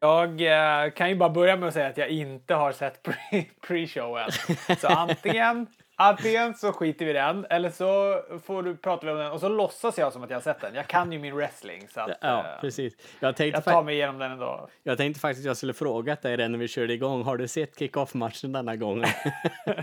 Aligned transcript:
Jag 0.00 0.40
eh, 0.40 0.90
kan 0.90 1.08
ju 1.08 1.14
bara 1.16 1.30
börja 1.30 1.56
med 1.56 1.68
att 1.68 1.74
säga 1.74 1.88
att 1.88 1.96
jag 1.96 2.08
inte 2.08 2.54
har 2.54 2.72
sett 2.72 3.02
pre- 3.06 3.46
pre-showen. 3.66 4.30
Så 4.78 4.88
antingen, 4.88 5.66
antingen 5.98 6.54
så 6.54 6.72
skiter 6.72 7.04
vi 7.04 7.10
i 7.10 7.14
den 7.14 7.46
eller 7.50 7.70
så 7.70 8.20
får 8.44 8.62
du 8.62 8.76
prata 8.76 9.10
om 9.12 9.18
den 9.18 9.30
och 9.32 9.40
så 9.40 9.48
låtsas 9.48 9.98
jag 9.98 10.12
som 10.12 10.22
att 10.22 10.30
jag 10.30 10.36
har 10.36 10.42
sett 10.42 10.60
den. 10.60 10.74
Jag 10.74 10.86
kan 10.86 11.12
ju 11.12 11.18
min 11.18 11.34
wrestling 11.34 11.88
så 11.88 12.00
att, 12.00 12.10
Ja, 12.20 12.38
eh, 12.38 12.60
precis. 12.60 12.94
Jag 13.20 13.36
tänkte, 13.36 13.56
jag 13.56 13.64
tar 13.74 13.82
mig 13.82 13.94
igenom 13.94 14.18
den 14.18 14.32
ändå. 14.32 14.68
jag 14.82 14.98
tänkte 14.98 15.20
faktiskt 15.20 15.44
att 15.44 15.46
jag 15.46 15.56
skulle 15.56 15.74
frågat 15.74 16.22
dig 16.22 16.36
det 16.36 16.48
när 16.48 16.58
vi 16.58 16.68
körde 16.68 16.92
igång. 16.92 17.22
Har 17.22 17.36
du 17.36 17.48
sett 17.48 17.78
kick-off-matchen 17.78 18.52
denna 18.52 18.76
gången? 18.76 19.08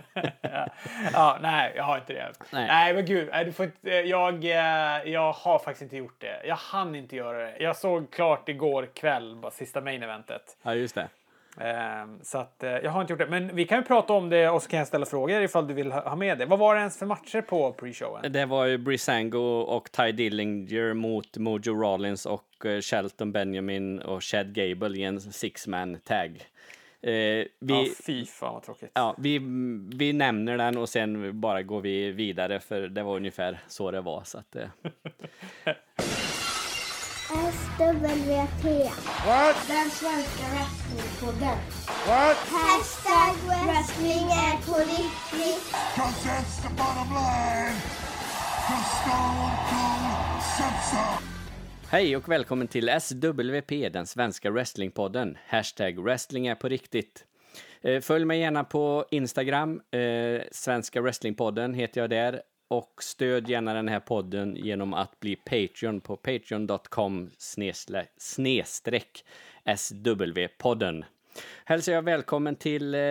Ja, 1.13 1.37
nej, 1.41 1.73
jag 1.75 1.83
har 1.83 1.97
inte 1.97 2.13
det. 2.13 2.31
Nej. 2.51 2.67
Nej, 2.67 2.93
men 2.93 3.05
gud, 3.05 3.29
nej, 3.31 3.45
du 3.45 3.51
får 3.51 3.65
inte, 3.65 3.91
eh, 3.91 3.99
jag, 3.99 4.43
eh, 4.45 5.11
jag 5.11 5.31
har 5.33 5.59
faktiskt 5.59 5.81
inte 5.81 5.97
gjort 5.97 6.15
det. 6.21 6.41
Jag 6.47 6.55
hann 6.55 6.95
inte 6.95 7.15
göra 7.15 7.37
det. 7.37 7.55
Jag 7.59 7.75
såg 7.75 8.11
klart 8.11 8.49
igår 8.49 8.89
kväll, 8.93 9.35
bara 9.35 9.51
sista 9.51 9.81
main 9.81 10.03
eventet. 10.03 10.57
ja, 10.63 10.73
just 10.75 10.95
det. 10.95 11.07
Ehm, 11.61 12.19
Så 12.21 12.37
att 12.37 12.63
eh, 12.63 12.69
jag 12.71 12.91
har 12.91 13.01
inte 13.01 13.13
gjort 13.13 13.19
det. 13.19 13.27
Men 13.27 13.55
vi 13.55 13.65
kan 13.65 13.77
ju 13.77 13.83
prata 13.83 14.13
om 14.13 14.29
det 14.29 14.49
och 14.49 14.61
så 14.63 14.69
kan 14.69 14.79
jag 14.79 14.87
ställa 14.87 15.05
frågor 15.05 15.41
ifall 15.41 15.67
du 15.67 15.73
vill 15.73 15.91
ha 15.91 16.15
med 16.15 16.37
det. 16.37 16.45
Vad 16.45 16.59
var 16.59 16.75
det 16.75 16.79
ens 16.79 16.99
för 16.99 17.05
matcher 17.05 17.41
på 17.41 17.73
pre-showen? 17.73 18.29
Det 18.29 18.45
var 18.45 18.65
ju 18.65 18.77
Brisango 18.77 19.39
och 19.61 19.91
Ty 19.91 20.11
Dillinger 20.11 20.93
mot 20.93 21.37
Mojo 21.37 21.73
Rollins 21.81 22.25
och 22.25 22.65
eh, 22.65 22.81
Shelton 22.81 23.31
Benjamin 23.31 23.99
och 23.99 24.23
Chad 24.23 24.53
Gable 24.53 24.97
i 24.97 25.03
en 25.03 25.21
six-man 25.21 25.99
tag. 26.03 26.43
Eh, 27.01 27.11
vi, 27.11 27.47
Ja, 27.59 27.85
fy 28.05 28.25
fan 28.25 28.53
vad 28.53 28.63
tråkigt. 28.63 28.91
ja, 28.93 29.15
vi, 29.17 29.39
vi 29.95 30.13
nämner 30.13 30.57
den 30.57 30.77
och 30.77 30.89
sen 30.89 31.39
bara 31.41 31.61
går 31.63 31.81
vi 31.81 32.11
vidare 32.11 32.59
för 32.59 32.81
det 32.81 33.03
var 33.03 33.15
ungefär 33.15 33.59
så 33.67 33.91
det 33.91 34.01
var. 34.01 34.23
Så 34.23 34.37
att, 34.37 34.55
SWT. 37.25 37.35
Den 39.67 39.89
svenska 39.89 40.45
wrestlingpodden. 40.53 41.57
Hashtag 42.49 43.35
wrestling 43.67 44.25
är 44.31 44.65
på 44.65 44.77
riktigt. 44.77 45.71
Cause 45.95 46.29
that's 46.29 46.61
the 46.61 46.69
bottom 46.69 47.09
line. 47.13 47.75
Cause 48.67 48.89
Stone 49.01 49.51
Cold 49.69 50.43
so. 50.91 51.25
Hej 51.89 52.15
och 52.17 52.29
välkommen 52.29 52.67
till 52.67 52.89
SWP, 52.99 53.89
den 53.89 54.07
svenska 54.07 54.51
wrestlingpodden. 54.51 55.37
Hashtag 55.47 55.99
wrestling 56.03 56.47
är 56.47 56.55
på 56.55 56.67
riktigt. 56.69 57.25
Eh, 57.81 58.01
Följ 58.01 58.25
mig 58.25 58.39
gärna 58.39 58.63
på 58.63 59.05
Instagram, 59.11 59.81
eh, 59.91 60.41
Svenska 60.51 61.01
wrestlingpodden 61.01 61.73
heter 61.73 62.01
jag 62.01 62.09
där. 62.09 62.41
Och 62.67 62.93
stöd 62.99 63.49
gärna 63.49 63.73
den 63.73 63.87
här 63.87 63.99
podden 63.99 64.55
genom 64.55 64.93
att 64.93 65.19
bli 65.19 65.35
Patreon 65.35 66.01
på 66.01 66.15
patreon.com 66.15 67.29
snedstreck 68.17 69.25
SW-podden. 69.65 71.03
Hälsar 71.65 71.93
jag 71.93 72.01
välkommen 72.01 72.55
till 72.55 72.95
eh, 72.95 73.01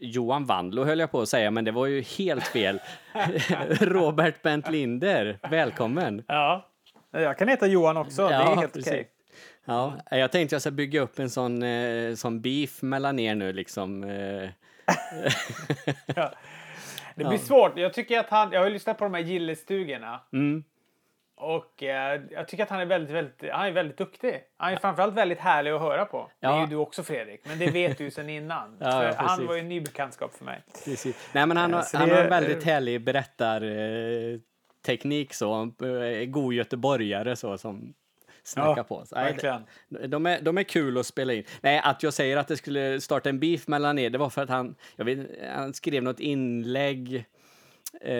Johan 0.00 0.44
Wandlo 0.44 0.84
höll 0.84 0.98
jag 0.98 1.10
på 1.10 1.20
att 1.20 1.28
säga, 1.28 1.50
men 1.50 1.64
det 1.64 1.70
var 1.70 1.86
ju 1.86 2.00
helt 2.00 2.46
fel. 2.46 2.80
Robert 3.80 4.42
Bent 4.42 4.70
Linder, 4.70 5.38
välkommen. 5.50 6.22
Ja, 6.26 6.68
jag 7.10 7.38
kan 7.38 7.48
heta 7.48 7.66
Johan 7.66 7.96
också. 7.96 8.28
det 8.28 8.34
är 8.34 8.56
helt 8.56 8.76
okej. 8.76 9.08
Ja, 9.64 9.92
jag 10.10 10.32
tänkte 10.32 10.54
jag 10.54 10.62
ska 10.62 10.70
bygga 10.70 11.00
upp 11.00 11.18
en 11.18 11.30
sån, 11.30 11.62
eh, 11.62 12.14
sån 12.14 12.40
beef 12.40 12.82
mellan 12.82 13.18
er 13.18 13.34
nu 13.34 13.52
liksom. 13.52 14.04
Eh, 14.04 14.48
Det 17.14 17.24
blir 17.24 17.38
svårt. 17.38 17.78
Jag 17.78 17.92
tycker 17.92 18.18
att 18.20 18.30
han, 18.30 18.52
jag 18.52 18.60
har 18.62 18.70
lyssnat 18.70 18.98
på 18.98 19.04
de 19.04 19.14
här 19.14 19.20
gillestugorna. 19.20 20.20
mm, 20.32 20.64
Och 21.36 21.82
eh, 21.82 22.20
jag 22.30 22.48
tycker 22.48 22.62
att 22.62 22.70
han 22.70 22.80
är 22.80 22.86
väldigt, 22.86 23.10
väldigt, 23.14 23.50
han 23.52 23.66
är 23.66 23.70
väldigt 23.72 23.98
duktig. 23.98 24.40
Han 24.56 24.72
är 24.72 24.76
framförallt 24.76 25.14
väldigt 25.14 25.38
härlig 25.38 25.70
att 25.70 25.80
höra 25.80 26.04
på. 26.04 26.30
Det 26.40 26.46
är 26.46 26.50
Ja. 26.50 26.60
ju 26.60 26.66
du 26.66 26.76
också 26.76 27.02
Fredrik, 27.02 27.40
men 27.46 27.58
det 27.58 27.70
vet 27.70 27.98
du 27.98 28.10
sedan 28.10 28.30
innan. 28.30 28.76
Ja, 28.80 29.04
ja, 29.04 29.14
han 29.16 29.46
var 29.46 29.54
ju 29.54 29.60
en 29.60 29.68
ny 29.68 29.80
bekantskap 29.80 30.34
för 30.34 30.44
mig. 30.44 30.62
precis. 30.84 31.30
Nej, 31.32 31.46
men 31.46 31.56
han, 31.56 31.74
har, 31.74 31.82
så 31.82 31.96
han 31.98 32.10
har 32.10 32.18
en 32.18 32.30
väldigt 32.30 32.64
härlig 32.64 33.04
berättarteknik 33.04 35.30
eh, 35.30 35.34
så. 35.34 35.62
Är 35.84 36.24
god 36.24 36.54
göteborgare 36.54 37.36
så 37.36 37.58
som 37.58 37.94
snackar 38.48 38.76
Ja, 38.76 38.84
på. 38.84 39.04
Nej, 39.88 40.08
de, 40.08 40.26
är, 40.26 40.40
de 40.42 40.58
är 40.58 40.62
kul 40.62 40.98
att 40.98 41.06
spela 41.06 41.32
in. 41.32 41.44
Nej, 41.60 41.80
att 41.84 42.02
jag 42.02 42.14
säger 42.14 42.36
att 42.36 42.48
det 42.48 42.56
skulle 42.56 43.00
starta 43.00 43.28
en 43.28 43.40
beef 43.40 43.68
mellan 43.68 43.98
er, 43.98 44.10
det 44.10 44.18
var 44.18 44.30
för 44.30 44.42
att 44.42 44.48
han, 44.48 44.74
jag 44.96 45.04
vet, 45.04 45.18
han 45.54 45.74
skrev 45.74 46.02
något 46.02 46.20
inlägg 46.20 47.24
Eh, 47.94 48.10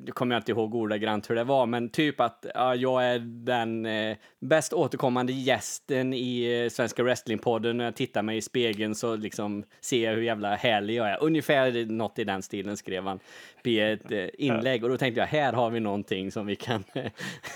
nu 0.00 0.10
kommer 0.14 0.34
jag 0.34 0.40
inte 0.40 0.52
ihåg 0.52 0.74
ordagrant 0.74 1.30
hur 1.30 1.34
det 1.34 1.44
var, 1.44 1.66
men 1.66 1.88
typ 1.88 2.20
att 2.20 2.46
ja, 2.54 2.74
jag 2.74 3.04
är 3.04 3.18
den 3.18 3.86
eh, 3.86 4.16
bäst 4.40 4.72
återkommande 4.72 5.32
gästen 5.32 6.14
i 6.14 6.62
eh, 6.64 6.68
Svenska 6.70 7.02
Wrestlingpodden. 7.02 7.76
När 7.76 7.84
jag 7.84 7.94
tittar 7.94 8.22
mig 8.22 8.36
i 8.36 8.42
spegeln 8.42 8.94
så 8.94 9.16
liksom 9.16 9.64
ser 9.80 10.04
jag 10.04 10.14
hur 10.14 10.22
jävla 10.22 10.54
härlig 10.54 10.94
jag 10.94 11.10
är. 11.10 11.22
Ungefär 11.22 11.86
något 11.86 12.18
i 12.18 12.24
den 12.24 12.42
stilen 12.42 12.76
skrev 12.76 13.04
han 13.04 13.20
i 13.64 13.80
ett 13.80 14.12
eh, 14.12 14.26
inlägg. 14.38 14.84
Och 14.84 14.90
då 14.90 14.98
tänkte 14.98 15.20
jag, 15.20 15.26
här 15.26 15.52
har 15.52 15.70
vi 15.70 15.80
någonting 15.80 16.32
som 16.32 16.46
vi 16.46 16.56
kan 16.56 16.84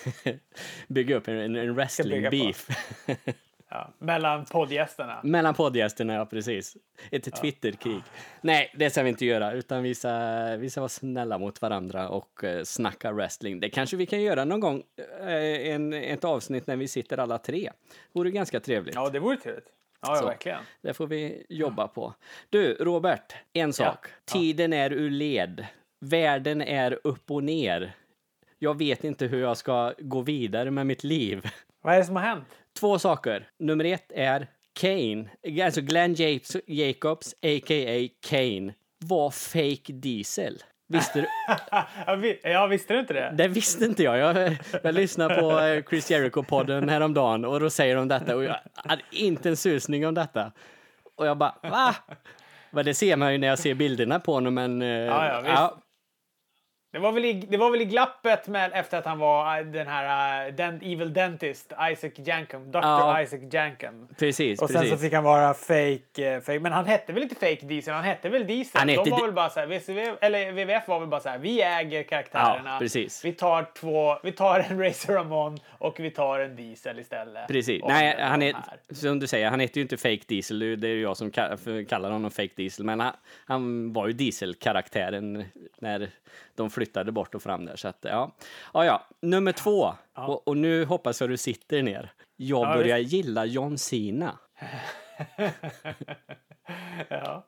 bygga 0.89 1.17
upp 1.17 1.29
en, 1.29 1.57
en 1.57 1.75
wrestling 1.75 2.31
beef. 2.31 2.69
Ja, 3.75 3.93
mellan 3.99 4.45
poddgästerna. 4.45 5.21
Mellan 5.23 5.55
poddgästerna, 5.55 6.15
ja 6.15 6.27
precis. 6.27 6.77
Ett 7.11 7.37
Twitterkrig. 7.37 8.03
Nej, 8.41 8.73
det 8.77 8.91
ska 8.91 9.03
vi 9.03 9.09
inte 9.09 9.27
göra, 9.27 9.53
utan 9.53 9.83
vi 9.83 9.95
ska, 9.95 10.11
vi 10.59 10.71
ska 10.71 10.81
vara 10.81 10.89
snälla 10.89 11.39
mot 11.39 11.63
varandra 11.63 12.09
och 12.09 12.45
eh, 12.45 12.63
snacka 12.63 13.13
wrestling. 13.13 13.61
Det 13.61 13.71
kanske 13.71 13.97
vi 13.97 14.07
kan 14.07 14.23
göra 14.23 14.45
någon 14.45 14.61
gång, 14.61 14.83
eh, 15.21 15.73
en, 15.73 15.93
ett 15.93 16.25
avsnitt 16.25 16.67
när 16.67 16.77
vi 16.77 16.89
sitter 16.89 17.19
alla 17.19 17.39
tre. 17.39 17.71
Vore 18.13 18.31
ganska 18.31 18.61
trevligt. 18.61 18.95
Ja, 18.95 19.09
det 19.11 19.19
vore 19.19 19.37
trevligt. 19.37 19.67
Ja, 20.01 20.17
ja 20.17 20.27
verkligen. 20.27 20.61
Det 20.83 20.95
får 20.95 21.07
vi 21.07 21.47
jobba 21.49 21.89
på. 21.89 22.15
Du, 22.51 22.75
Robert, 22.75 23.35
en 23.53 23.73
sak. 23.73 24.07
Tiden 24.25 24.73
är 24.73 24.93
ur 24.93 25.11
led. 25.11 25.67
Världen 26.01 26.63
är 26.63 26.99
upp 27.05 27.31
och 27.31 27.45
ner. 27.45 27.95
Jag 28.59 28.79
vet 28.79 29.05
inte 29.05 29.27
hur 29.27 29.41
jag 29.41 29.57
ska 29.57 29.95
gå 29.99 30.21
vidare 30.21 30.71
med 30.71 30.87
mitt 30.87 31.05
liv. 31.05 31.51
Vad 31.83 31.95
är 31.95 31.99
det 31.99 32.05
som 32.05 32.17
har 32.17 32.23
hänt? 32.23 32.62
Två 32.81 32.99
saker. 32.99 33.49
Nummer 33.59 33.85
ett 33.85 34.13
är 34.15 34.47
Kane, 34.81 35.29
alltså 35.65 35.81
Glenn 35.81 36.15
Jacobs, 36.15 36.57
Jacobs 36.67 37.33
a.k.a. 37.35 38.09
Kane, 38.29 38.73
var 38.99 39.31
fake 39.31 39.93
diesel. 39.93 40.59
Visste 40.89 41.21
du? 41.21 41.27
Ja, 42.07 42.15
vi- 42.15 42.41
ja, 42.43 42.67
visste 42.67 42.95
du 42.95 43.01
inte 43.01 43.13
det? 43.15 43.35
Det 43.39 43.49
visste 43.49 43.85
inte 43.85 44.03
jag. 44.03 44.19
Jag, 44.19 44.57
jag 44.83 44.95
lyssnade 44.95 45.35
på 45.35 45.61
eh, 45.61 45.83
Chris 45.89 46.11
Jericho-podden 46.11 46.91
häromdagen 46.91 47.45
och 47.45 47.61
då 47.61 47.71
säger 47.71 47.97
de 47.97 48.09
detta 48.09 48.37
och 48.37 48.45
jag 48.45 48.57
hade 48.75 49.03
inte 49.11 49.49
en 49.49 49.57
susning 49.57 50.07
om 50.07 50.15
detta. 50.15 50.53
Och 51.17 51.27
jag 51.27 51.39
bara, 51.39 51.55
va? 51.63 51.95
Men 52.71 52.85
det 52.85 52.95
ser 52.95 53.17
man 53.17 53.33
ju 53.33 53.39
när 53.39 53.49
jag 53.49 53.59
ser 53.59 53.75
bilderna 53.75 54.21
på 54.21 54.33
honom, 54.33 54.55
men... 54.55 54.83
eh, 54.83 54.89
Ja, 54.89 55.27
ja, 55.27 55.41
visst. 55.41 55.82
Det 56.93 56.99
var 56.99 57.13
väl 57.13 57.25
i, 57.25 57.33
det 57.33 57.57
var 57.57 57.71
väl 57.71 57.81
i 57.81 57.85
glappet 57.85 58.49
med, 58.49 58.71
efter 58.75 58.99
att 58.99 59.05
han 59.05 59.19
var 59.19 59.59
äh, 59.59 59.67
den 59.67 59.87
här 59.87 60.47
uh, 60.49 60.55
den, 60.55 60.75
Evil 60.83 61.13
Dentist, 61.13 61.73
Isaac 61.93 62.11
Jankum, 62.15 62.71
Dr. 62.71 62.79
Ja. 62.83 63.23
Isaac 63.23 63.41
Jankum. 63.53 64.09
precis, 64.19 64.63
Och 64.63 64.71
sen 64.71 64.91
så 64.91 64.97
fick 64.97 65.13
han 65.13 65.25
vara 65.25 65.55
fake, 65.55 66.35
eh, 66.35 66.41
fake. 66.41 66.61
Men 66.61 66.73
han 66.73 66.87
hette 66.87 67.13
väl 67.13 67.23
inte 67.23 67.35
fake 67.35 67.67
Diesel, 67.67 67.95
han 67.95 68.05
hette 68.05 68.29
väl 68.29 68.47
Diesel. 68.47 68.79
Han 68.79 68.89
hette 68.89 69.05
De 69.05 69.11
var 69.11 69.23
väl 69.23 69.33
bara 69.33 69.51
så 69.51 69.61
här, 69.61 69.67
WCW, 69.67 70.17
eller 70.21 70.53
WWF 70.53 70.89
var 70.89 71.01
väl 71.01 71.09
bara 71.09 71.21
så 71.21 71.29
här, 71.29 71.39
vi 71.39 71.63
äger 71.63 72.03
karaktärerna. 72.03 72.71
Ja, 72.71 72.79
precis. 72.79 73.25
Vi 73.25 73.33
tar 73.33 73.67
två, 73.75 74.19
vi 74.23 74.33
tar 74.33 74.67
en 74.71 74.79
Razor 74.79 75.13
Ramon 75.13 75.59
och 75.69 76.01
vi 76.01 76.11
tar 76.11 76.41
en 76.41 76.57
Diesel 76.57 76.99
istället. 76.99 77.49
Precis. 77.49 77.83
Nej, 77.89 78.17
han 78.21 78.43
är, 78.43 78.57
som 78.91 79.19
du 79.19 79.27
säger, 79.27 79.51
han 79.51 79.61
heter 79.61 79.77
ju 79.77 79.83
inte 79.83 79.97
Fake 79.97 80.23
Diesel. 80.27 80.59
Det 80.81 80.89
är 80.89 80.95
ju 80.95 81.03
jag 81.03 81.17
som 81.17 81.31
kallar 81.31 82.11
honom 82.11 82.31
Fake 82.31 82.53
Diesel. 82.57 82.85
Men 82.85 83.01
han, 83.01 83.13
han 83.47 83.93
var 83.93 84.07
ju 84.07 84.13
Diesel-karaktären 84.13 85.45
när 85.79 86.11
de 86.55 86.71
flyttade 86.83 87.13
bort 87.13 87.35
och 87.35 87.43
fram 87.43 87.65
där. 87.65 87.77
Så 87.77 87.89
att, 87.89 87.99
ja. 88.01 88.31
Ja, 88.75 88.85
ja. 88.85 89.03
Nummer 89.23 89.53
två. 89.53 89.95
Och, 90.15 90.49
och 90.49 90.57
nu 90.57 90.85
hoppas 90.85 91.21
jag 91.21 91.31
du 91.31 91.37
sitter 91.37 91.83
ner. 91.83 92.13
Jag 92.37 92.67
Ja, 92.67 92.75
börjar 92.75 92.99
gilla 92.99 93.45
John 93.45 93.79
Cena. 93.79 94.39
Ja. 97.09 97.47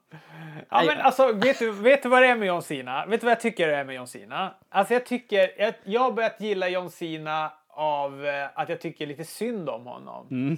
Ja, 0.71 0.83
men 0.87 1.01
alltså, 1.01 1.33
vet 1.33 1.59
du, 1.59 1.71
vet 1.71 2.03
du 2.03 2.09
vad 2.09 2.23
det 2.23 2.29
är 2.29 2.37
med 2.37 2.49
John 2.49 2.63
Cena? 2.63 3.07
Vet 3.07 3.21
du 3.21 3.25
vad 3.25 3.31
jag 3.31 3.41
tycker 3.41 3.69
det 3.69 3.77
är 3.77 3.85
med 3.85 3.95
John 3.95 4.07
Cena? 4.07 4.55
Alltså, 4.69 4.95
jag 4.95 5.07
tycker, 5.07 5.51
jag, 5.59 5.75
jag 5.85 6.01
har 6.01 6.13
börjat 6.13 6.41
gilla 6.41 6.69
John 6.69 6.91
Cena 6.91 7.53
av 7.69 8.27
eh, 8.27 8.49
att 8.55 8.69
jag 8.69 8.81
tycker 8.81 9.07
lite 9.07 9.25
synd 9.25 9.69
om 9.69 9.87
honom. 9.87 10.57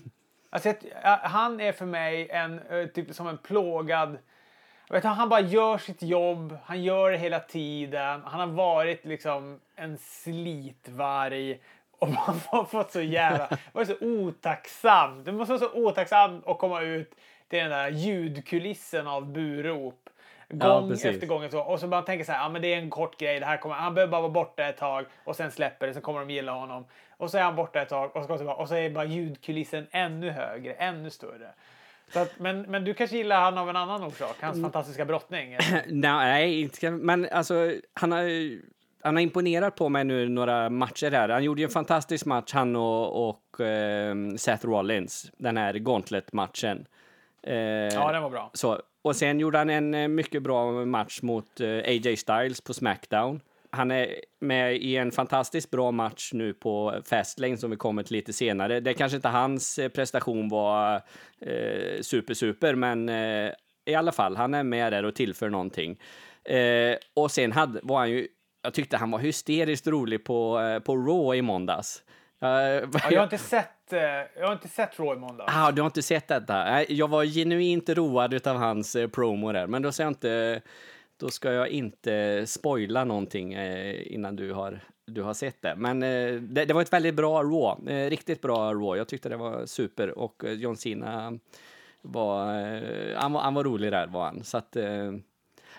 Alltså, 0.51 0.69
jag, 0.69 0.77
ja, 1.03 1.21
han 1.23 1.61
är 1.61 1.73
för 1.73 1.87
mig 1.87 2.29
en, 2.31 2.59
eh, 2.59 2.87
typ 2.87 3.15
som 3.15 3.27
en 3.27 3.39
plågad... 3.39 4.19
Vet, 4.91 5.05
han 5.05 5.29
bara 5.29 5.41
gör 5.41 5.79
sitt 5.79 6.03
jobb, 6.03 6.59
han 6.65 6.83
gör 6.83 7.11
det 7.11 7.19
hela 7.19 7.41
tiden. 7.41 8.23
Han 8.25 8.41
har 8.41 8.47
varit 8.47 9.05
liksom 9.05 9.61
en 9.77 9.99
slitvarg. 9.99 11.61
Och 11.99 12.09
man 12.27 12.41
har 12.47 12.65
fått 12.65 12.93
så 12.93 13.01
jävla... 13.01 13.49
varit 13.73 13.89
så 13.89 13.97
otacksam. 14.01 15.25
Det 15.25 15.33
måste 15.33 15.53
vara 15.53 15.61
så 15.61 15.73
otacksamt 15.73 16.47
att 16.47 16.59
komma 16.59 16.81
ut 16.81 17.15
till 17.49 17.59
den 17.59 17.71
där 17.71 17.89
ljudkulissen 17.89 19.07
av 19.07 19.33
burop. 19.33 20.09
Gång 20.49 20.91
ja, 20.91 21.11
efter 21.11 21.27
gång. 21.27 21.51
Så. 21.51 21.61
Och 21.61 21.81
så 21.81 21.89
bara 21.89 22.03
tänker 22.03 22.25
så 22.25 22.33
här, 22.33 22.43
ja 22.43 22.49
men 22.49 22.63
det 22.63 22.75
är 22.75 22.79
en 22.79 22.91
kort 22.91 23.21
grej, 23.21 23.41
det 23.41 23.47
här 23.47 23.57
kommer, 23.57 23.75
han 23.75 23.95
behöver 23.95 24.11
bara 24.11 24.21
vara 24.21 24.33
borta 24.33 24.65
ett 24.65 24.77
tag 24.77 25.07
och 25.25 25.37
sen 25.37 25.51
släpper 25.51 25.87
det, 25.87 25.95
så 25.95 26.01
kommer 26.01 26.21
de 26.21 26.31
gilla 26.31 26.53
honom. 26.53 26.87
Och 27.17 27.31
så 27.31 27.39
är 27.39 27.43
han 27.43 27.57
borta 27.57 27.83
ett 27.83 27.89
tag 27.89 28.17
och 28.17 28.23
så, 28.23 28.29
kommer 28.29 28.61
och 28.61 28.69
så 28.69 28.75
är 28.75 28.91
bara 28.91 29.05
ljudkulissen 29.05 29.87
ännu 29.91 30.31
högre, 30.31 30.73
ännu 30.73 31.11
större. 31.11 31.51
Att, 32.15 32.39
men, 32.39 32.63
men 32.63 32.85
du 32.85 32.95
kanske 32.95 33.17
gillar 33.17 33.41
han 33.41 33.59
av 33.59 33.71
en 33.71 33.77
annan 33.77 34.03
orsak? 34.03 34.37
Hans 34.41 34.57
mm. 34.57 34.63
fantastiska 34.63 35.05
brottning? 35.05 35.57
Nej, 35.87 36.61
inte 36.61 36.91
men 36.91 37.29
alltså 37.33 37.73
han 37.95 38.13
har 38.13 38.29
han 39.03 39.17
har 39.17 39.23
imponerat 39.23 39.77
på 39.77 39.89
mig 39.89 40.05
nu 40.05 40.29
några 40.29 40.71
matcher 40.71 41.11
här. 41.11 41.29
Han 41.29 41.45
gjorde 41.45 41.61
ju 41.61 41.65
en 41.65 41.71
fantastisk 41.71 42.27
match, 42.27 42.53
han 42.53 42.77
och, 42.77 43.29
och 43.29 43.61
eh, 43.61 44.15
Seth 44.37 44.67
Rollins, 44.67 45.33
den 45.37 45.57
här 45.57 45.75
Gauntlet-matchen. 45.75 46.87
Eh, 47.43 47.57
ja, 47.57 48.13
den 48.13 48.23
var 48.23 48.31
bra. 48.31 48.51
Så, 48.55 48.81
och 49.03 49.17
sen 49.17 49.41
gjorde 49.41 49.59
han 49.59 49.71
en 49.71 49.95
eh, 49.95 50.09
mycket 50.09 50.43
bra 50.43 50.85
match 50.85 51.23
mot 51.23 51.61
eh, 51.61 51.69
AJ 51.69 52.17
Styles 52.17 52.61
på 52.61 52.75
Smackdown. 52.75 53.41
Han 53.77 53.91
är 53.91 54.15
med 54.41 54.77
i 54.77 54.97
en 54.97 55.13
fantastiskt 55.13 55.71
bra 55.71 55.91
match 55.91 56.31
nu 56.33 56.55
på 56.55 57.01
Fastlane 57.05 57.57
som 57.57 57.71
vi 57.71 57.77
kommer 57.77 58.03
till 58.03 58.17
lite 58.17 58.33
senare. 58.33 58.81
Det 58.81 58.95
kanske 58.95 59.17
inte 59.17 59.29
hans 59.29 59.79
eh, 59.79 59.89
prestation 59.89 60.49
var 60.49 60.95
eh, 61.41 62.01
super, 62.01 62.35
super, 62.35 62.75
men 62.75 63.09
eh, 63.09 63.53
i 63.87 63.95
alla 63.95 64.13
fall, 64.13 64.37
han 64.37 64.55
är 64.55 64.63
med 64.63 64.93
där 64.93 65.05
och 65.05 65.15
tillför 65.15 65.51
någonting. 65.51 66.01
Eh, 66.45 66.97
och 67.15 67.31
sen 67.31 67.53
hade, 67.53 67.81
var 67.83 67.99
han 67.99 68.11
ju, 68.11 68.29
jag 68.63 68.75
tyckte 68.75 68.97
han 68.97 69.11
var 69.11 69.19
hysteriskt 69.19 69.87
rolig 69.87 70.25
på, 70.25 70.61
eh, 70.61 70.79
på 70.79 70.97
Raw 70.97 71.39
i 71.39 71.43
måndags. 71.43 72.03
ja, 72.39 72.49
jag 73.11 73.19
har 73.19 73.23
inte 73.23 73.39
sett 73.39 73.93
eh, 73.93 74.01
jag 74.39 74.47
har 74.47 74.53
inte 74.53 74.69
sett 74.69 74.99
Raw 74.99 75.17
i 75.17 75.21
måndags. 75.21 75.53
Ah, 75.57 75.71
du 75.71 75.83
har 75.83 75.87
inte 75.87 76.03
sett 76.03 76.29
detta? 76.29 76.85
Jag 76.89 77.09
var 77.09 77.25
genuint 77.25 77.89
road 77.89 78.47
av 78.47 78.57
hans 78.57 78.97
promo 79.13 79.53
där, 79.53 79.67
men 79.67 79.83
då 79.83 79.93
ser 79.93 80.05
jag 80.05 80.11
inte 80.11 80.63
då 81.17 81.29
ska 81.29 81.53
jag 81.53 81.69
inte 81.69 82.45
spoila 82.47 83.05
någonting 83.05 83.55
eh, 83.55 84.13
innan 84.13 84.37
du 84.37 84.53
har, 84.53 84.81
du 85.07 85.23
har 85.23 85.35
sett 85.35 85.63
det. 85.63 85.75
Men 85.77 86.03
eh, 86.03 86.33
det, 86.35 86.65
det, 86.65 86.75
var 86.75 86.83
ett 86.83 86.93
väldigt 86.93 87.15
bra 87.15 87.43
Raw, 87.43 87.95
eh, 87.95 88.11
riktigt 88.11 88.43
bra 88.43 88.75
Raw. 88.75 88.99
Jag 88.99 89.09
tyckte 89.09 89.29
det 89.29 89.37
var 89.37 89.67
super 89.67 90.19
och 90.19 90.43
John 90.47 90.77
Cena 90.77 91.39
var, 92.03 92.47
han 93.15 93.33
var, 93.33 93.41
han 93.41 93.55
var 93.55 93.65
rolig 93.65 93.93
där 93.93 94.07
var 94.07 94.25
han. 94.25 94.45
Så 94.45 94.59
att, 94.59 94.77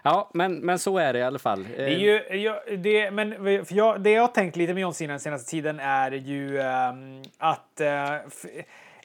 Ja, 0.04 0.32
men, 0.34 0.56
men 0.56 0.80
så 0.80 0.98
är 0.98 1.14
det 1.14 1.20
i 1.20 1.24
alla 1.24 1.40
fall. 1.40 1.68
Det, 1.78 1.84
är 1.84 2.00
ju, 2.00 2.38
jag, 2.38 2.80
det, 2.80 3.12
men, 3.12 3.32
för 3.66 3.76
jag, 3.76 4.02
det 4.02 4.12
jag 4.12 4.22
har 4.22 4.28
tänkt 4.28 4.56
lite 4.56 4.74
med 4.74 4.82
John 4.82 4.94
Cena 4.94 5.14
den 5.14 5.20
senaste 5.20 5.52
tiden 5.52 5.80
är 5.80 6.12
ju 6.12 6.58
um, 6.58 7.24
att 7.38 7.82
uh, 7.82 8.30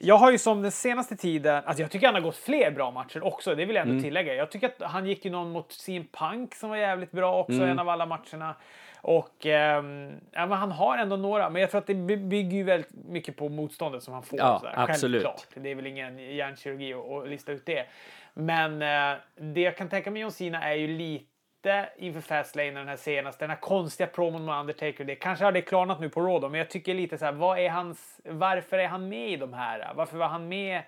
jag 0.05 0.17
har 0.17 0.33
ju 0.33 0.39
som 0.39 0.63
den 0.63 0.71
senaste 0.71 1.17
tiden, 1.17 1.63
alltså 1.67 1.83
jag 1.83 1.91
tycker 1.91 2.07
han 2.07 2.15
har 2.15 2.23
gått 2.23 2.37
fler 2.37 2.71
bra 2.71 2.91
matcher 2.91 3.25
också, 3.25 3.55
det 3.55 3.65
vill 3.65 3.77
jag 3.77 3.83
ändå 3.83 3.93
mm. 3.93 4.05
tillägga. 4.05 4.35
Jag 4.35 4.51
tycker 4.51 4.67
att 4.67 4.91
han 4.91 5.07
gick 5.07 5.25
ju 5.25 5.31
någon 5.31 5.51
mot 5.51 5.73
CM 5.73 6.05
Punk 6.13 6.55
som 6.55 6.71
var 6.71 6.77
jävligt 6.77 7.13
bra 7.13 7.41
också, 7.41 7.53
mm. 7.53 7.69
en 7.69 7.79
av 7.79 7.89
alla 7.89 8.07
matcherna. 8.07 8.55
Och 9.01 9.47
eh, 9.47 9.85
ja, 10.31 10.47
men 10.47 10.53
han 10.53 10.73
har 10.73 10.99
ändå 10.99 11.17
några, 11.17 11.51
men 11.51 11.61
jag 11.61 11.71
tror 11.71 11.79
att 11.81 11.87
det 11.87 11.95
bygger 11.95 12.57
ju 12.57 12.63
väldigt 12.63 12.91
mycket 13.09 13.37
på 13.37 13.49
motståndet 13.49 14.03
som 14.03 14.15
han 14.15 14.23
får. 14.23 14.39
Ja, 14.39 14.59
sådär. 14.59 14.75
absolut. 14.77 15.23
Självklart. 15.23 15.47
Det 15.55 15.71
är 15.71 15.75
väl 15.75 15.87
ingen 15.87 16.19
hjärnkirurgi 16.19 16.95
att 16.95 17.29
lista 17.29 17.53
ut 17.53 17.67
det. 17.67 17.87
Men 18.35 18.83
eh, 18.83 19.19
det 19.35 19.61
jag 19.61 19.77
kan 19.77 19.89
tänka 19.89 20.11
mig 20.11 20.23
John 20.23 20.33
Cena 20.33 20.65
är 20.65 20.75
ju 20.75 20.87
lite 20.87 21.32
lite 21.63 21.89
inför 21.97 22.21
Fastlane 22.21 22.71
den 22.71 22.89
här 22.89 22.97
senaste, 22.97 23.45
den 23.45 23.51
här 23.51 23.61
konstiga 23.61 24.07
promon 24.07 24.45
med 24.45 24.61
Undertaker. 24.61 25.05
Det 25.05 25.15
kanske 25.15 25.45
har 25.45 25.53
det 25.53 25.63
klarnat 25.63 26.01
nu 26.01 26.09
på 26.09 26.21
Raw 26.21 26.49
men 26.49 26.59
jag 26.59 26.71
tycker 26.71 26.95
lite 26.95 27.19
så 27.19 27.25
här, 27.25 27.33
vad 27.33 27.59
är 27.59 27.71
hans, 27.71 28.21
varför 28.25 28.79
är 28.79 28.89
han 28.89 29.09
med 29.09 29.31
i 29.31 29.37
de 29.37 29.53
här? 29.53 29.93
Varför 29.95 30.19
var 30.19 30.29
han 30.29 30.49
med 30.49 30.83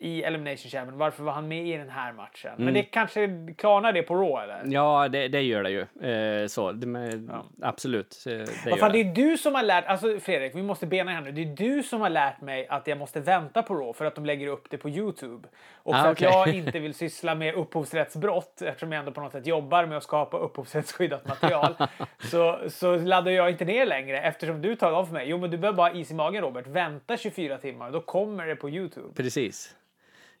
i 0.00 0.22
Elimination 0.22 0.70
Chamber. 0.70 0.92
Varför 0.92 1.22
var 1.22 1.32
han 1.32 1.48
med 1.48 1.66
i 1.66 1.76
den 1.76 1.90
här 1.90 2.12
matchen? 2.12 2.50
Mm. 2.52 2.64
Men 2.64 2.74
det 2.74 2.82
kanske 2.82 3.46
klarnar 3.58 3.92
det 3.92 4.02
på 4.02 4.14
Raw 4.14 4.42
eller? 4.42 4.74
Ja, 4.74 5.08
det, 5.08 5.28
det 5.28 5.42
gör 5.42 5.62
det 5.62 5.70
ju. 5.70 5.80
Eh, 6.10 6.46
så, 6.46 6.72
det, 6.72 6.86
med, 6.86 7.28
ja. 7.30 7.44
Absolut. 7.62 8.22
Det, 8.24 8.70
Vad 8.70 8.78
fan, 8.78 8.92
det 8.92 9.00
är 9.00 9.14
du 9.14 9.38
som 9.38 9.54
har 9.54 9.62
lärt, 9.62 9.86
alltså 9.86 10.20
Fredrik, 10.20 10.54
vi 10.54 10.62
måste 10.62 10.86
bena 10.86 11.10
här 11.10 11.20
nu. 11.20 11.32
Det 11.32 11.42
är 11.42 11.56
du 11.56 11.82
som 11.82 12.00
har 12.00 12.10
lärt 12.10 12.40
mig 12.40 12.66
att 12.68 12.86
jag 12.86 12.98
måste 12.98 13.20
vänta 13.20 13.62
på 13.62 13.74
Raw 13.74 13.92
för 13.92 14.04
att 14.04 14.14
de 14.14 14.26
lägger 14.26 14.46
upp 14.46 14.70
det 14.70 14.78
på 14.78 14.88
Youtube. 14.88 15.48
Och 15.72 15.94
ah, 15.94 16.02
för 16.02 16.12
okay. 16.12 16.28
att 16.28 16.34
jag 16.34 16.54
inte 16.54 16.78
vill 16.78 16.94
syssla 16.94 17.34
med 17.34 17.54
upphovsrättsbrott 17.54 18.62
eftersom 18.62 18.92
jag 18.92 18.98
ändå 18.98 19.12
på 19.12 19.20
något 19.20 19.32
sätt 19.32 19.46
jobbar 19.46 19.86
med 19.86 19.96
att 19.96 20.04
skapa 20.04 20.38
upphovsrättsskyddat 20.38 21.28
material 21.28 21.74
så, 22.18 22.58
så 22.68 22.96
laddar 22.96 23.30
jag 23.30 23.50
inte 23.50 23.64
ner 23.64 23.86
längre 23.86 24.20
eftersom 24.20 24.62
du 24.62 24.76
talade 24.76 24.98
om 24.98 25.06
för 25.06 25.14
mig. 25.14 25.28
Jo, 25.28 25.38
men 25.38 25.50
du 25.50 25.58
behöver 25.58 25.76
bara 25.76 25.92
is 25.92 26.10
i 26.10 26.14
magen 26.14 26.42
Robert. 26.42 26.66
Vänta 26.66 27.16
24 27.16 27.58
timmar, 27.58 27.90
då 27.90 28.00
kommer 28.00 28.46
det 28.46 28.56
på 28.56 28.70
Youtube. 28.70 29.14
Precis. 29.14 29.74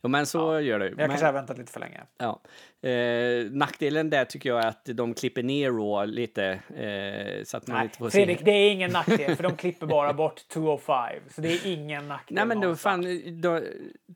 Jo, 0.02 0.08
men 0.08 0.26
så 0.26 0.38
ja. 0.38 0.60
gör 0.60 0.78
det. 0.78 0.88
Jag 0.88 0.96
men, 0.96 1.08
kanske 1.08 1.26
har 1.26 1.32
väntat 1.32 1.58
lite 1.58 1.72
för 1.72 1.80
länge. 1.80 2.00
Ja. 2.18 2.40
Eh, 2.88 3.50
nackdelen 3.50 4.10
där 4.10 4.24
tycker 4.24 4.48
jag 4.48 4.64
är 4.64 4.68
att 4.68 4.84
de 4.84 5.14
klipper 5.14 5.42
ner 5.42 5.70
Raw 5.70 6.06
lite. 6.06 6.44
Eh, 6.76 7.44
så 7.44 7.56
att 7.56 7.66
man 7.66 7.76
Nej, 7.76 7.84
inte 7.84 7.98
får 7.98 8.10
Fredrik, 8.10 8.38
se. 8.38 8.44
det 8.44 8.50
är 8.50 8.70
ingen 8.70 8.90
nackdel 8.90 9.36
för 9.36 9.42
de 9.42 9.56
klipper 9.56 9.86
bara 9.86 10.12
bort 10.12 10.48
205. 10.48 11.22
Så 11.30 11.40
det 11.40 11.48
är 11.48 11.66
ingen 11.66 12.08
nackdel. 12.08 12.34
Nej, 12.34 12.46
men 12.46 12.60
då, 12.60 12.76
fan, 12.76 13.22
då, 13.40 13.60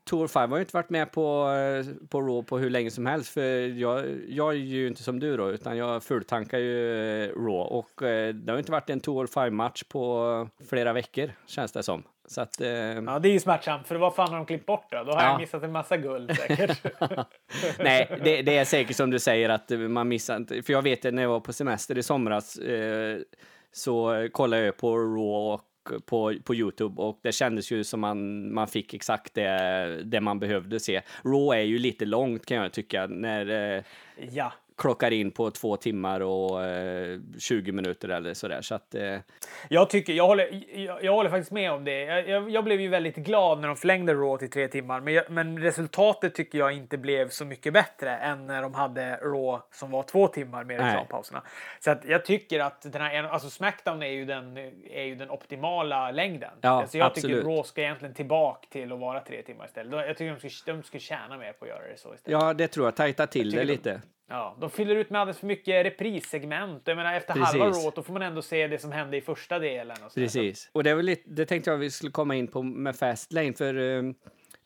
205 0.09 0.51
har 0.51 0.57
ju 0.57 0.61
inte 0.61 0.77
varit 0.77 0.89
med 0.89 1.11
på, 1.11 1.49
eh, 1.49 2.07
på 2.07 2.21
Raw 2.21 2.43
på 2.43 2.57
hur 2.57 2.69
länge 2.69 2.91
som 2.91 3.05
helst. 3.05 3.33
För 3.33 3.67
jag, 3.79 4.05
jag 4.27 4.49
är 4.49 4.57
ju 4.57 4.87
inte 4.87 5.03
som 5.03 5.19
du 5.19 5.37
då, 5.37 5.51
utan 5.51 5.77
jag 5.77 6.03
fulltankar 6.03 6.57
ju 6.57 7.23
eh, 7.23 7.29
Raw. 7.29 7.75
Och 7.75 8.03
eh, 8.03 8.33
det 8.33 8.51
har 8.51 8.59
inte 8.59 8.71
varit 8.71 8.89
en 8.89 8.99
205 8.99 9.55
match 9.55 9.83
på 9.83 10.49
flera 10.69 10.93
veckor, 10.93 11.31
känns 11.45 11.71
det 11.71 11.83
som. 11.83 12.03
Så 12.25 12.41
att, 12.41 12.61
eh... 12.61 12.69
Ja, 12.69 13.19
det 13.19 13.29
är 13.29 13.33
ju 13.33 13.39
smärtsamt, 13.39 13.87
för 13.87 13.95
vad 13.95 14.15
fan 14.15 14.29
har 14.29 14.37
de 14.37 14.45
klippt 14.45 14.65
bort 14.65 14.87
då? 14.91 15.03
Då 15.03 15.11
har 15.11 15.21
ja. 15.21 15.29
jag 15.29 15.39
missat 15.39 15.63
en 15.63 15.71
massa 15.71 15.97
guld 15.97 16.35
säkert. 16.35 16.83
Nej, 17.79 18.19
det, 18.23 18.41
det, 18.41 18.57
är 18.57 18.65
säkert 18.65 18.95
som 18.95 19.09
du 19.09 19.19
säger 19.19 19.49
att 19.49 19.69
man 19.69 20.07
missar 20.07 20.61
För 20.61 20.73
jag 20.73 20.81
vet 20.81 21.05
att 21.05 21.13
när 21.13 21.21
jag 21.21 21.29
var 21.29 21.39
på 21.39 21.53
semester 21.53 21.97
i 21.97 22.03
somras 22.03 22.57
eh, 22.57 23.17
så 23.71 24.27
kollade 24.31 24.65
jag 24.65 24.77
på 24.77 24.97
Raw 24.97 25.53
och 25.53 25.61
på, 26.05 26.33
på 26.43 26.55
Youtube 26.55 27.01
och 27.01 27.19
det 27.23 27.31
kändes 27.31 27.71
ju 27.71 27.83
som 27.83 27.99
man, 27.99 28.53
man 28.53 28.67
fick 28.67 28.93
exakt 28.93 29.33
det, 29.33 30.01
det 30.03 30.21
man 30.21 30.39
behövde 30.39 30.79
se. 30.79 31.01
Raw 31.23 31.61
är 31.61 31.65
ju 31.65 31.79
lite 31.79 32.05
långt 32.05 32.45
kan 32.45 32.57
jag 32.57 32.73
tycka 32.73 33.07
när 33.07 33.75
eh, 33.77 33.83
ja 34.31 34.53
klockar 34.77 35.11
in 35.11 35.31
på 35.31 35.51
två 35.51 35.77
timmar 35.77 36.19
och 36.19 36.63
eh, 36.63 37.19
20 37.39 37.71
minuter 37.71 38.09
eller 38.09 38.33
sådär. 38.33 38.61
Så 38.61 38.75
att, 38.75 38.95
eh... 38.95 39.17
jag, 39.69 39.89
tycker, 39.89 40.13
jag, 40.13 40.27
håller, 40.27 40.63
jag, 40.79 41.03
jag, 41.03 41.13
håller 41.13 41.29
faktiskt 41.29 41.51
med 41.51 41.71
om 41.71 41.83
det. 41.83 41.99
Jag, 41.99 42.29
jag, 42.29 42.49
jag, 42.49 42.63
blev 42.63 42.81
ju 42.81 42.87
väldigt 42.87 43.15
glad 43.15 43.59
när 43.59 43.67
de 43.67 43.77
förlängde 43.77 44.13
Raw 44.13 44.37
till 44.37 44.49
tre 44.49 44.67
timmar, 44.67 45.01
men, 45.01 45.23
men 45.29 45.59
resultatet 45.59 46.35
tycker 46.35 46.57
jag 46.57 46.73
inte 46.73 46.97
blev 46.97 47.29
så 47.29 47.45
mycket 47.45 47.73
bättre 47.73 48.17
än 48.17 48.47
när 48.47 48.61
de 48.61 48.73
hade 48.73 49.15
Raw 49.15 49.61
som 49.71 49.91
var 49.91 50.03
två 50.03 50.27
timmar 50.27 50.63
med 50.63 50.79
reklampauserna. 50.79 51.41
Så 51.79 51.91
att 51.91 52.05
jag 52.05 52.25
tycker 52.25 52.59
att 52.59 52.81
den 52.81 53.01
här, 53.01 53.23
alltså 53.23 53.49
Smackdown 53.49 54.03
är 54.03 54.07
ju 54.07 54.25
den, 54.25 54.57
är 54.91 55.03
ju 55.03 55.15
den 55.15 55.29
optimala 55.29 56.11
längden. 56.11 56.51
Ja, 56.61 56.69
alltså 56.69 56.97
jag 56.97 57.07
absolut. 57.07 57.37
tycker 57.37 57.49
Raw 57.49 57.63
ska 57.63 57.81
egentligen 57.81 58.13
tillbaka 58.13 58.67
till 58.69 58.91
att 58.91 58.99
vara 58.99 59.19
tre 59.19 59.41
timmar 59.41 59.65
istället. 59.65 60.07
Jag 60.07 60.17
tycker 60.17 60.49
de 60.65 60.73
de 60.73 60.83
ska 60.83 60.99
tjäna 60.99 61.37
mer 61.37 61.53
på 61.53 61.65
att 61.65 61.69
göra 61.69 61.87
det 61.87 61.97
så 61.97 62.13
istället. 62.13 62.41
Ja, 62.41 62.53
det 62.53 62.67
tror 62.67 62.87
jag. 62.87 62.95
Tajta 62.95 63.27
till 63.27 63.51
det 63.51 63.63
lite. 63.63 64.01
Ja, 64.33 64.55
de 64.59 64.69
fyller 64.69 64.95
ut 64.95 65.09
med 65.09 65.21
alldeles 65.21 65.39
för 65.39 65.47
mycket 65.47 65.85
reprissegment. 65.85 66.81
Jag 66.85 66.97
menar, 66.97 67.13
efter 67.13 67.33
Precis. 67.33 67.47
halva 67.47 67.65
Raw, 67.65 67.91
då 67.95 68.03
får 68.03 68.13
man 68.13 68.21
ändå 68.21 68.41
se 68.41 68.67
det 68.67 68.79
som 68.79 68.91
hände 68.91 69.17
i 69.17 69.21
första 69.21 69.59
delen. 69.59 69.97
Och 70.05 70.13
Precis. 70.13 70.69
Och 70.71 70.83
det, 70.83 70.89
är 70.89 70.95
väl 70.95 71.05
lite, 71.05 71.29
det 71.29 71.45
tänkte 71.45 71.71
jag 71.71 71.77
vi 71.77 71.91
skulle 71.91 72.11
komma 72.11 72.35
in 72.35 72.47
på 72.47 72.61
med 72.61 72.95
Fastlane, 72.95 73.53
för 73.53 73.77
um, 73.77 74.15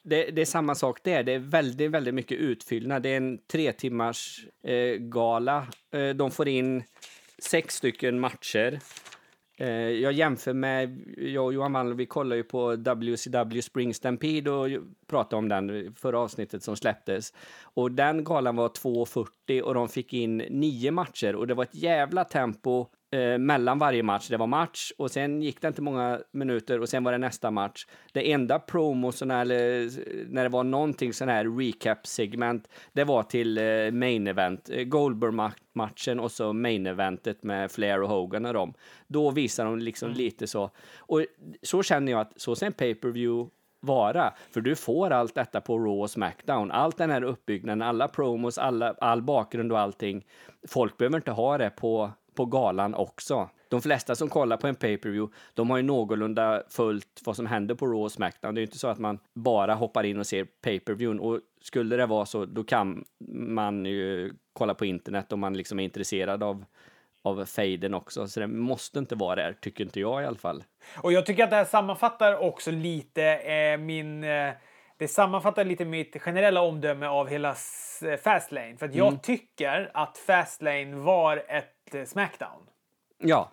det, 0.01 0.31
det, 0.31 0.41
är 0.41 0.45
samma 0.45 0.75
sak 0.75 1.03
där. 1.03 1.24
Det 1.24 1.31
är 1.31 1.39
väldigt, 1.39 1.91
väldigt 1.91 2.13
mycket 2.13 2.38
utfyllnad. 2.38 3.03
Det 3.03 3.09
är 3.09 3.17
en 3.17 3.39
tre 3.51 3.71
timmars 3.71 4.45
eh, 4.63 4.95
gala. 4.95 5.67
Eh, 5.93 6.09
de 6.09 6.31
får 6.31 6.47
in 6.47 6.83
sex 7.39 7.75
stycken 7.75 8.19
matcher. 8.19 8.79
Eh, 9.59 9.69
jag 9.89 10.13
jämför 10.13 10.53
med, 10.53 10.99
jag 11.17 11.45
och 11.45 11.53
Johan 11.53 11.73
Wallner, 11.73 11.95
vi 11.95 12.05
kollar 12.05 12.35
ju 12.35 12.43
på 12.43 12.75
WCW 12.75 13.61
Spring 13.61 13.93
Stampede 13.93 14.51
och 14.51 14.67
pratade 15.07 15.35
om 15.35 15.49
den 15.49 15.93
förra 15.93 16.19
avsnittet 16.19 16.63
som 16.63 16.75
släpptes. 16.75 17.33
Och 17.63 17.91
den 17.91 18.23
galan 18.23 18.55
var 18.55 18.69
2.40 18.69 19.61
och 19.61 19.73
de 19.73 19.89
fick 19.89 20.13
in 20.13 20.37
nio 20.37 20.91
matcher 20.91 21.35
och 21.35 21.47
det 21.47 21.53
var 21.53 21.63
ett 21.63 21.75
jävla 21.75 22.23
tempo 22.23 22.87
eh, 23.11 23.37
mellan 23.37 23.79
varje 23.79 24.03
match. 24.03 24.27
Det 24.29 24.37
var 24.37 24.47
match 24.47 24.91
och 24.97 25.11
sen 25.11 25.41
gick 25.41 25.61
det 25.61 25.67
inte 25.67 25.81
många 25.81 26.19
minuter 26.31 26.81
och 26.81 26.89
sen 26.89 27.03
var 27.03 27.11
det 27.11 27.17
nästa 27.17 27.51
match. 27.51 27.85
Det 28.13 28.31
enda 28.31 28.59
promosarna 28.59 29.41
eller 29.41 29.89
när 30.33 30.43
det 30.43 30.49
var 30.49 30.63
någonting 30.63 31.13
sån 31.13 31.29
här 31.29 31.45
recap-segment, 31.45 32.67
det 32.93 33.03
var 33.03 33.23
till 33.23 33.57
eh, 33.57 33.91
main 33.91 34.27
event, 34.27 34.69
eh, 34.69 34.83
Goldberg-matchen 34.83 36.19
och 36.19 36.31
så 36.31 36.53
main 36.53 36.85
eventet 36.87 37.43
med 37.43 37.71
Flair 37.71 38.01
och 38.01 38.09
Hogan 38.09 38.45
och 38.45 38.53
dem. 38.53 38.73
Då 39.07 39.31
visar 39.31 39.65
de 39.65 39.79
liksom 39.79 40.07
mm. 40.07 40.17
lite 40.17 40.47
så. 40.47 40.71
Och 40.97 41.25
så 41.61 41.83
känner 41.83 42.11
jag 42.11 42.21
att 42.21 42.41
så 42.41 42.55
ser 42.55 42.65
en 42.65 42.73
pay-per-view 42.73 43.49
vara. 43.79 44.33
För 44.51 44.61
du 44.61 44.75
får 44.75 45.11
allt 45.11 45.35
detta 45.35 45.61
på 45.61 45.79
Raw 45.79 46.01
och 46.01 46.09
Smackdown. 46.09 46.71
Allt 46.71 46.97
den 46.97 47.09
här 47.09 47.23
uppbyggnaden, 47.23 47.81
alla 47.81 48.07
promos, 48.07 48.57
alla, 48.57 48.95
all 48.99 49.21
bakgrund 49.21 49.71
och 49.71 49.79
allting. 49.79 50.25
Folk 50.67 50.97
behöver 50.97 51.17
inte 51.17 51.31
ha 51.31 51.57
det 51.57 51.69
på 51.69 52.11
på 52.38 52.46
galan 52.46 52.96
också. 52.96 53.50
De 53.70 53.82
flesta 53.82 54.15
som 54.15 54.29
kollar 54.29 54.58
på 54.58 54.67
en 54.67 54.75
pay-per-view, 54.75 55.36
de 55.53 55.70
har 55.70 55.77
ju 55.77 55.84
någorlunda 55.84 56.63
följt 56.70 57.22
vad 57.25 57.36
som 57.36 57.46
händer 57.46 57.75
på 57.75 57.86
Raw 57.86 58.03
och 58.03 58.12
Smackdown. 58.12 58.56
Det 58.56 58.60
är 58.60 58.62
ju 58.62 58.65
inte 58.65 58.79
så 58.79 58.88
att 58.88 59.00
man 59.00 59.20
bara 59.34 59.74
hoppar 59.74 60.03
in 60.03 60.20
och 60.20 60.27
ser 60.27 60.46
pay-per-viewn. 60.46 61.20
Och 61.20 61.39
skulle 61.62 61.98
det 61.98 62.06
vara 62.06 62.25
så, 62.25 62.46
då 62.46 62.63
kan 62.63 63.06
man 63.29 63.86
ju 63.86 64.34
kolla 64.53 64.74
på 64.74 64.86
internet 64.86 65.32
om 65.32 65.39
man 65.39 65.53
liksom 65.53 65.79
är 65.79 65.84
intresserad 65.84 66.44
av 66.44 66.65
av 67.22 67.46
fejden 67.46 67.94
också, 67.94 68.27
så 68.27 68.39
det 68.39 68.48
måste 68.48 69.00
inte 69.00 69.15
vara 69.15 69.36
där, 69.36 69.53
tycker 69.62 69.84
inte 69.84 70.00
jag 70.00 70.24
i 70.24 70.25
alla 70.25 70.38
fall. 70.38 70.63
Och 70.98 71.13
jag 71.13 71.25
tycker 71.25 71.44
att 71.44 71.50
det 71.50 71.56
här 71.56 71.65
sammanfattar 71.65 72.38
också 72.38 72.72
lite 72.72 73.24
eh, 73.24 73.77
min... 73.77 74.24
Eh, 74.24 74.51
det 74.97 75.07
sammanfattar 75.07 75.65
lite 75.65 75.85
mitt 75.85 76.21
generella 76.21 76.61
omdöme 76.61 77.07
av 77.07 77.27
hela 77.27 77.55
eh, 78.01 78.17
Fastlane. 78.17 78.77
För 78.77 78.85
att 78.85 78.95
jag 78.95 79.07
mm. 79.07 79.19
tycker 79.19 79.91
att 79.93 80.17
Fastlane 80.17 80.95
var 80.95 81.43
ett 81.47 81.95
eh, 81.95 82.03
Smackdown. 82.03 82.61
Ja, 83.17 83.51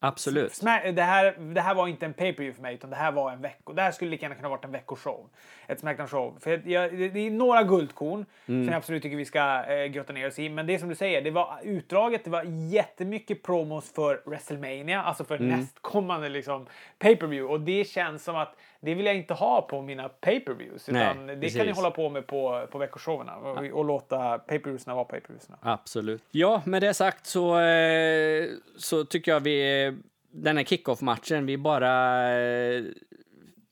Absolut. 0.00 0.60
det, 0.94 1.02
här, 1.02 1.54
det 1.54 1.60
här 1.60 1.74
var 1.74 1.88
inte 1.88 2.06
en 2.06 2.12
pay-per-view 2.12 2.54
för 2.54 2.62
mig, 2.62 2.74
utan 2.74 2.90
det 2.90 2.96
här 2.96 3.12
var 3.12 3.32
en 3.32 3.40
vecko. 3.40 3.72
Det 3.72 3.82
här 3.82 3.90
skulle 3.90 4.10
lika 4.10 4.24
gärna 4.24 4.34
kunna 4.34 4.48
varit 4.48 4.64
en 4.64 4.72
veckoshow. 4.72 5.28
Ett 5.66 5.80
Smackdown-show. 5.80 6.38
För 6.40 6.62
jag, 6.68 6.98
det 6.98 7.20
är 7.20 7.30
några 7.30 7.62
guldkorn 7.62 8.26
mm. 8.46 8.64
som 8.64 8.72
jag 8.72 8.74
absolut 8.74 9.02
tycker 9.02 9.16
vi 9.16 9.24
ska 9.24 9.64
eh, 9.64 9.86
grotta 9.86 10.12
ner 10.12 10.26
oss 10.26 10.38
i. 10.38 10.48
Men 10.48 10.66
det 10.66 10.74
är 10.74 10.78
som 10.78 10.88
du 10.88 10.94
säger, 10.94 11.22
det 11.22 11.30
var 11.30 11.58
utdraget, 11.62 12.24
det 12.24 12.30
var 12.30 12.42
jättemycket 12.72 13.42
promos 13.42 13.92
för 13.92 14.22
WrestleMania, 14.26 15.02
alltså 15.02 15.24
för 15.24 15.36
mm. 15.36 15.48
nästkommande 15.48 16.28
liksom, 16.28 16.66
pay-per-view. 16.98 17.54
Och 17.54 17.60
det 17.60 17.88
känns 17.88 18.24
som 18.24 18.36
att 18.36 18.56
det 18.80 18.94
vill 18.94 19.06
jag 19.06 19.16
inte 19.16 19.34
ha 19.34 19.62
på 19.62 19.82
mina 19.82 20.08
pay-per-views. 20.08 20.88
Utan 20.88 21.26
Nej, 21.26 21.36
det 21.36 21.50
kan 21.50 21.66
ni 21.66 21.72
hålla 21.72 21.90
på 21.90 22.08
med 22.08 22.26
på, 22.26 22.66
på 22.70 22.78
veckoshowerna 22.78 23.36
och, 23.36 23.78
och 23.78 23.84
låta 23.84 24.38
pay-per-viewsna 24.38 24.94
vara 24.94 25.04
pay-per-viewsna. 25.04 25.58
Absolut. 25.62 26.22
Ja, 26.30 26.62
med 26.66 26.82
det 26.82 26.94
sagt 26.94 27.26
så, 27.26 27.60
eh, 27.60 28.48
så 28.76 29.04
tycker 29.04 29.32
jag 29.32 29.40
vi 29.40 29.92
den 30.30 30.56
här 30.56 30.64
kickoff-matchen, 30.64 31.46
vi 31.46 31.58
bara 31.58 32.30
eh, 32.38 32.84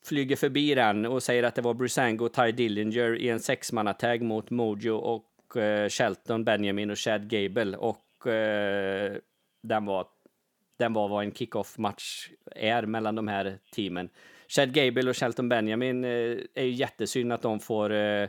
flyger 0.07 0.37
förbi 0.37 0.75
den 0.75 1.07
och 1.07 1.23
säger 1.23 1.43
att 1.43 1.55
det 1.55 1.63
var 1.63 1.75
Brisango 1.75 2.25
och 2.25 2.33
Ty 2.33 2.53
Dillinger 2.53 3.17
i 3.17 3.29
en 3.29 3.41
sexmannatag 3.41 4.23
mot 4.23 4.51
Mojo 4.51 4.95
och 4.95 5.57
eh, 5.57 5.89
Shelton, 5.89 6.45
Benjamin 6.45 6.91
och 6.91 6.99
Chad 6.99 7.29
Gable. 7.29 7.77
Och 7.77 8.01
den 9.63 9.87
var 9.87 10.07
den 10.79 10.93
var 10.93 11.09
vad 11.09 11.25
en 11.25 11.33
kickoff-match 11.33 12.29
är 12.55 12.87
mellan 12.87 13.15
de 13.15 13.29
här 13.29 13.59
teamen. 13.75 14.09
Chad 14.49 14.73
Gable 14.73 15.11
och 15.11 15.17
Shelton 15.17 15.49
Benjamin 15.49 16.05
eh, 16.05 16.11
är 16.55 16.65
ju 16.65 16.71
jättesynd 16.71 17.33
att 17.33 17.43
de 17.43 17.61
får 17.61 17.93
eh, 17.93 18.29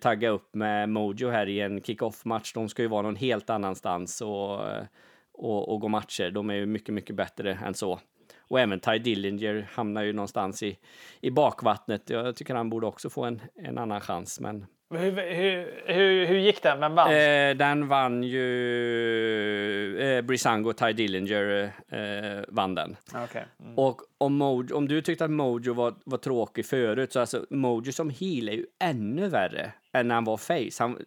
tagga 0.00 0.28
upp 0.28 0.54
med 0.54 0.88
Mojo 0.88 1.30
här 1.30 1.48
i 1.48 1.60
en 1.60 1.82
kick-off-match. 1.82 2.52
De 2.52 2.68
ska 2.68 2.82
ju 2.82 2.88
vara 2.88 3.02
någon 3.02 3.16
helt 3.16 3.50
annanstans 3.50 4.20
och, 4.20 4.70
eh, 4.70 4.84
och, 5.32 5.72
och 5.72 5.80
gå 5.80 5.88
matcher. 5.88 6.30
De 6.30 6.50
är 6.50 6.54
ju 6.54 6.66
mycket, 6.66 6.94
mycket 6.94 7.16
bättre 7.16 7.58
än 7.66 7.74
så. 7.74 8.00
Och 8.38 8.60
även 8.60 8.80
Ty 8.80 8.98
Dillinger 8.98 9.68
hamnar 9.72 10.02
ju 10.02 10.12
någonstans 10.12 10.62
i, 10.62 10.78
i 11.20 11.30
bakvattnet. 11.30 12.10
Jag 12.10 12.36
tycker 12.36 12.54
han 12.54 12.70
borde 12.70 12.86
också 12.86 13.10
få 13.10 13.24
en, 13.24 13.40
en 13.54 13.78
annan 13.78 14.00
chans, 14.00 14.40
men 14.40 14.66
hur, 14.90 15.34
hur, 15.34 15.82
hur, 15.86 16.26
hur 16.26 16.38
gick 16.38 16.62
den? 16.62 16.80
Vem 16.80 16.94
vann? 16.94 17.10
Eh, 17.10 17.56
den 17.56 17.88
vann 17.88 18.22
ju... 18.22 19.98
Eh, 20.00 20.22
Brisango 20.22 20.72
Ty 20.72 20.92
Dillinger 20.92 21.72
eh, 21.88 22.44
vann 22.48 22.74
den. 22.74 22.96
Okay. 23.24 23.44
Mm. 23.60 23.78
Och 23.78 24.02
om, 24.18 24.34
Mojo, 24.34 24.76
om 24.76 24.88
du 24.88 25.02
tyckte 25.02 25.24
att 25.24 25.30
Mojo 25.30 25.74
var, 25.74 25.94
var 26.04 26.18
tråkig 26.18 26.66
förut, 26.66 27.12
så 27.12 27.20
alltså 27.20 27.46
Mojo 27.50 27.92
som 27.92 28.10
heel 28.10 28.48
är 28.48 28.52
ju 28.52 28.66
ännu 28.78 29.28
värre 29.28 29.72
än 29.92 30.08
när 30.08 30.14
han 30.14 30.24
var 30.24 30.36
face. 30.36 30.82
Han, 30.84 30.98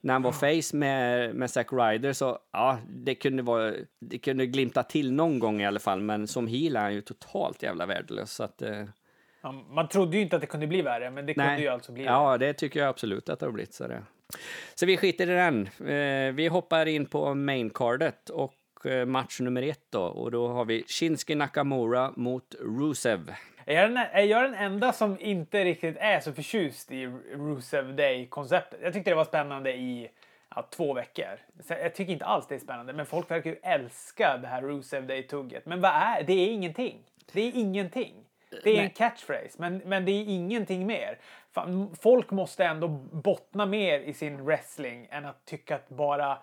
när 0.00 0.12
han 0.12 0.22
var 0.22 0.32
face 0.32 0.76
med, 0.76 1.34
med 1.34 1.50
Zack 1.50 1.72
Ryder 1.72 2.12
så, 2.12 2.38
ja, 2.52 2.78
det 2.88 3.14
kunde, 3.14 3.42
vara, 3.42 3.74
det 4.00 4.18
kunde 4.18 4.46
glimta 4.46 4.82
till 4.82 5.12
någon 5.12 5.38
gång 5.38 5.60
i 5.60 5.66
alla 5.66 5.80
fall, 5.80 6.00
men 6.00 6.26
som 6.26 6.46
heel 6.46 6.76
är 6.76 6.80
han 6.80 6.94
ju 6.94 7.00
totalt 7.00 7.62
jävla 7.62 7.86
värdelös. 7.86 8.32
Så 8.32 8.42
att, 8.42 8.62
eh, 8.62 8.84
man 9.70 9.88
trodde 9.88 10.16
ju 10.16 10.22
inte 10.22 10.36
att 10.36 10.42
det 10.42 10.46
kunde 10.46 10.66
bli 10.66 10.82
värre, 10.82 11.10
men 11.10 11.26
det 11.26 11.36
Nej. 11.36 11.46
kunde 11.46 11.62
ju 11.62 11.68
alltså 11.68 11.92
bli 11.92 12.04
Ja, 12.04 12.38
det 12.38 12.52
tycker 12.52 12.80
jag 12.80 12.88
absolut 12.88 13.28
att 13.28 13.40
det 13.40 13.46
har 13.46 13.52
blivit. 13.52 13.74
Så, 13.74 13.88
det. 13.88 14.02
så 14.74 14.86
vi 14.86 14.96
skiter 14.96 15.30
i 15.30 15.34
den. 15.34 15.68
Eh, 15.88 16.34
vi 16.34 16.48
hoppar 16.48 16.86
in 16.86 17.06
på 17.06 17.34
maincardet 17.34 18.30
och 18.30 18.86
eh, 18.86 19.06
match 19.06 19.40
nummer 19.40 19.62
ett 19.62 19.86
då. 19.90 20.02
Och 20.02 20.30
då 20.30 20.48
har 20.48 20.64
vi 20.64 20.84
Shinsuke 20.88 21.34
Nakamura 21.34 22.12
mot 22.16 22.54
Rusev. 22.60 23.34
Är 23.68 23.74
jag, 23.74 23.90
den, 23.90 23.96
är 23.96 24.22
jag 24.22 24.42
den 24.42 24.54
enda 24.54 24.92
som 24.92 25.16
inte 25.20 25.64
riktigt 25.64 25.96
är 25.98 26.20
så 26.20 26.32
förtjust 26.32 26.92
i 26.92 27.06
Rusev 27.32 27.96
Day-konceptet? 27.96 28.80
Jag 28.82 28.92
tyckte 28.92 29.10
det 29.10 29.14
var 29.14 29.24
spännande 29.24 29.72
i 29.72 30.10
ja, 30.54 30.68
två 30.70 30.94
veckor. 30.94 31.40
Jag 31.68 31.94
tycker 31.94 32.12
inte 32.12 32.24
alls 32.24 32.46
det 32.48 32.54
är 32.54 32.58
spännande, 32.58 32.92
men 32.92 33.06
folk 33.06 33.30
verkar 33.30 33.50
ju 33.50 33.56
älska 33.62 34.36
det 34.36 34.48
här 34.48 34.62
Rusev 34.62 35.06
Day-tugget. 35.06 35.66
Men 35.66 35.80
vad 35.80 35.90
är 35.90 36.22
det? 36.22 36.32
är 36.32 36.52
ingenting. 36.52 36.98
Det 37.32 37.40
är 37.40 37.52
ingenting. 37.54 38.25
Det 38.64 38.78
är 38.78 38.82
en 38.82 38.90
catchphrase, 38.90 39.56
men, 39.58 39.82
men 39.84 40.04
det 40.04 40.12
är 40.12 40.24
ingenting 40.24 40.86
mer. 40.86 41.18
Folk 42.02 42.30
måste 42.30 42.64
ändå 42.64 42.88
bottna 43.12 43.66
mer 43.66 44.00
i 44.00 44.12
sin 44.12 44.44
wrestling 44.44 45.08
än 45.10 45.24
att 45.24 45.44
tycka 45.44 45.74
att 45.74 45.88
bara 45.88 46.38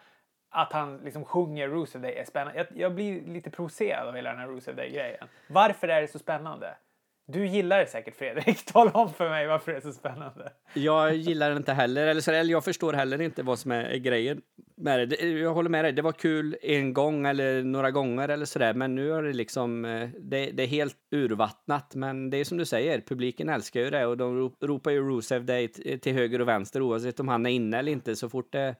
att 0.49 0.73
han 0.73 0.97
liksom 0.97 1.25
sjunger 1.25 1.67
Rusev 1.67 2.01
Day 2.01 2.15
är 2.15 2.25
spännande. 2.25 2.57
Jag, 2.59 2.67
jag 2.75 2.95
blir 2.95 3.21
lite 3.21 3.49
provocerad 3.49 4.07
av 4.07 4.15
hela 4.15 4.29
den 4.29 4.39
här 4.39 4.47
Rusev 4.47 4.75
Day-grejen. 4.75 5.27
Varför 5.47 5.87
är 5.87 6.01
det 6.01 6.07
så 6.07 6.19
spännande? 6.19 6.75
Du 7.25 7.47
gillar 7.47 7.79
det 7.79 7.87
säkert 7.87 8.15
Fredrik. 8.15 8.65
Tala 8.73 8.91
om 8.91 9.13
för 9.13 9.29
mig 9.29 9.47
varför 9.47 9.71
det 9.71 9.77
är 9.77 9.81
så 9.81 9.93
spännande. 9.93 10.51
Jag 10.73 11.15
gillar 11.15 11.49
det 11.49 11.57
inte 11.57 11.73
heller, 11.73 12.07
eller, 12.07 12.21
så, 12.21 12.31
eller 12.31 12.51
jag 12.51 12.63
förstår 12.63 12.93
heller 12.93 13.21
inte 13.21 13.43
vad 13.43 13.59
som 13.59 13.71
är 13.71 13.95
grejen 13.95 14.41
med 14.75 15.09
det. 15.09 15.29
Jag 15.29 15.53
håller 15.53 15.69
med 15.69 15.85
dig, 15.85 15.91
det 15.91 16.01
var 16.01 16.11
kul 16.11 16.57
en 16.61 16.93
gång 16.93 17.25
eller 17.25 17.63
några 17.63 17.91
gånger 17.91 18.29
eller 18.29 18.45
sådär, 18.45 18.73
men 18.73 18.95
nu 18.95 19.13
är 19.13 19.23
det 19.23 19.33
liksom, 19.33 19.85
eh, 19.85 20.09
det, 20.19 20.51
det, 20.51 20.63
är 20.63 20.67
helt 20.67 20.97
urvattnat. 21.11 21.95
Men 21.95 22.29
det 22.29 22.37
är 22.37 22.43
som 22.43 22.57
du 22.57 22.65
säger, 22.65 23.01
publiken 23.01 23.49
älskar 23.49 23.79
ju 23.79 23.89
det 23.89 24.05
och 24.05 24.17
de 24.17 24.51
ropar 24.61 24.91
ju 24.91 25.09
Rusev 25.09 25.45
Day 25.45 25.71
eh, 25.85 25.99
till 25.99 26.13
höger 26.13 26.41
och 26.41 26.47
vänster 26.47 26.81
oavsett 26.81 27.19
om 27.19 27.27
han 27.27 27.45
är 27.45 27.49
inne 27.49 27.77
eller 27.77 27.91
inte. 27.91 28.15
Så 28.15 28.29
fort 28.29 28.51
det 28.51 28.75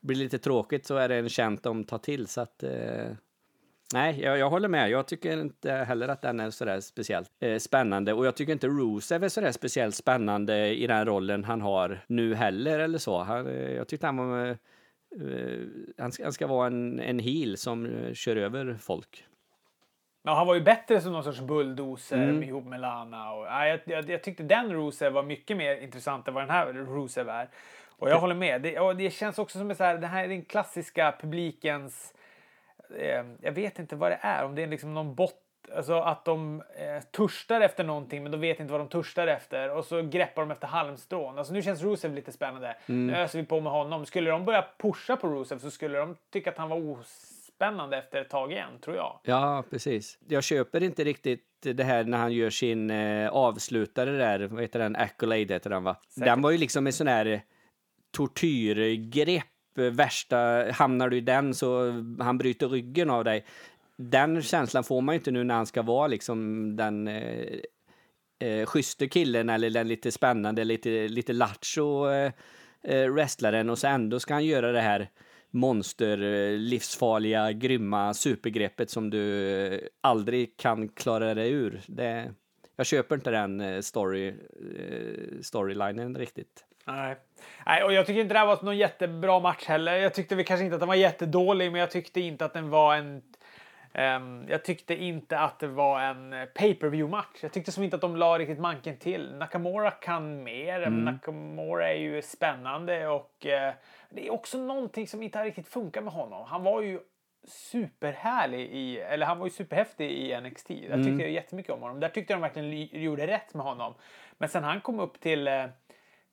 blir 0.00 0.16
lite 0.16 0.38
tråkigt 0.38 0.86
så 0.86 0.96
är 0.96 1.08
det 1.08 1.16
en 1.16 1.28
känt 1.28 1.62
de 1.62 1.84
tar 1.84 1.98
till. 1.98 2.26
Så 2.26 2.40
att, 2.40 2.62
eh, 2.62 3.10
Nej, 3.94 4.20
jag, 4.20 4.38
jag, 4.38 4.50
håller 4.50 4.68
med. 4.68 4.90
Jag 4.90 5.06
tycker 5.06 5.40
inte 5.40 5.72
heller 5.72 6.08
att 6.08 6.22
den 6.22 6.40
är 6.40 6.50
sådär 6.50 6.80
speciellt 6.80 7.30
eh, 7.40 7.58
spännande. 7.58 8.12
Och 8.12 8.26
jag 8.26 8.36
tycker 8.36 8.52
inte 8.52 8.68
Rusev 8.68 9.24
är 9.24 9.28
sådär 9.28 9.52
speciellt 9.52 9.94
spännande 9.94 10.74
i 10.74 10.86
den 10.86 11.06
rollen 11.06 11.44
han 11.44 11.60
har 11.60 12.00
nu 12.06 12.34
heller 12.34 12.78
eller 12.78 12.98
så. 12.98 13.22
Han, 13.22 13.46
eh, 13.46 13.72
jag 13.72 13.88
tyckte 13.88 14.06
han 14.06 14.16
var... 14.16 14.46
Eh, 14.46 14.56
han, 15.98 16.12
ska, 16.12 16.22
han 16.22 16.32
ska 16.32 16.46
vara 16.46 16.66
en, 16.66 17.00
en 17.00 17.18
heel 17.18 17.56
som 17.56 17.86
eh, 17.86 18.12
kör 18.12 18.36
över 18.36 18.76
folk. 18.80 19.24
Ja, 20.22 20.34
han 20.34 20.46
var 20.46 20.54
ju 20.54 20.60
bättre 20.60 21.00
som 21.00 21.12
någon 21.12 21.24
sorts 21.24 21.40
bulldozer 21.40 22.22
mm. 22.22 22.42
ihop 22.42 22.64
med 22.64 22.80
Lana. 22.80 23.32
Och, 23.32 23.46
ja, 23.46 23.66
jag, 23.66 23.80
jag, 23.84 24.10
jag, 24.10 24.22
tyckte 24.22 24.42
den 24.42 24.72
Rusev 24.72 25.12
var 25.12 25.22
mycket 25.22 25.56
mer 25.56 25.76
intressant 25.76 26.28
än 26.28 26.34
vad 26.34 26.42
den 26.42 26.50
här 26.50 26.72
Rusev 26.72 27.28
är. 27.28 27.48
Och 27.98 28.10
jag 28.10 28.20
håller 28.20 28.34
med. 28.34 28.62
Det, 28.62 28.78
och 28.78 28.96
det 28.96 29.10
känns 29.10 29.38
också 29.38 29.58
som 29.58 29.70
att 29.70 29.78
det 29.78 30.06
här 30.06 30.24
är 30.24 30.28
den 30.28 30.44
klassiska 30.44 31.14
publikens 31.20 32.14
eh, 32.98 33.24
jag 33.40 33.52
vet 33.52 33.78
inte 33.78 33.96
vad 33.96 34.10
det 34.10 34.18
är, 34.20 34.44
om 34.44 34.54
det 34.54 34.62
är 34.62 34.66
liksom 34.66 34.94
någon 34.94 35.14
bot 35.14 35.40
Alltså 35.76 35.94
att 35.94 36.24
de 36.24 36.60
eh, 36.60 37.02
törstar 37.10 37.60
efter 37.60 37.84
någonting 37.84 38.22
men 38.22 38.32
de 38.32 38.40
vet 38.40 38.60
inte 38.60 38.72
vad 38.72 38.80
de 38.80 38.88
törstar 38.88 39.26
efter 39.26 39.70
och 39.70 39.84
så 39.84 40.02
greppar 40.02 40.42
de 40.42 40.50
efter 40.50 40.66
halmstrån. 40.66 41.38
Alltså 41.38 41.52
nu 41.52 41.62
känns 41.62 41.82
Rusev 41.82 42.14
lite 42.14 42.32
spännande. 42.32 42.76
Mm. 42.86 43.06
Nu 43.06 43.16
öser 43.16 43.38
vi 43.38 43.44
på 43.44 43.60
med 43.60 43.72
honom. 43.72 44.06
Skulle 44.06 44.30
de 44.30 44.44
börja 44.44 44.64
pusha 44.78 45.16
på 45.16 45.28
Rusev 45.28 45.58
så 45.58 45.70
skulle 45.70 45.98
de 45.98 46.16
tycka 46.32 46.50
att 46.50 46.58
han 46.58 46.68
var 46.68 46.76
ospännande 46.76 47.96
efter 47.96 48.20
ett 48.20 48.30
tag 48.30 48.52
igen, 48.52 48.70
tror 48.80 48.96
jag. 48.96 49.20
Ja, 49.22 49.64
precis. 49.70 50.18
Jag 50.28 50.44
köper 50.44 50.82
inte 50.82 51.04
riktigt 51.04 51.46
det 51.62 51.84
här 51.84 52.04
när 52.04 52.18
han 52.18 52.32
gör 52.32 52.50
sin 52.50 52.90
eh, 52.90 53.28
avslutare 53.28 54.10
där, 54.10 54.46
vad 54.46 54.62
heter 54.62 54.78
den, 54.78 54.96
Accolade 54.96 55.54
heter 55.54 55.70
den 55.70 55.84
va? 55.84 55.96
Säkert. 56.08 56.24
Den 56.24 56.42
var 56.42 56.50
ju 56.50 56.58
liksom 56.58 56.86
en 56.86 56.92
sån 56.92 57.06
här 57.06 57.42
tortyrgrepp 58.10 59.44
Eh, 59.78 59.84
värsta, 59.84 60.70
hamnar 60.72 61.08
du 61.08 61.16
i 61.16 61.20
den 61.20 61.54
så 61.54 61.90
han 62.18 62.38
bryter 62.38 62.68
ryggen 62.68 63.10
av 63.10 63.24
dig. 63.24 63.44
Den 63.96 64.42
känslan 64.42 64.84
får 64.84 65.00
man 65.00 65.14
ju 65.14 65.18
inte 65.18 65.30
nu 65.30 65.44
när 65.44 65.54
han 65.54 65.66
ska 65.66 65.82
vara 65.82 66.06
liksom 66.06 66.76
den 66.76 67.08
eh, 67.08 67.58
eh, 68.38 68.66
schysste 68.66 69.08
killen 69.08 69.48
eller 69.48 69.70
den 69.70 69.88
lite 69.88 70.12
spännande, 70.12 70.64
lite, 70.64 71.08
lite 71.08 71.32
lattjo 71.32 72.08
eh, 72.10 72.32
eh 72.82 73.12
wrestlaren 73.12 73.70
och 73.70 73.78
så 73.78 73.86
ändå 73.86 74.20
ska 74.20 74.34
han 74.34 74.44
göra 74.44 74.72
det 74.72 74.80
här 74.80 75.10
monster, 75.50 76.22
eh, 76.22 76.58
livsfarliga, 76.58 77.52
grymma 77.52 78.14
supergreppet 78.14 78.90
som 78.90 79.10
du 79.10 79.88
aldrig 80.00 80.56
kan 80.56 80.88
klara 80.88 81.34
dig 81.34 81.50
ur. 81.50 81.80
Det, 81.86 82.34
jag 82.76 82.86
köper 82.86 83.14
inte 83.14 83.30
den 83.30 83.82
story, 83.82 84.34
storylinen 85.42 86.16
riktigt. 86.16 86.64
Nej. 86.84 87.16
Nej, 87.66 87.84
och 87.84 87.92
jag 87.92 88.06
tycker 88.06 88.20
inte 88.20 88.34
det 88.34 88.38
här 88.38 88.46
var 88.46 88.58
någon 88.62 88.76
jättebra 88.76 89.40
match 89.40 89.64
heller. 89.66 89.96
Jag 89.96 90.14
tyckte 90.14 90.34
vi 90.34 90.44
kanske 90.44 90.64
inte 90.64 90.74
att 90.74 90.80
den 90.80 90.88
var 90.88 90.94
jättedålig, 90.94 91.72
men 91.72 91.80
jag 91.80 91.90
tyckte 91.90 92.20
inte 92.20 92.44
att 92.44 92.52
den 92.52 92.70
var 92.70 92.96
en 92.96 93.22
Um, 93.98 94.46
jag 94.48 94.64
tyckte 94.64 94.94
inte 94.94 95.38
att 95.38 95.58
det 95.58 95.66
var 95.66 96.00
en 96.00 96.46
pay 96.54 96.74
per 96.74 96.88
view 96.88 97.10
match. 97.10 97.38
Jag 97.40 97.52
tyckte 97.52 97.72
som 97.72 97.84
inte 97.84 97.96
att 97.96 98.02
de 98.02 98.16
la 98.16 98.38
riktigt 98.38 98.58
manken 98.58 98.96
till. 98.96 99.34
Nakamura 99.34 99.90
kan 99.90 100.42
mer. 100.42 100.82
Mm. 100.82 101.04
Nakamura 101.04 101.92
är 101.92 101.98
ju 101.98 102.22
spännande 102.22 103.08
och 103.08 103.46
uh, 103.46 103.74
det 104.10 104.26
är 104.26 104.32
också 104.32 104.58
någonting 104.58 105.08
som 105.08 105.22
inte 105.22 105.44
riktigt 105.44 105.68
funkat 105.68 106.04
med 106.04 106.12
honom. 106.12 106.44
Han 106.46 106.62
var 106.62 106.80
ju 106.80 107.00
superhärlig 107.48 108.60
i, 108.60 108.98
eller 108.98 109.26
han 109.26 109.38
var 109.38 109.46
ju 109.46 109.50
superhäftig 109.50 110.10
i 110.10 110.40
NXT. 110.40 110.70
Jag 110.70 111.04
tyckte 111.04 111.10
Mm. 111.10 111.32
jättemycket 111.32 111.72
om 111.72 111.80
honom. 111.82 112.00
Där 112.00 112.08
tyckte 112.08 112.32
jag 112.32 112.38
de 112.38 112.42
verkligen 112.42 113.02
gjorde 113.02 113.26
rätt 113.26 113.54
med 113.54 113.64
honom. 113.64 113.94
Men 114.38 114.48
sen 114.48 114.64
han 114.64 114.80
kom 114.80 115.00
upp 115.00 115.20
till 115.20 115.48
eh, 115.48 115.64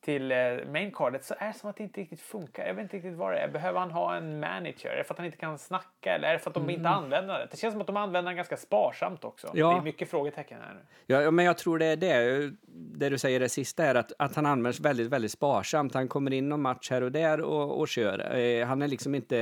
till 0.02 0.32
eh, 0.32 0.38
main 0.72 0.92
cardet 0.92 1.24
så 1.26 1.36
är 1.38 1.48
det 1.48 1.54
som 1.54 1.70
att 1.70 1.76
det 1.76 1.84
inte 1.84 2.02
riktigt 2.02 2.22
funkar. 2.22 2.66
Jag 2.68 2.74
vet 2.74 2.84
inte 2.84 2.98
riktigt 2.98 3.14
vad 3.14 3.34
det 3.34 3.40
är. 3.40 3.48
Behöver 3.48 3.80
han 3.80 3.92
ha 3.92 4.16
en 4.16 4.40
manager? 4.40 4.90
Är 4.90 4.98
det 4.98 5.04
för 5.04 5.14
att 5.14 5.18
han 5.18 5.26
inte 5.26 5.38
kan 5.38 5.58
snacka 5.58 6.16
eller 6.16 6.28
är 6.28 6.34
det 6.34 6.40
för 6.40 6.50
att 6.50 6.54
de 6.54 6.70
inte 6.70 6.90
använder 6.90 7.40
det? 7.40 7.48
Det 7.52 7.58
känns 7.58 7.74
som 7.74 7.82
att 7.82 7.88
de 7.88 7.98
använder 7.98 8.30
den 8.30 8.36
ganska 8.36 8.58
sparsamt 8.58 9.24
också. 9.24 9.48
Mm. 9.48 9.60
Ja. 9.60 9.72
Det 9.72 9.78
är 9.78 9.82
mycket 9.82 10.10
frågetecken 10.10 10.58
här 10.62 10.74
nu. 10.74 10.80
Ja, 11.06 11.22
ja, 11.22 11.32
men 11.32 11.46
jag 11.46 11.58
tror 11.58 11.80
det 11.80 11.86
är 11.86 11.96
det. 11.96 12.52
Det 12.98 13.10
du 13.10 13.18
säger 13.18 13.40
det 13.40 13.50
sista 13.50 13.86
är 13.86 13.96
att, 13.96 14.12
att 14.20 14.36
han 14.36 14.46
används 14.46 14.80
väldigt, 14.80 15.08
väldigt 15.08 15.32
sparsamt. 15.32 15.94
Han 15.94 16.08
kommer 16.08 16.34
in 16.34 16.50
någon 16.50 16.62
match 16.62 16.90
här 16.90 17.02
och 17.02 17.12
där 17.12 17.42
och, 17.42 17.80
och 17.80 17.88
kör. 17.88 18.38
Eh, 18.38 18.66
han 18.66 18.82
är 18.82 18.88
liksom 18.88 19.16
inte 19.16 19.42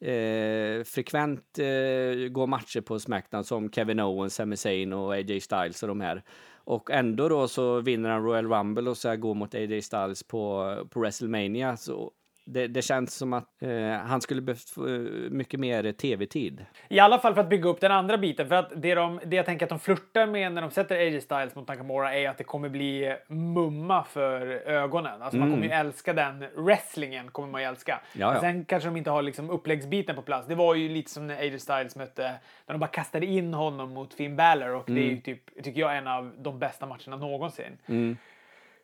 eh, 0.00 0.84
frekvent 0.84 1.58
eh, 1.58 2.28
går 2.28 2.46
matcher 2.46 2.80
på 2.80 2.98
Smackdown 3.00 3.44
som 3.44 3.72
Kevin 3.72 4.00
Owens, 4.00 4.34
Sami 4.34 4.56
Zayn 4.56 4.92
och 4.92 5.12
AJ 5.14 5.40
Styles 5.40 5.82
och 5.82 5.88
de 5.88 6.00
här. 6.00 6.22
Och 6.70 6.90
ändå 6.90 7.28
då 7.28 7.48
så 7.48 7.80
vinner 7.80 8.10
han 8.10 8.24
Royal 8.24 8.46
Rumble 8.46 8.90
och 8.90 8.96
så 8.96 9.08
här 9.08 9.16
går 9.16 9.34
mot 9.34 9.54
AJ 9.54 9.82
Styles 9.82 10.22
på, 10.22 10.74
på 10.90 11.00
WrestleMania. 11.00 11.76
Så 11.76 12.12
det, 12.44 12.66
det 12.66 12.82
känns 12.82 13.14
som 13.14 13.32
att 13.32 13.62
eh, 13.62 13.90
han 13.90 14.20
skulle 14.20 14.40
behövt 14.40 14.76
eh, 14.76 14.82
mycket 15.30 15.60
mer 15.60 15.92
tv-tid. 15.92 16.64
I 16.88 16.98
alla 17.00 17.18
fall 17.18 17.34
för 17.34 17.40
att 17.40 17.48
bygga 17.48 17.68
upp 17.68 17.80
den 17.80 17.92
andra 17.92 18.18
biten. 18.18 18.48
För 18.48 18.54
att 18.54 18.72
det, 18.76 18.94
de, 18.94 19.20
det 19.26 19.36
jag 19.36 19.46
tänker 19.46 19.66
att 19.66 19.70
de 19.70 19.78
flörtar 19.78 20.26
med 20.26 20.52
när 20.52 20.62
de 20.62 20.70
sätter 20.70 20.96
AJ 20.96 21.20
Styles 21.20 21.54
mot 21.54 21.68
Nakamura 21.68 22.14
är 22.14 22.28
att 22.28 22.38
det 22.38 22.44
kommer 22.44 22.68
bli 22.68 23.16
mumma 23.28 24.04
för 24.04 24.46
ögonen. 24.66 25.22
Alltså 25.22 25.38
man 25.38 25.50
kommer 25.50 25.64
ju 25.64 25.70
älska 25.70 26.12
den 26.12 26.44
wrestlingen. 26.56 27.30
kommer 27.30 27.48
man 27.48 27.60
ju 27.60 27.66
älska. 27.68 28.00
Mm. 28.14 28.28
Men 28.32 28.40
sen 28.40 28.64
kanske 28.64 28.88
de 28.88 28.96
inte 28.96 29.10
har 29.10 29.22
liksom 29.22 29.50
uppläggsbiten 29.50 30.16
på 30.16 30.22
plats. 30.22 30.48
Det 30.48 30.54
var 30.54 30.74
ju 30.74 30.88
lite 30.88 31.10
som 31.10 31.26
när 31.26 31.36
AJ 31.38 31.58
Styles 31.58 31.96
mötte, 31.96 32.22
när 32.66 32.74
de 32.74 32.78
bara 32.78 32.86
kastade 32.90 33.26
in 33.26 33.54
honom 33.54 33.90
mot 33.94 34.14
Finn 34.14 34.36
Balor 34.36 34.74
och 34.74 34.84
det 34.86 34.92
är 34.92 34.96
Mm. 34.96 35.10
ju 35.14 35.20
typ, 35.20 35.62
tycker 35.64 35.80
jag, 35.80 35.96
en 35.96 36.06
av 36.06 36.32
de 36.38 36.58
bästa 36.58 36.86
matcherna 36.86 37.16
någonsin. 37.16 37.76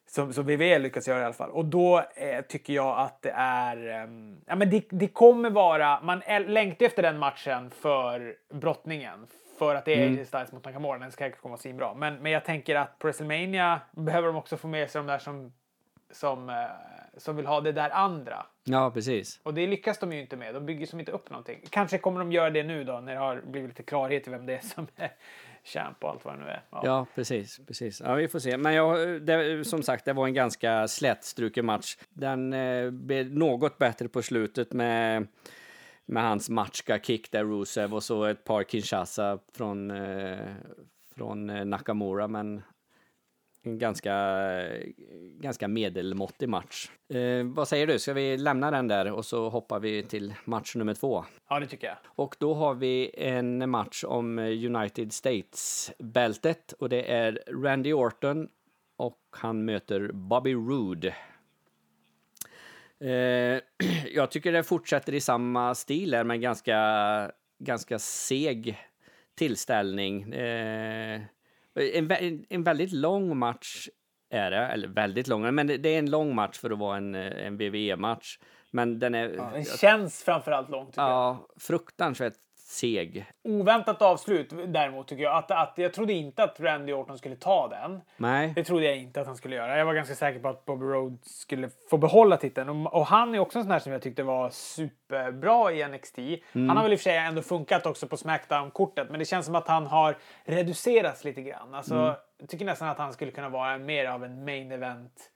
Som, 0.08 0.32
som 0.32 0.44
WWE 0.44 0.78
lyckas 0.78 1.08
göra 1.08 1.20
i 1.20 1.24
alla 1.24 1.32
fall. 1.32 1.50
Och 1.50 1.64
då 1.64 1.98
eh, 2.14 2.40
tycker 2.48 2.72
jag 2.72 2.98
att 2.98 3.22
det 3.22 3.32
är... 3.36 3.88
ehm, 3.88 4.40
ja, 4.46 4.56
men 4.56 4.70
det, 4.70 4.84
det 4.90 5.08
kommer 5.08 5.50
vara... 5.50 6.00
Man 6.02 6.22
längtar 6.46 6.86
efter 6.86 7.02
den 7.02 7.18
matchen 7.18 7.70
för 7.70 8.36
brottningen. 8.48 9.26
För 9.58 9.74
att 9.74 9.84
det 9.84 9.94
är 9.94 10.08
AJ 10.08 10.26
Styles 10.26 10.52
mot 10.52 10.64
Nakamura. 10.64 10.98
Den 10.98 11.12
ska 11.12 11.24
säkert 11.24 11.40
komma 11.40 11.56
svinbra. 11.56 11.94
Men, 11.94 12.16
men 12.16 12.32
jag 12.32 12.44
tänker 12.44 12.76
att 12.76 12.98
på 12.98 13.06
WrestleMania 13.06 13.80
behöver 13.90 14.26
de 14.26 14.36
också 14.36 14.56
få 14.56 14.68
med 14.68 14.90
sig 14.90 14.98
de 14.98 15.06
där 15.06 15.18
som, 15.18 15.52
som, 16.10 16.50
eh, 16.50 16.54
som 17.16 17.36
vill 17.36 17.46
ha 17.46 17.60
det 17.60 17.72
där 17.72 17.90
andra. 17.90 18.46
Ja, 18.64 18.90
precis. 18.90 19.40
Och 19.42 19.54
det 19.54 19.66
lyckas 19.66 19.98
de 19.98 20.12
ju 20.12 20.20
inte 20.20 20.36
med. 20.36 20.54
De 20.54 20.66
bygger 20.66 20.86
som 20.86 21.00
inte 21.00 21.12
upp 21.12 21.30
någonting. 21.30 21.60
Kanske 21.70 21.98
kommer 21.98 22.18
de 22.18 22.32
göra 22.32 22.50
det 22.50 22.62
nu 22.62 22.84
då 22.84 23.00
när 23.00 23.12
det 23.12 23.20
har 23.20 23.42
blivit 23.46 23.70
lite 23.70 23.82
klarhet 23.82 24.28
i 24.28 24.30
vem 24.30 24.46
det 24.46 24.54
är 24.54 24.60
som 24.60 24.86
är 24.96 25.10
champ 25.66 26.04
och 26.04 26.10
allt 26.10 26.24
vad 26.24 26.34
det 26.34 26.44
nu 26.44 26.50
är. 26.50 26.62
Ja. 26.70 26.80
Ja, 26.84 27.06
precis. 27.14 27.60
precis. 27.66 28.00
Ja, 28.00 28.14
vi 28.14 28.28
får 28.28 28.38
se. 28.38 28.56
Men 28.56 28.74
jag, 28.74 29.22
det, 29.22 29.64
som 29.64 29.82
sagt, 29.82 30.04
det 30.04 30.12
var 30.12 30.26
en 30.26 30.34
ganska 30.34 30.88
slätstruken 30.88 31.66
match. 31.66 31.96
Den 32.10 32.52
eh, 32.52 32.90
blev 32.90 33.34
något 33.34 33.78
bättre 33.78 34.08
på 34.08 34.22
slutet 34.22 34.72
med, 34.72 35.26
med 36.06 36.22
hans 36.22 36.48
matchka 36.48 36.98
kick 36.98 37.32
där, 37.32 37.44
Rusev, 37.44 37.94
och 37.94 38.02
så 38.02 38.24
ett 38.24 38.44
par 38.44 38.62
Kinshasa 38.62 39.38
från, 39.52 39.90
eh, 39.90 40.38
från 41.16 41.50
eh, 41.50 41.64
Nakamura. 41.64 42.28
Men 42.28 42.62
ganska, 43.66 44.14
ganska 45.40 45.68
medelmåttig 45.68 46.48
match. 46.48 46.90
Eh, 47.08 47.44
vad 47.44 47.68
säger 47.68 47.86
du? 47.86 47.98
Ska 47.98 48.12
vi 48.12 48.36
lämna 48.36 48.70
den 48.70 48.88
där 48.88 49.12
och 49.12 49.24
så 49.24 49.48
hoppar 49.48 49.80
vi 49.80 50.02
till 50.02 50.34
match 50.44 50.74
nummer 50.74 50.94
två? 50.94 51.24
ja, 51.48 51.60
det 51.60 51.66
tycker 51.66 51.86
jag. 51.86 51.96
Och 52.04 52.36
då 52.38 52.54
har 52.54 52.74
vi 52.74 53.10
en 53.18 53.70
match 53.70 54.04
om 54.04 54.38
United 54.38 55.12
States-bältet 55.12 56.72
och 56.72 56.88
det 56.88 57.12
är 57.12 57.42
Randy 57.62 57.92
Orton 57.92 58.48
och 58.96 59.20
han 59.30 59.64
möter 59.64 60.10
Bobby 60.12 60.54
Roode. 60.54 61.14
Eh, 63.00 63.60
jag 64.14 64.30
tycker 64.30 64.52
det 64.52 64.62
fortsätter 64.62 65.14
i 65.14 65.20
samma 65.20 65.74
stil 65.74 66.14
här 66.14 66.24
med 66.24 66.40
ganska, 66.40 67.32
ganska 67.58 67.98
seg 67.98 68.78
tillställning. 69.34 70.32
Eh, 70.32 71.20
en, 71.80 72.44
en 72.48 72.62
väldigt 72.62 72.92
lång 72.92 73.38
match 73.38 73.88
är 74.30 74.50
det, 74.50 74.56
eller 74.56 74.88
väldigt 74.88 75.28
lång, 75.28 75.54
men 75.54 75.66
det 75.66 75.76
det 75.76 75.88
är 75.88 75.98
en 75.98 76.10
lång 76.10 76.34
match 76.34 76.58
för 76.58 76.70
att 76.70 76.78
vara 76.78 76.96
en, 76.96 77.14
en 77.14 77.58
WWE-match. 77.58 78.38
Men 78.70 78.98
den 78.98 79.14
är 79.14 79.28
Den 79.52 79.64
känns 79.64 80.22
framförallt 80.24 80.68
jag. 80.68 80.92
ja, 80.96 81.46
fruktansvärt 81.60 82.34
seg. 82.66 83.26
Oväntat 83.44 84.02
avslut 84.02 84.50
däremot 84.66 85.08
tycker 85.08 85.22
jag. 85.24 85.36
Att, 85.36 85.50
att, 85.50 85.74
jag 85.76 85.92
trodde 85.92 86.12
inte 86.12 86.44
att 86.44 86.60
Randy 86.60 86.92
Orton 86.92 87.18
skulle 87.18 87.36
ta 87.36 87.68
den. 87.68 88.00
Nej. 88.16 88.52
Det 88.56 88.64
trodde 88.64 88.84
jag 88.84 88.96
inte 88.96 89.20
att 89.20 89.26
han 89.26 89.36
skulle 89.36 89.56
göra. 89.56 89.78
Jag 89.78 89.86
var 89.86 89.94
ganska 89.94 90.14
säker 90.14 90.40
på 90.40 90.48
att 90.48 90.64
Bobby 90.64 90.84
Roode 90.84 91.18
skulle 91.22 91.70
få 91.90 91.98
behålla 91.98 92.36
titeln. 92.36 92.68
Och, 92.68 92.94
och 92.94 93.06
han 93.06 93.34
är 93.34 93.38
också 93.38 93.58
en 93.58 93.64
sån 93.64 93.72
här 93.72 93.78
som 93.78 93.92
jag 93.92 94.02
tyckte 94.02 94.22
var 94.22 94.50
superbra 94.50 95.72
i 95.72 95.88
NXT. 95.88 96.18
Han 96.52 96.68
har 96.70 96.82
väl 96.82 96.92
i 96.92 96.96
och 96.96 97.00
för 97.00 97.04
sig 97.04 97.16
ändå 97.16 97.42
funkat 97.42 97.86
också 97.86 98.08
på 98.08 98.16
Smackdown-kortet. 98.16 99.10
Men 99.10 99.18
det 99.18 99.24
känns 99.24 99.46
som 99.46 99.54
att 99.54 99.68
han 99.68 99.86
har 99.86 100.16
reducerats 100.44 101.24
lite 101.24 101.42
grann. 101.42 101.74
Alltså, 101.74 102.16
Jag 102.38 102.48
tycker 102.48 102.64
nästan 102.64 102.88
att 102.88 102.98
han 102.98 103.12
skulle 103.12 103.30
kunna 103.30 103.48
vara 103.48 103.78
mer 103.78 104.06
av 104.06 104.24
en 104.24 104.44
main 104.44 104.72
event. 104.72 105.30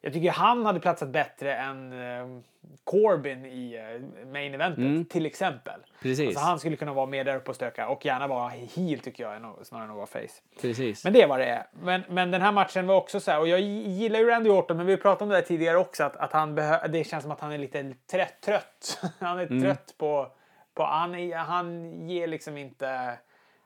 Jag 0.00 0.12
tycker 0.12 0.30
han 0.30 0.66
hade 0.66 0.80
platsat 0.80 1.08
bättre 1.08 1.56
än 1.56 1.92
eh, 1.92 2.42
Corbin 2.84 3.46
i 3.46 3.74
eh, 3.74 4.26
main 4.26 4.54
eventet 4.54 5.10
till 5.10 5.26
exempel. 5.26 5.80
Precis. 6.02 6.26
Alltså, 6.26 6.44
han 6.44 6.58
skulle 6.58 6.76
kunna 6.76 6.92
vara 6.92 7.06
mer 7.06 7.24
där 7.24 7.36
uppe 7.36 7.50
och 7.50 7.56
stöka 7.56 7.88
och 7.88 8.04
gärna 8.04 8.26
vara 8.26 8.48
heel 8.48 8.98
tycker 8.98 9.22
jag 9.22 9.66
snarare 9.66 9.84
än 9.84 9.90
att 9.90 9.96
vara 9.96 10.06
face. 10.06 10.60
Precis. 10.60 11.04
Men 11.04 11.12
det 11.12 11.22
är 11.22 11.28
vad 11.28 11.40
det 11.40 11.46
är. 11.46 11.66
Men, 11.72 12.02
men 12.08 12.30
den 12.30 12.42
här 12.42 12.52
matchen 12.52 12.86
var 12.86 12.96
också 12.96 13.20
så 13.20 13.30
här, 13.30 13.40
och 13.40 13.48
jag 13.48 13.60
gillar 13.60 14.20
ju 14.20 14.26
Randy 14.26 14.50
Orton, 14.50 14.76
men 14.76 14.86
vi 14.86 14.96
pratade 14.96 15.24
om 15.24 15.28
det 15.28 15.34
här 15.34 15.42
tidigare 15.42 15.76
också, 15.76 16.04
att, 16.04 16.16
att 16.16 16.32
han 16.32 16.54
det 16.88 17.06
känns 17.06 17.22
som 17.22 17.32
att 17.32 17.40
han 17.40 17.52
är 17.52 17.58
lite 17.58 17.94
trött. 18.10 18.40
trött. 18.40 19.00
Han 19.18 19.38
är 19.38 19.60
trött 19.60 19.94
på, 19.98 20.32
på 20.74 20.82
han, 20.82 21.32
han 21.32 21.92
ger 22.08 22.26
liksom 22.26 22.56
inte, 22.56 23.18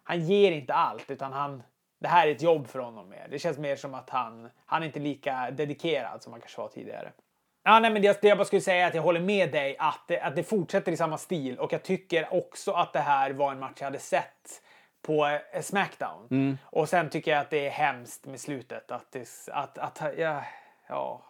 han 0.04 0.26
ger 0.26 0.52
inte 0.52 0.74
allt, 0.74 1.10
utan 1.10 1.32
han, 1.32 1.62
det 2.02 2.08
här 2.08 2.26
är 2.26 2.32
ett 2.32 2.42
jobb 2.42 2.68
för 2.68 2.78
honom 2.78 3.08
mer. 3.08 3.26
Det 3.30 3.38
känns 3.38 3.58
mer 3.58 3.76
som 3.76 3.94
att 3.94 4.10
han, 4.10 4.50
han 4.66 4.82
är 4.82 4.86
inte 4.86 5.00
lika 5.00 5.50
dedikerad 5.50 6.22
som 6.22 6.32
han 6.32 6.40
kanske 6.40 6.60
var 6.60 6.68
tidigare. 6.68 7.12
Ja, 7.64 7.80
nej, 7.80 7.90
men 7.90 8.02
det, 8.02 8.22
jag 8.22 8.38
bara 8.38 8.44
skulle 8.44 8.62
säga 8.62 8.84
är 8.84 8.88
att 8.88 8.94
jag 8.94 9.02
håller 9.02 9.20
med 9.20 9.52
dig 9.52 9.76
att 9.78 10.04
det, 10.08 10.20
att 10.20 10.36
det 10.36 10.42
fortsätter 10.42 10.92
i 10.92 10.96
samma 10.96 11.18
stil 11.18 11.58
och 11.58 11.72
jag 11.72 11.82
tycker 11.82 12.34
också 12.34 12.72
att 12.72 12.92
det 12.92 13.00
här 13.00 13.30
var 13.30 13.52
en 13.52 13.58
match 13.58 13.76
jag 13.78 13.84
hade 13.84 13.98
sett 13.98 14.62
på 15.02 15.26
eh, 15.52 15.62
Smackdown. 15.62 16.26
Och 16.64 16.88
sen 16.88 17.10
tycker 17.10 17.30
jag 17.30 17.40
att 17.40 17.50
det 17.50 17.66
är 17.66 17.70
hemskt 17.70 18.26
med 18.26 18.40
slutet. 18.40 18.90
Att, 18.90 19.12
det, 19.12 19.28
att, 19.52 19.78
att, 19.78 20.02
ja, 20.18 20.44
ja, 20.88 21.24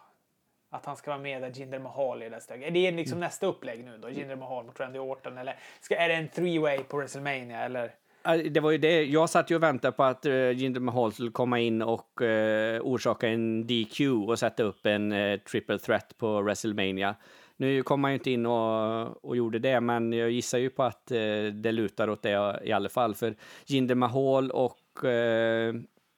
att 0.69 0.85
han 0.85 0.95
ska 0.95 1.11
vara 1.11 1.21
med 1.21 1.41
där 1.41 1.49
Jinder 1.49 1.79
Mahal 1.79 2.21
är 2.21 2.29
det 2.29 2.41
stöket. 2.41 2.73
Det 2.73 2.87
är 2.87 2.91
liksom 2.91 3.19
nästa 3.19 3.45
upplägg 3.45 3.85
nu 3.85 3.97
då. 3.97 4.09
Jinder 4.09 4.35
Mahal 4.35 4.65
mot 4.65 4.79
Randy 4.79 4.99
Orton. 4.99 5.37
Eller 5.37 5.55
ska, 5.81 5.95
är 5.95 6.09
det 6.09 6.15
en 6.15 6.29
three-way 6.29 6.83
på 6.83 6.97
WrestleMania? 6.97 7.63
Eller? 7.63 7.91
Äh, 8.27 8.37
det 8.37 8.59
var 8.59 8.71
ju 8.71 8.77
det. 8.77 9.03
Jag 9.03 9.29
satt 9.29 9.51
ju 9.51 9.55
och 9.55 9.63
väntade 9.63 9.91
på 9.91 10.03
att 10.03 10.25
uh, 10.25 10.51
Jinder 10.51 10.79
Mahal 10.81 11.13
skulle 11.13 11.31
komma 11.31 11.59
in 11.59 11.81
och 11.81 12.21
uh, 12.21 12.81
orsaka 12.81 13.27
en 13.27 13.67
DQ 13.67 13.99
och 14.27 14.39
sätta 14.39 14.63
upp 14.63 14.85
en 14.85 15.11
uh, 15.11 15.39
triple 15.39 15.79
threat 15.79 16.17
på 16.17 16.41
WrestleMania. 16.41 17.15
Nu 17.57 17.83
kom 17.83 18.03
han 18.03 18.13
ju 18.13 18.17
inte 18.17 18.31
in 18.31 18.45
och, 18.45 19.25
och 19.25 19.37
gjorde 19.37 19.59
det, 19.59 19.81
men 19.81 20.13
jag 20.13 20.31
gissar 20.31 20.57
ju 20.57 20.69
på 20.69 20.83
att 20.83 21.11
uh, 21.11 21.53
det 21.53 21.71
lutar 21.71 22.09
åt 22.09 22.21
det 22.21 22.59
i 22.63 22.71
alla 22.71 22.89
fall. 22.89 23.15
För 23.15 23.35
Jinder 23.65 23.95
Mahal 23.95 24.51
och 24.51 24.79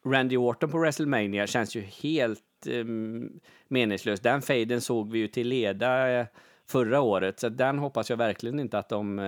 Randy 0.06 0.38
Orton 0.38 0.70
på 0.70 0.78
WrestleMania 0.78 1.48
känns 1.48 1.76
ju 1.76 1.82
helt 1.82 2.42
um, 2.70 3.40
meningslöst. 3.68 4.24
Den 4.24 4.42
fejden 4.42 4.82
såg 4.82 5.12
vi 5.12 5.20
ju 5.20 5.28
till 5.28 5.48
leda 5.48 6.26
förra 6.68 7.02
året, 7.02 7.40
så 7.40 7.50
den 7.50 7.80
hoppas 7.80 8.10
jag 8.10 8.18
verkligen 8.18 8.60
inte 8.60 8.80
att 8.80 8.90
de 8.90 9.20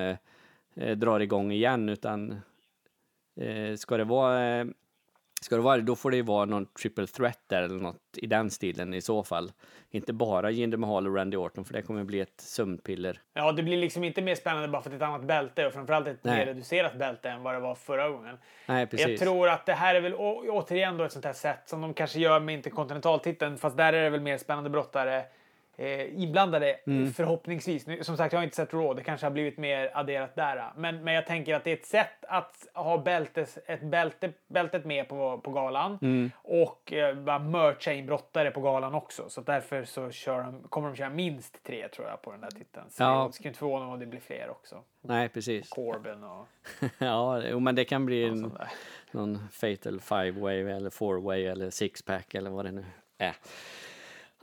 eh, 0.78 0.98
drar 0.98 1.20
igång 1.20 1.52
igen, 1.52 1.90
utan 1.90 2.36
Eh, 3.42 3.76
ska 3.76 3.98
det 3.98 4.04
vara, 4.04 4.60
eh, 4.60 4.66
ska 5.42 5.56
det 5.56 5.62
vara, 5.62 5.78
då 5.78 5.96
får 5.96 6.12
det 6.12 6.18
ju 6.18 6.24
vara 6.24 6.46
någon 6.46 6.66
triple 6.66 7.08
threat 7.08 7.40
där 7.48 7.64
eller 7.64 7.80
något 7.80 8.02
i 8.14 8.28
den 8.28 8.50
stilen 8.50 8.94
i 8.94 9.02
så 9.02 9.24
fall. 9.24 9.52
Inte 9.90 10.14
bara 10.14 10.52
Jinder 10.52 10.78
Mahal 10.78 11.08
och 11.08 11.16
Randy 11.16 11.38
Orton, 11.38 11.66
för 11.66 11.74
det 11.74 11.82
kommer 11.82 12.04
bli 12.04 12.20
ett 12.20 12.42
sömnpiller. 12.42 13.22
Ja, 13.34 13.52
det 13.52 13.64
blir 13.64 13.78
liksom 13.78 14.04
inte 14.04 14.22
mer 14.22 14.36
spännande 14.36 14.68
bara 14.68 14.82
för 14.82 14.90
att 14.90 15.00
det 15.00 15.06
är 15.06 15.10
ett 15.10 15.14
annat 15.14 15.28
bälte 15.28 15.68
och 15.68 15.74
framförallt 15.74 16.08
ett 16.08 16.24
Nej. 16.24 16.38
mer 16.38 16.46
reducerat 16.46 17.00
bälte 17.00 17.30
än 17.30 17.44
vad 17.44 17.54
det 17.54 17.60
var 17.60 17.76
förra 17.76 18.10
gången. 18.10 18.38
Nej, 18.66 18.88
precis. 18.88 19.08
Jag 19.08 19.20
tror 19.20 19.50
att 19.50 19.66
det 19.66 19.74
här 19.74 19.96
är 19.96 20.02
väl 20.02 20.16
återigen 20.16 20.98
då 20.98 21.04
ett 21.04 21.12
sånt 21.12 21.26
här 21.26 21.34
sätt 21.34 21.62
som 21.66 21.82
de 21.82 21.94
kanske 21.94 22.20
gör 22.20 22.40
med 22.40 22.56
interkontinentaltiteln, 22.56 23.58
fast 23.58 23.78
där 23.78 23.94
är 23.94 24.04
det 24.04 24.10
väl 24.10 24.22
mer 24.22 24.38
spännande 24.38 24.70
brottare. 24.70 25.24
Eh, 25.78 26.22
inblandade 26.22 26.80
mm. 26.88 27.14
förhoppningsvis. 27.14 27.88
Nu, 27.88 28.04
som 28.04 28.18
sagt, 28.18 28.34
jag 28.34 28.40
har 28.40 28.44
inte 28.44 28.56
sett 28.56 28.74
Raw. 28.74 28.96
Det 28.96 29.04
kanske 29.04 29.26
har 29.26 29.32
blivit 29.32 29.58
mer 29.58 29.92
adderat 29.94 30.36
där. 30.36 30.72
Men, 30.76 31.04
men 31.04 31.14
jag 31.14 31.26
tänker 31.26 31.56
att 31.56 31.64
det 31.64 31.72
är 31.72 31.76
ett 31.76 31.86
sätt 31.86 32.26
att 32.28 32.68
ha 32.74 32.98
bältes, 32.98 33.60
ett 33.66 33.82
bälte, 33.82 34.34
bältet 34.48 34.86
med 34.86 35.10
på, 35.10 35.42
på 35.44 35.52
galan 35.52 36.00
mm. 36.02 36.32
och 36.44 36.94
eh, 36.94 37.16
bara 37.16 37.40
mercha 37.40 37.94
in 37.94 38.06
brottare 38.06 38.52
på 38.52 38.62
galan 38.62 38.94
också. 38.94 39.30
Så 39.30 39.42
därför 39.42 39.84
så 39.84 40.12
kör 40.12 40.44
de, 40.44 40.64
kommer 40.70 40.88
de 40.88 40.96
köra 40.96 41.10
minst 41.10 41.64
tre 41.64 41.88
tror 41.88 42.08
jag 42.08 42.22
på 42.22 42.32
den 42.32 42.42
där 42.42 42.52
titeln. 42.52 42.86
Så 42.90 43.04
ja. 43.04 43.28
det 43.28 43.34
skulle 43.34 43.48
inte 43.48 43.60
förvåna 43.60 43.86
mig 43.86 43.94
om 43.94 44.00
det 44.00 44.06
blir 44.06 44.20
fler 44.20 44.50
också. 44.50 44.84
Nej, 45.02 45.30
precis. 45.30 45.70
Corbin 45.70 46.24
och... 46.24 46.48
ja, 46.98 47.60
men 47.60 47.76
det 47.76 47.86
kan 47.86 48.06
bli 48.06 48.24
en, 48.24 48.58
någon 49.12 49.40
fatal 49.52 50.00
five 50.00 50.32
way 50.32 50.60
eller 50.60 50.90
four 50.90 51.22
way 51.22 51.46
eller 51.46 51.70
six 51.70 52.02
pack 52.02 52.36
eller 52.36 52.50
vad 52.50 52.66
det 52.66 52.72
nu 52.72 52.86
är 53.18 53.36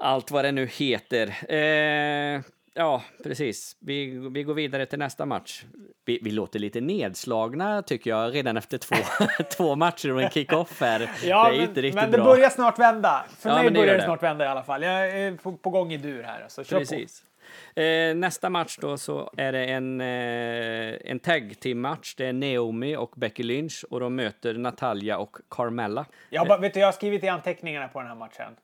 allt 0.04 0.30
vad 0.30 0.44
det 0.44 0.52
nu 0.52 0.66
heter. 0.66 1.34
Eh, 1.48 2.40
ja, 2.74 3.02
precis. 3.22 3.76
Vi, 3.80 4.28
vi 4.32 4.42
går 4.42 4.54
vidare 4.54 4.86
till 4.86 4.98
nästa 4.98 5.26
match. 5.26 5.64
Vi, 6.04 6.18
vi 6.22 6.30
låter 6.30 6.58
lite 6.58 6.80
nedslagna 6.80 7.82
tycker 7.82 8.10
jag 8.10 8.34
redan 8.34 8.56
efter 8.56 8.78
två, 8.78 8.96
två 9.56 9.76
matcher 9.76 10.12
och 10.12 10.22
en 10.22 10.30
kick-off 10.30 10.80
här. 10.80 11.10
Ja, 11.24 11.48
det 11.48 11.54
är 11.54 11.58
men, 11.58 11.68
inte 11.68 11.82
riktigt 11.82 11.94
men 11.94 12.10
det 12.10 12.18
bra. 12.18 12.24
börjar 12.24 12.50
snart 12.50 12.78
vända. 12.78 13.24
För 13.38 13.50
ja, 13.50 13.62
mig 13.62 13.70
börjar 13.70 13.86
det, 13.86 13.98
det 13.98 14.04
snart 14.04 14.22
vända 14.22 14.44
i 14.44 14.48
alla 14.48 14.62
fall. 14.62 14.82
Jag 14.82 15.10
är 15.10 15.36
på, 15.36 15.52
på 15.52 15.70
gång 15.70 15.92
i 15.92 15.96
dur 15.96 16.22
här. 16.22 16.44
Så 16.48 16.64
kör 16.64 16.78
precis. 16.78 17.20
På. 17.20 17.80
Eh, 17.80 18.14
nästa 18.14 18.50
match 18.50 18.78
då 18.80 18.96
så 18.96 19.30
är 19.36 19.52
det 19.52 19.64
en, 19.64 20.00
eh, 20.00 21.10
en 21.10 21.18
tag 21.18 21.54
team 21.60 21.80
match. 21.80 22.14
Det 22.14 22.26
är 22.26 22.32
Naomi 22.32 22.96
och 22.96 23.12
Becky 23.16 23.42
Lynch 23.42 23.84
och 23.90 24.00
de 24.00 24.16
möter 24.16 24.54
Natalia 24.54 25.18
och 25.18 25.36
Carmella. 25.50 26.06
Jag, 26.30 26.48
bara, 26.48 26.58
vet 26.58 26.74
du, 26.74 26.80
jag 26.80 26.86
har 26.86 26.92
skrivit 26.92 27.24
i 27.24 27.28
anteckningarna 27.28 27.88
på 27.88 27.98
den 28.00 28.08
här 28.08 28.14
matchen. 28.14 28.56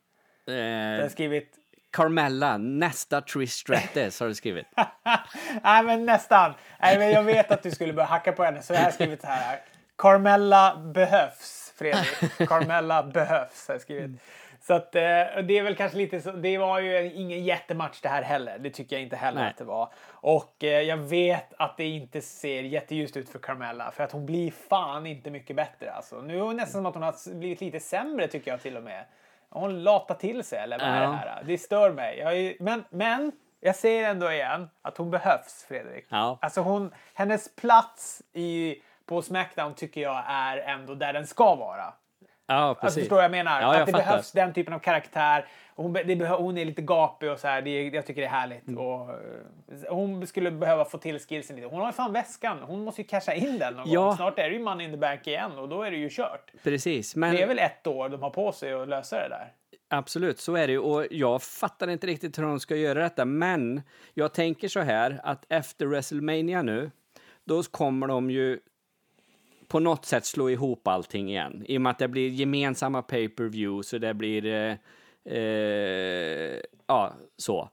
Eh, 0.47 1.09
skrivit... 1.09 1.57
Carmella, 1.93 2.59
nästa 2.59 3.21
Trish 3.21 3.51
Stratus 3.51 4.21
har 4.21 4.29
du 4.29 4.35
skrivit. 4.35 4.67
Nej, 5.63 5.83
men 5.85 6.07
nästan. 6.07 6.55
Nej, 6.81 6.99
men 6.99 7.11
jag 7.11 7.23
vet 7.23 7.51
att 7.51 7.63
du 7.63 7.71
skulle 7.71 7.93
börja 7.93 8.07
hacka 8.07 8.33
på 8.33 8.45
henne, 8.45 8.63
så 8.63 8.73
jag 8.73 8.81
har 8.81 8.91
skrivit 8.91 9.21
så 9.21 9.27
här. 9.27 9.61
Carmella 9.99 10.77
behövs, 10.95 11.73
Fredrik. 11.77 12.49
Carmella 12.49 13.03
behövs, 13.03 13.69
har 13.69 13.75
jag 13.75 13.83
skrivit. 13.83 14.21
Så 14.61 14.75
att, 14.75 14.95
eh, 14.95 15.03
det 15.45 15.59
är 15.59 15.63
väl 15.63 15.77
kanske 15.77 15.99
lite 15.99 16.21
så, 16.21 16.33
det 16.33 16.59
var 16.59 16.81
ju 16.81 17.13
ingen 17.13 17.45
jättematch 17.45 18.01
det 18.01 18.09
här 18.09 18.23
heller. 18.23 18.59
Det 18.59 18.71
tycker 18.71 18.97
jag 18.97 19.03
inte 19.03 19.17
heller 19.17 19.41
Nej. 19.41 19.51
att 19.51 19.57
det 19.57 19.65
var. 19.65 19.93
Och 20.09 20.65
eh, 20.65 20.81
jag 20.81 20.97
vet 20.97 21.55
att 21.57 21.77
det 21.77 21.85
inte 21.85 22.21
ser 22.21 22.63
jätteljust 22.63 23.17
ut 23.17 23.29
för 23.29 23.39
Carmella 23.39 23.91
för 23.91 24.05
att 24.05 24.13
hon 24.13 24.27
blir 24.27 24.51
fan 24.51 25.07
inte 25.07 25.31
mycket 25.31 25.57
bättre 25.57 25.93
alltså. 25.93 26.21
Nu 26.21 26.41
är 26.41 26.47
det 26.47 26.53
nästan 26.53 26.73
som 26.73 26.87
att 26.87 26.95
hon 26.95 27.03
har 27.03 27.35
blivit 27.35 27.61
lite 27.61 27.81
sämre 27.81 28.29
tycker 28.29 28.51
jag 28.51 28.63
till 28.63 28.77
och 28.77 28.83
med. 28.83 29.05
Hon 29.51 29.83
latar 29.83 30.15
till 30.15 30.45
sig 30.45 30.59
eller 30.59 30.79
vad 30.79 30.89
är 30.89 31.01
det 31.01 31.07
här? 31.07 31.43
Det 31.47 31.59
stör 31.59 31.93
mig. 31.93 32.21
Är, 32.21 32.63
men, 32.63 32.85
men 32.91 33.33
jag 33.61 33.77
säger 33.77 34.11
ändå 34.11 34.33
igen 34.33 34.71
att 34.83 34.97
hon 34.97 35.11
behövs 35.11 35.65
Fredrik. 35.69 36.07
Ja. 36.09 36.39
Alltså 36.41 36.61
hon, 36.61 36.95
hennes 37.15 37.55
plats 37.55 38.23
i, 38.33 38.77
på 39.07 39.23
Smackdown 39.23 39.75
tycker 39.75 40.01
jag 40.01 40.25
är 40.27 40.57
ändå 40.57 40.95
där 40.95 41.13
den 41.13 41.27
ska 41.27 41.55
vara. 41.55 41.93
Ja, 42.51 42.57
alltså, 42.57 42.81
precis. 42.81 42.85
Alltså, 42.85 43.01
förstår 43.01 43.17
vad 43.17 43.25
jag 43.25 43.31
menar? 43.31 43.61
Ja, 43.61 43.73
jag 43.73 43.81
att 43.81 43.87
det 43.87 43.93
fattar. 43.93 44.07
behövs 44.07 44.33
den 44.33 44.53
typen 44.53 44.75
av 44.75 44.79
karaktär. 44.79 45.47
Hon, 45.75 45.93
det, 45.93 46.29
hon 46.29 46.59
är 46.59 46.65
lite 46.65 46.83
gapig 46.83 47.31
och 47.31 47.39
så 47.39 47.49
här. 47.49 47.63
Det, 47.63 47.89
jag 47.89 48.07
tycker 48.07 48.21
det 48.21 48.27
är 48.27 48.31
härligt. 48.31 48.69
Mm. 48.69 48.81
Och, 48.81 49.09
uh, 49.09 49.15
hon 49.89 50.27
skulle 50.27 50.51
behöva 50.51 50.85
få 50.85 50.99
till 50.99 51.19
skillsen 51.19 51.57
lite. 51.57 51.69
Hon 51.69 51.81
har 51.81 51.89
ju 51.89 51.93
fan 51.93 52.13
väskan. 52.13 52.59
Hon 52.63 52.85
måste 52.85 53.03
ju 53.03 53.09
casha 53.09 53.35
in 53.35 53.59
den 53.59 53.75
någon 53.75 53.91
ja. 53.91 54.01
gång. 54.01 54.17
Snart 54.17 54.39
är 54.39 54.51
det 54.51 54.57
ju 54.57 54.63
money 54.63 54.87
in 54.87 54.93
the 54.93 54.99
bank 54.99 55.27
igen 55.27 55.59
och 55.59 55.69
då 55.69 55.83
är 55.83 55.91
det 55.91 55.97
ju 55.97 56.09
kört. 56.11 56.53
Precis. 56.63 57.17
Men... 57.17 57.35
Det 57.35 57.43
är 57.43 57.47
väl 57.47 57.59
ett 57.59 57.87
år 57.87 58.09
de 58.09 58.23
har 58.23 58.31
på 58.31 58.53
sig 58.53 58.73
att 58.73 58.89
lösa 58.89 59.17
det 59.17 59.29
där. 59.29 59.53
Absolut, 59.89 60.39
så 60.39 60.55
är 60.55 60.67
det 60.67 60.73
ju. 60.73 60.79
Och 60.79 61.07
jag 61.11 61.43
fattar 61.43 61.91
inte 61.91 62.07
riktigt 62.07 62.39
hur 62.39 62.43
de 62.43 62.61
ska 62.61 62.77
göra 62.77 63.03
detta. 63.03 63.25
Men 63.25 63.83
jag 64.15 64.35
tänker 64.35 64.69
så 64.69 64.81
här 64.81 65.21
att 65.25 65.45
efter 65.49 65.87
WrestleMania 65.87 66.63
nu, 66.63 66.91
då 67.45 67.63
kommer 67.63 68.07
de 68.07 68.31
ju 68.31 68.59
på 69.71 69.81
något 69.81 70.05
sätt 70.05 70.27
slå 70.27 70.51
ihop 70.51 70.89
allting 70.89 71.31
igen. 71.31 71.65
I 71.67 71.77
och 71.77 71.83
med 71.83 71.91
att 71.91 71.99
det 71.99 72.09
blir 72.09 72.29
gemensamma 72.29 73.03
pay-per-view 73.03 73.83
så 73.83 73.99
det 73.99 74.15
blir... 74.15 74.47
Eh, 74.47 74.77
eh, 75.35 76.61
ja, 76.87 77.15
så. 77.37 77.69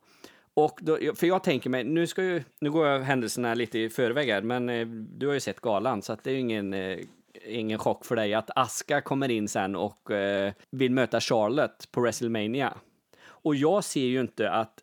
Och 0.53 0.79
då, 0.81 0.97
för 1.15 1.27
jag 1.27 1.43
tänker 1.43 1.69
mig, 1.69 1.83
nu, 1.83 2.07
ska 2.07 2.23
ju, 2.23 2.43
nu 2.61 2.71
går 2.71 2.87
jag 2.87 2.99
händelserna 2.99 3.53
lite 3.53 3.79
i 3.79 3.89
förväg 3.89 4.29
här, 4.29 4.41
men 4.41 4.69
eh, 4.69 4.87
du 4.87 5.27
har 5.27 5.33
ju 5.33 5.39
sett 5.39 5.61
galan, 5.61 6.01
så 6.01 6.13
att 6.13 6.23
det 6.23 6.29
är 6.29 6.33
ju 6.33 6.39
ingen, 6.39 6.73
eh, 6.73 6.99
ingen 7.45 7.79
chock 7.79 8.05
för 8.05 8.15
dig 8.15 8.33
att 8.33 8.49
Aska 8.55 9.01
kommer 9.01 9.31
in 9.31 9.47
sen 9.47 9.75
och 9.75 10.11
eh, 10.11 10.53
vill 10.71 10.91
möta 10.91 11.19
Charlotte 11.19 11.91
på 11.91 12.01
WrestleMania. 12.01 12.73
Och 13.25 13.55
jag 13.55 13.83
ser 13.83 14.05
ju 14.05 14.19
inte 14.19 14.51
att 14.51 14.73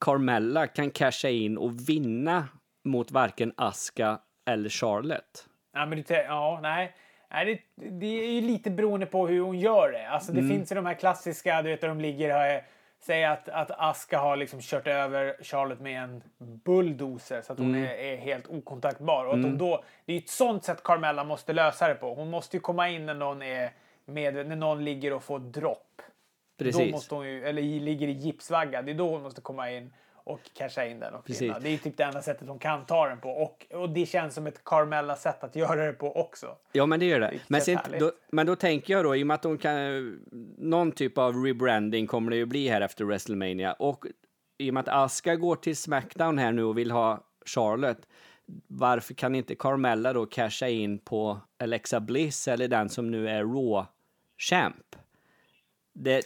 Carmella 0.00 0.66
kan 0.66 0.90
casha 0.90 1.28
in 1.28 1.58
och 1.58 1.88
vinna 1.88 2.48
mot 2.84 3.10
varken 3.10 3.52
Aska 3.56 4.18
eller 4.50 4.68
Charlotte. 4.68 5.46
Ja, 5.72 5.86
men 5.86 6.04
det, 6.06 6.24
ja, 6.24 6.58
nej. 6.62 6.92
Nej, 7.32 7.62
det, 7.74 7.88
det 7.90 8.06
är 8.06 8.32
ju 8.32 8.40
lite 8.40 8.70
beroende 8.70 9.06
på 9.06 9.26
hur 9.26 9.40
hon 9.40 9.58
gör 9.58 9.92
det. 9.92 10.08
Alltså, 10.08 10.32
det 10.32 10.40
mm. 10.40 10.50
finns 10.50 10.72
ju 10.72 10.76
de 10.76 10.86
här 10.86 10.94
klassiska, 10.94 11.62
du 11.62 11.70
vet, 11.70 11.80
där 11.80 11.88
de 11.88 12.00
ligger 12.00 12.30
här. 12.30 12.64
Säg 13.02 13.24
att, 13.24 13.48
att 13.48 13.70
Aska 13.70 14.18
har 14.18 14.36
liksom 14.36 14.60
kört 14.60 14.86
över 14.86 15.36
Charlotte 15.42 15.80
med 15.80 16.02
en 16.02 16.22
bulldozer 16.38 17.42
så 17.42 17.52
att 17.52 17.58
hon 17.58 17.74
mm. 17.74 17.84
är, 17.84 17.94
är, 17.94 18.16
helt 18.16 18.46
okontaktbar. 18.46 19.24
Och 19.24 19.34
mm. 19.34 19.58
då, 19.58 19.84
det 20.04 20.12
är 20.12 20.18
ett 20.18 20.28
sånt 20.28 20.64
sätt 20.64 20.82
Carmella 20.82 21.24
måste 21.24 21.52
lösa 21.52 21.88
det 21.88 21.94
på. 21.94 22.14
Hon 22.14 22.30
måste 22.30 22.56
ju 22.56 22.60
komma 22.60 22.88
in 22.88 23.06
när 23.06 23.14
någon, 23.14 23.42
är 23.42 23.70
med, 24.04 24.34
när 24.34 24.56
någon 24.56 24.84
ligger 24.84 25.12
och 25.12 25.22
får 25.22 25.38
dropp. 25.38 26.02
Precis. 26.58 26.86
Då 26.86 26.92
måste 26.92 27.14
hon 27.14 27.26
ju, 27.28 27.44
eller 27.44 27.62
ligger 27.62 28.08
i 28.08 28.12
gipsvagga. 28.12 28.82
Det 28.82 28.90
är 28.90 28.94
då 28.94 29.08
hon 29.08 29.22
måste 29.22 29.40
komma 29.40 29.70
in 29.70 29.92
och 30.30 30.40
casha 30.54 30.86
in 30.86 31.00
den 31.00 31.14
och 31.14 31.30
vinna. 31.30 31.58
Det 31.58 31.68
är 31.68 31.78
typ 31.78 31.96
det 31.96 32.04
enda 32.04 32.22
sättet 32.22 32.46
de 32.46 32.58
kan 32.58 32.86
ta 32.86 33.08
den 33.08 33.20
på. 33.20 33.30
Och, 33.30 33.66
och 33.70 33.90
det 33.90 34.06
känns 34.06 34.34
som 34.34 34.46
ett 34.46 34.64
Carmella-sätt 34.64 35.44
att 35.44 35.56
göra 35.56 35.86
det 35.86 35.92
på 35.92 36.16
också. 36.16 36.56
Ja, 36.72 36.86
men 36.86 37.00
det 37.00 37.06
gör 37.06 37.20
det. 37.20 37.40
Men, 37.48 37.60
sen, 37.60 37.78
då, 37.98 38.12
men 38.30 38.46
då 38.46 38.56
tänker 38.56 38.92
jag 38.92 39.04
då, 39.04 39.16
i 39.16 39.22
och 39.22 39.26
med 39.26 39.34
att 39.34 39.42
de 39.42 39.58
kan... 39.58 40.20
Någon 40.58 40.92
typ 40.92 41.18
av 41.18 41.44
rebranding 41.44 42.06
kommer 42.06 42.30
det 42.30 42.36
ju 42.36 42.46
bli 42.46 42.68
här 42.68 42.80
efter 42.80 43.04
WrestleMania. 43.04 43.72
Och 43.72 44.04
i 44.58 44.70
och 44.70 44.74
med 44.74 44.80
att 44.80 44.88
Aska 44.88 45.36
går 45.36 45.56
till 45.56 45.76
Smackdown 45.76 46.38
här 46.38 46.52
nu 46.52 46.64
och 46.64 46.78
vill 46.78 46.90
ha 46.90 47.24
Charlotte, 47.46 48.06
varför 48.66 49.14
kan 49.14 49.34
inte 49.34 49.54
Carmella 49.54 50.12
då 50.12 50.26
casha 50.26 50.68
in 50.68 50.98
på 50.98 51.40
Alexa 51.58 52.00
Bliss 52.00 52.48
eller 52.48 52.68
den 52.68 52.88
som 52.88 53.10
nu 53.10 53.28
är 53.28 53.44
Raw-champ? 53.44 54.96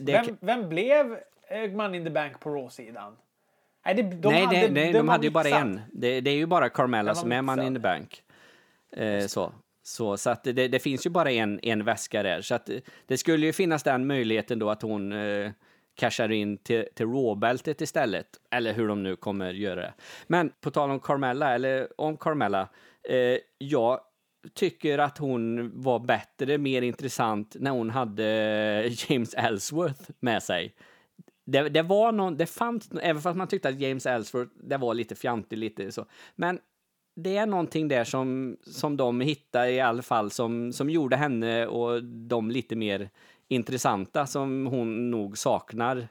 vem, 0.01 0.37
vem 0.41 0.69
blev 0.69 1.19
Man 1.75 1.95
in 1.95 2.05
the 2.05 2.11
Bank 2.11 2.41
på 2.41 2.51
Raw-sidan? 2.51 3.17
Nej, 3.85 3.95
det, 3.95 4.03
de 4.03 4.33
nej, 4.33 4.45
hade, 4.45 4.71
nej, 4.71 4.93
de, 4.93 4.99
de 4.99 5.09
hade 5.09 5.27
ju 5.27 5.31
bara 5.31 5.49
en. 5.49 5.81
Det, 5.93 6.21
det, 6.21 6.31
är 6.31 6.35
ju 6.35 6.47
bara 6.47 6.69
Carmella 6.69 7.15
som 7.15 7.33
är 7.33 7.43
man 7.43 7.63
in 7.63 7.75
the 7.75 7.81
bank. 7.81 8.23
Eh, 8.97 9.27
så. 9.27 9.53
Så, 9.83 10.17
så 10.17 10.31
att 10.31 10.45
det, 10.45 10.69
det, 10.69 10.79
finns 10.79 11.07
ju 11.07 11.11
bara 11.11 11.31
en, 11.31 11.61
en 11.63 11.85
väska 11.85 12.23
där. 12.23 12.41
Så 12.41 12.55
att 12.55 12.71
det 13.07 13.19
skulle 13.19 13.47
ju 13.47 13.53
finnas 13.53 13.83
den 13.83 14.07
möjligheten 14.07 14.59
då 14.59 14.71
att 14.71 14.83
hon 14.83 15.13
eh, 15.13 15.51
cashar 15.95 16.33
in 16.33 16.59
till, 16.59 16.87
till 16.95 17.07
råbältet 17.07 17.81
istället. 17.81 18.27
Eller 18.51 18.73
hur 18.73 18.89
de 18.89 19.03
nu 19.03 19.17
kommer 19.17 19.53
göra 19.53 19.81
det. 19.81 19.95
Men 20.27 20.53
på 20.61 20.71
tal 20.71 20.91
om 20.91 21.01
Carmella, 21.01 21.55
eller 21.55 22.01
om 22.01 22.17
Carmella. 22.17 22.69
Eh, 23.09 23.39
jag 23.59 24.01
tycker 24.55 24.99
att 24.99 25.19
hon 25.19 25.71
var 25.83 25.99
bättre, 25.99 26.59
mer 26.59 26.83
intressant 26.83 27.57
när 27.61 27.71
hon 27.71 27.91
hade 27.91 28.25
James 29.09 29.35
Ellsworth 29.35 30.11
med 30.21 30.43
sig 30.43 30.75
det, 31.45 31.69
det 31.69 31.83
var 31.83 32.13
någon, 32.13 32.37
det 32.37 32.47
fanns, 32.47 32.91
även 33.03 33.23
fast 33.23 33.37
man 33.37 33.49
tyckte 33.49 33.69
att 33.69 33.81
James 33.81 34.07
Ellsworth, 34.07 34.53
det 34.55 34.77
var 34.77 34.95
lite 34.95 35.15
fjantig, 35.15 35.59
lite 35.59 35.93
så. 35.93 36.07
Men 36.37 36.59
det 37.17 37.37
är 37.37 37.47
någonting 37.47 37.89
där 37.89 38.05
som, 38.05 38.57
som 38.63 38.97
de 38.97 39.21
hittade 39.21 39.71
i 39.71 39.81
alla 39.81 40.03
fall 40.03 40.31
som, 40.31 40.73
som 40.73 40.91
gjorde 40.91 41.17
henne 41.17 41.67
och 41.67 42.05
de 42.05 42.51
lite 42.51 42.77
mer 42.77 43.11
intressanta 43.49 44.27
som 44.27 44.67
hon 44.67 45.11
nog 45.11 45.39
saknar 45.39 46.09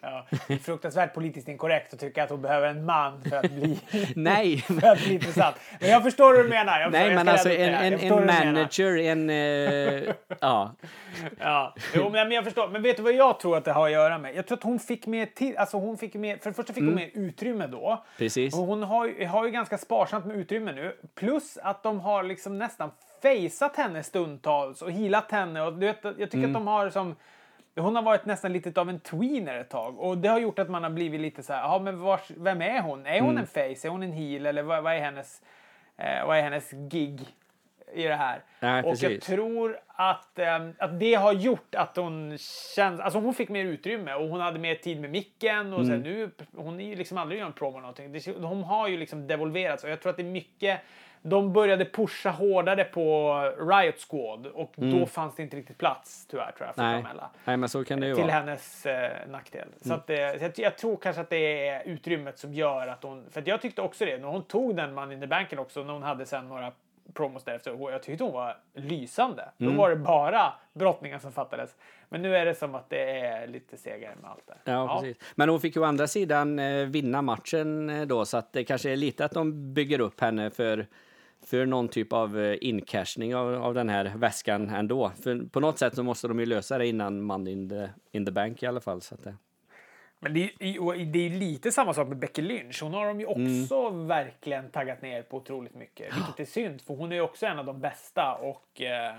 Ja, 0.00 0.26
fruktansvärt 0.62 1.14
politiskt 1.14 1.48
inkorrekt 1.48 1.94
att 1.94 2.00
tycka 2.00 2.24
att 2.24 2.30
hon 2.30 2.42
behöver 2.42 2.68
en 2.68 2.84
man 2.84 3.22
för 3.22 3.36
att 3.36 3.50
bli, 3.50 3.80
Nej. 4.16 4.58
för 4.80 4.86
att 4.86 5.04
bli 5.04 5.14
intressant. 5.14 5.56
Men 5.80 5.90
jag 5.90 6.02
förstår 6.02 6.34
hur 6.36 6.42
du 6.42 6.48
menar. 6.48 6.80
Jag 6.80 6.92
Nej, 6.92 7.14
men 7.14 7.28
alltså 7.28 7.50
en, 7.50 7.74
en, 7.74 8.00
en 8.00 8.26
manager, 8.26 8.96
en... 8.96 9.30
Uh, 9.30 10.12
ja. 10.40 10.74
ja. 11.38 11.74
Jo, 11.94 12.10
men 12.10 12.30
jag 12.30 12.44
förstår. 12.44 12.68
Men 12.68 12.82
vet 12.82 12.96
du 12.96 13.02
vad 13.02 13.12
jag 13.12 13.40
tror 13.40 13.56
att 13.56 13.64
det 13.64 13.72
har 13.72 13.86
att 13.86 13.92
göra 13.92 14.18
med? 14.18 14.36
Jag 14.36 14.46
tror 14.46 14.58
att 14.58 14.64
hon 14.64 14.78
fick 14.78 15.06
mer 15.06 15.26
tid. 15.26 15.56
Alltså 15.56 15.76
hon 15.76 15.98
fick 15.98 16.14
mer, 16.14 16.36
för 16.36 16.50
det 16.50 16.54
första 16.54 16.72
fick 16.72 16.82
mm. 16.82 16.94
hon 16.94 17.02
mer 17.02 17.10
utrymme 17.14 17.66
då. 17.66 18.04
Precis. 18.18 18.54
Och 18.54 18.66
hon 18.66 18.82
har, 18.82 19.26
har 19.26 19.44
ju 19.44 19.50
ganska 19.50 19.78
sparsamt 19.78 20.26
med 20.26 20.36
utrymme 20.36 20.72
nu. 20.72 20.96
Plus 21.14 21.58
att 21.62 21.82
de 21.82 22.00
har 22.00 22.22
liksom 22.22 22.58
nästan 22.58 22.90
faceat 23.22 23.76
henne 23.76 24.02
stundtals 24.02 24.82
och 24.82 24.92
healat 24.92 25.30
henne. 25.30 25.62
Och 25.62 25.72
du 25.72 25.86
vet, 25.86 25.98
jag 26.02 26.14
tycker 26.14 26.38
mm. 26.38 26.50
att 26.50 26.60
de 26.60 26.66
har 26.66 26.90
som 26.90 27.16
hon 27.76 27.96
har 27.96 28.02
varit 28.02 28.24
nästan 28.24 28.52
lite 28.52 28.80
av 28.80 28.88
en 28.88 29.00
tweener 29.00 29.54
ett 29.54 29.70
tag 29.70 30.00
och 30.00 30.18
det 30.18 30.28
har 30.28 30.38
gjort 30.38 30.58
att 30.58 30.70
man 30.70 30.82
har 30.82 30.90
blivit 30.90 31.20
lite 31.20 31.42
så 31.42 31.52
här, 31.52 31.62
ja 31.62 31.78
men 31.78 32.00
vars, 32.00 32.30
vem 32.36 32.62
är 32.62 32.80
hon? 32.80 33.06
Är 33.06 33.20
hon 33.20 33.30
mm. 33.30 33.40
en 33.40 33.46
face? 33.46 33.88
Är 33.88 33.88
hon 33.88 34.02
en 34.02 34.12
heel? 34.12 34.46
Eller 34.46 34.62
vad, 34.62 34.82
vad 34.82 34.92
är 34.92 35.00
hennes, 35.00 35.42
eh, 35.96 36.26
vad 36.26 36.38
är 36.38 36.42
hennes 36.42 36.70
gig? 36.70 37.20
i 37.92 38.02
det 38.02 38.14
här. 38.14 38.42
Nej, 38.60 38.82
och 38.82 38.88
jag 38.88 39.00
precis. 39.00 39.24
tror 39.24 39.78
att, 39.86 40.38
eh, 40.38 40.68
att 40.78 41.00
det 41.00 41.14
har 41.14 41.32
gjort 41.32 41.74
att 41.74 41.96
hon 41.96 42.38
känns... 42.74 43.00
Alltså 43.00 43.18
hon 43.18 43.34
fick 43.34 43.48
mer 43.48 43.64
utrymme 43.64 44.14
och 44.14 44.28
hon 44.28 44.40
hade 44.40 44.58
mer 44.58 44.74
tid 44.74 45.00
med 45.00 45.10
micken. 45.10 45.72
Och 45.72 45.80
Mm. 45.80 45.86
sen 45.86 46.00
nu, 46.00 46.30
hon 46.56 46.80
är 46.80 46.84
ju 46.84 46.96
liksom 46.96 47.18
aldrig 47.18 47.40
gör 47.40 47.46
en 47.46 47.52
promo 47.52 47.80
någonting. 47.80 48.20
De 48.40 48.64
har 48.64 48.88
ju 48.88 48.96
liksom 48.96 49.26
devolverats 49.26 49.84
och 49.84 49.90
jag 49.90 50.00
tror 50.00 50.10
att 50.10 50.16
det 50.16 50.22
är 50.22 50.24
mycket... 50.24 50.80
De 51.22 51.52
började 51.52 51.84
pusha 51.84 52.30
hårdare 52.30 52.84
på 52.84 53.34
Riot 53.58 54.00
Squad 54.10 54.46
och 54.46 54.72
då 54.76 55.06
fanns 55.06 55.34
det 55.36 55.42
inte 55.42 55.56
riktigt 55.56 55.78
plats 55.78 56.26
tyvärr 56.26 56.52
tror 56.56 56.66
jag 56.66 56.74
för 56.74 56.82
Mm. 56.82 56.92
Nej. 56.94 57.02
Carmella. 57.02 57.30
Nej, 57.44 57.56
men 57.56 57.68
så 57.68 57.84
kan 57.84 58.00
det 58.00 58.06
ju 58.06 58.14
Till 58.14 58.22
vara. 58.24 58.32
hennes 58.32 58.86
eh, 58.86 59.10
nackdel. 59.28 59.68
Så, 59.80 59.88
Mm. 59.88 59.98
att, 59.98 60.10
eh, 60.10 60.38
så 60.38 60.44
jag, 60.44 60.52
jag 60.66 60.78
tror 60.78 60.96
kanske 60.96 61.22
att 61.22 61.30
det 61.30 61.68
är 61.68 61.82
utrymmet 61.88 62.38
som 62.38 62.54
gör 62.54 62.86
att 62.86 63.02
hon... 63.02 63.24
För 63.30 63.40
att 63.40 63.46
jag 63.46 63.60
tyckte 63.62 63.82
också 63.82 64.04
det. 64.04 64.18
När 64.18 64.28
hon 64.28 64.42
tog 64.42 64.76
den 64.76 64.94
man 64.94 65.12
in 65.12 65.20
the 65.20 65.26
banken 65.26 65.58
också, 65.58 65.84
när 65.84 65.92
hon 65.92 66.02
hade 66.02 66.26
sen 66.26 66.48
några 66.48 66.72
promos 67.14 67.44
därefter. 67.44 67.90
Jag 67.90 68.02
tyckte 68.02 68.24
hon 68.24 68.32
var 68.32 68.56
lysande. 68.74 69.48
Då 69.58 69.64
Mm. 69.64 69.76
var 69.76 69.90
det 69.90 69.96
bara 69.96 70.52
brottningen 70.72 71.20
som 71.20 71.32
fattades. 71.32 71.74
Men 72.08 72.22
nu 72.22 72.36
är 72.36 72.44
det 72.46 72.54
som 72.54 72.74
att 72.74 72.90
det 72.90 73.10
är 73.20 73.46
lite 73.46 73.76
segare 73.76 74.14
med 74.22 74.30
allt 74.30 74.46
där. 74.46 74.72
Ja, 74.72 74.98
precis. 75.00 75.16
Men 75.34 75.48
hon 75.48 75.60
fick 75.60 75.76
ju 75.76 75.82
å 75.82 75.84
andra 75.84 76.06
sidan 76.06 76.58
eh, 76.58 76.86
vinna 76.86 77.22
matchen 77.22 77.90
eh, 77.90 78.06
då, 78.06 78.24
så 78.24 78.36
att 78.36 78.52
det 78.52 78.64
kanske 78.64 78.90
är 78.90 78.96
lite 78.96 79.24
att 79.24 79.32
de 79.32 79.74
bygger 79.74 80.00
upp 80.00 80.20
henne 80.20 80.50
för, 80.50 80.86
för 81.46 81.66
någon 81.66 81.88
typ 81.88 82.12
av 82.12 82.40
eh, 82.40 82.56
incashning 82.60 83.36
av, 83.36 83.54
av 83.54 83.74
den 83.74 83.88
här 83.88 84.12
väskan 84.16 84.70
ändå. 84.70 85.12
För 85.22 85.48
på 85.48 85.60
något 85.60 85.78
sätt 85.78 85.94
så 85.94 86.02
måste 86.02 86.28
de 86.28 86.40
ju 86.40 86.46
lösa 86.46 86.78
det 86.78 86.86
innan 86.86 87.22
man 87.22 87.46
in 87.46 87.68
the, 87.68 87.88
in 88.12 88.26
the 88.26 88.32
bank 88.32 88.62
i 88.62 88.66
alla 88.66 88.80
fall. 88.80 89.00
Så 89.00 89.14
att 89.14 89.24
det, 89.24 89.36
Men 90.20 90.34
det 90.34 90.40
är, 90.40 91.04
det 91.04 91.18
är 91.18 91.30
lite 91.30 91.72
samma 91.72 91.94
sak 91.94 92.08
med 92.08 92.18
Becky 92.18 92.42
Lynch. 92.42 92.82
Hon 92.82 92.94
har 92.94 93.06
de 93.06 93.20
ju 93.20 93.26
också 93.26 93.90
verkligen 93.90 94.70
taggat 94.70 95.02
ner 95.02 95.22
på 95.22 95.36
otroligt 95.36 95.74
mycket. 95.74 96.16
Vilket 96.16 96.40
är 96.40 96.44
synd, 96.44 96.80
för 96.80 96.94
hon 96.94 97.12
är 97.12 97.16
ju 97.16 97.22
också 97.22 97.46
en 97.46 97.58
av 97.58 97.64
de 97.64 97.80
bästa 97.80 98.34
och, 98.34 98.80
eh, 98.80 99.14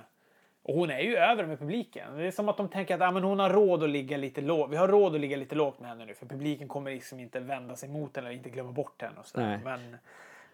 och 0.63 0.75
hon 0.75 0.89
är 0.89 0.99
ju 0.99 1.17
över 1.17 1.45
med 1.45 1.59
publiken. 1.59 2.17
Det 2.17 2.27
är 2.27 2.31
som 2.31 2.49
att 2.49 2.57
de 2.57 2.69
tänker 2.69 2.95
att 2.95 3.01
ah, 3.01 3.11
men 3.11 3.23
hon 3.23 3.39
har 3.39 3.49
råd 3.49 3.83
att 3.83 3.89
ligga 3.89 4.17
lite 4.17 4.41
lågt. 4.41 4.71
Vi 4.71 4.77
har 4.77 4.87
råd 4.87 5.15
att 5.15 5.21
ligga 5.21 5.37
lite 5.37 5.55
lågt 5.55 5.79
med 5.79 5.89
henne 5.89 6.05
nu, 6.05 6.13
för 6.13 6.25
publiken 6.25 6.67
kommer 6.67 6.91
liksom 6.91 7.19
inte 7.19 7.39
vända 7.39 7.75
sig 7.75 7.89
mot 7.89 8.15
henne 8.15 8.27
eller 8.27 8.37
inte 8.37 8.49
glömma 8.49 8.71
bort 8.71 9.01
henne. 9.01 9.19
Och 9.19 9.25
så 9.27 9.39
Nej. 9.39 9.59
men, 9.63 9.97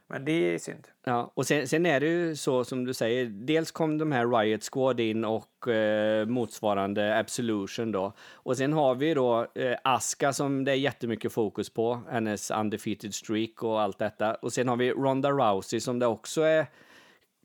men 0.08 0.26
det 0.26 0.32
är 0.32 0.60
synd. 0.60 0.88
Ja, 1.06 1.32
och 1.34 1.48
sen, 1.48 1.68
sen 1.68 1.86
är 1.86 2.00
det 2.00 2.08
ju 2.08 2.36
så 2.36 2.64
som 2.64 2.86
du 2.86 2.94
säger, 2.94 3.26
dels 3.26 3.72
kom 3.72 3.98
de 3.98 4.12
här 4.12 4.28
Riot 4.28 4.70
Squad 4.72 5.00
in 5.00 5.26
och 5.26 5.68
eh, 5.68 6.26
motsvarande 6.26 7.20
Absolution 7.20 7.92
då. 7.92 8.14
Och 8.34 8.58
sen 8.58 8.74
har 8.74 8.96
vi 8.96 9.14
då 9.14 9.48
eh, 9.56 9.78
Aska 9.84 10.34
som 10.34 10.64
det 10.64 10.72
är 10.72 10.76
jättemycket 10.76 11.34
fokus 11.34 11.70
på, 11.70 12.02
hennes 12.10 12.52
undefeated 12.52 13.14
streak 13.14 13.64
och 13.64 13.82
allt 13.82 14.00
detta. 14.00 14.36
Och 14.36 14.54
sen 14.54 14.68
har 14.68 14.76
vi 14.76 14.92
Ronda 14.92 15.32
Rousey 15.32 15.80
som 15.80 16.00
det 16.00 16.08
också 16.08 16.42
är 16.42 16.68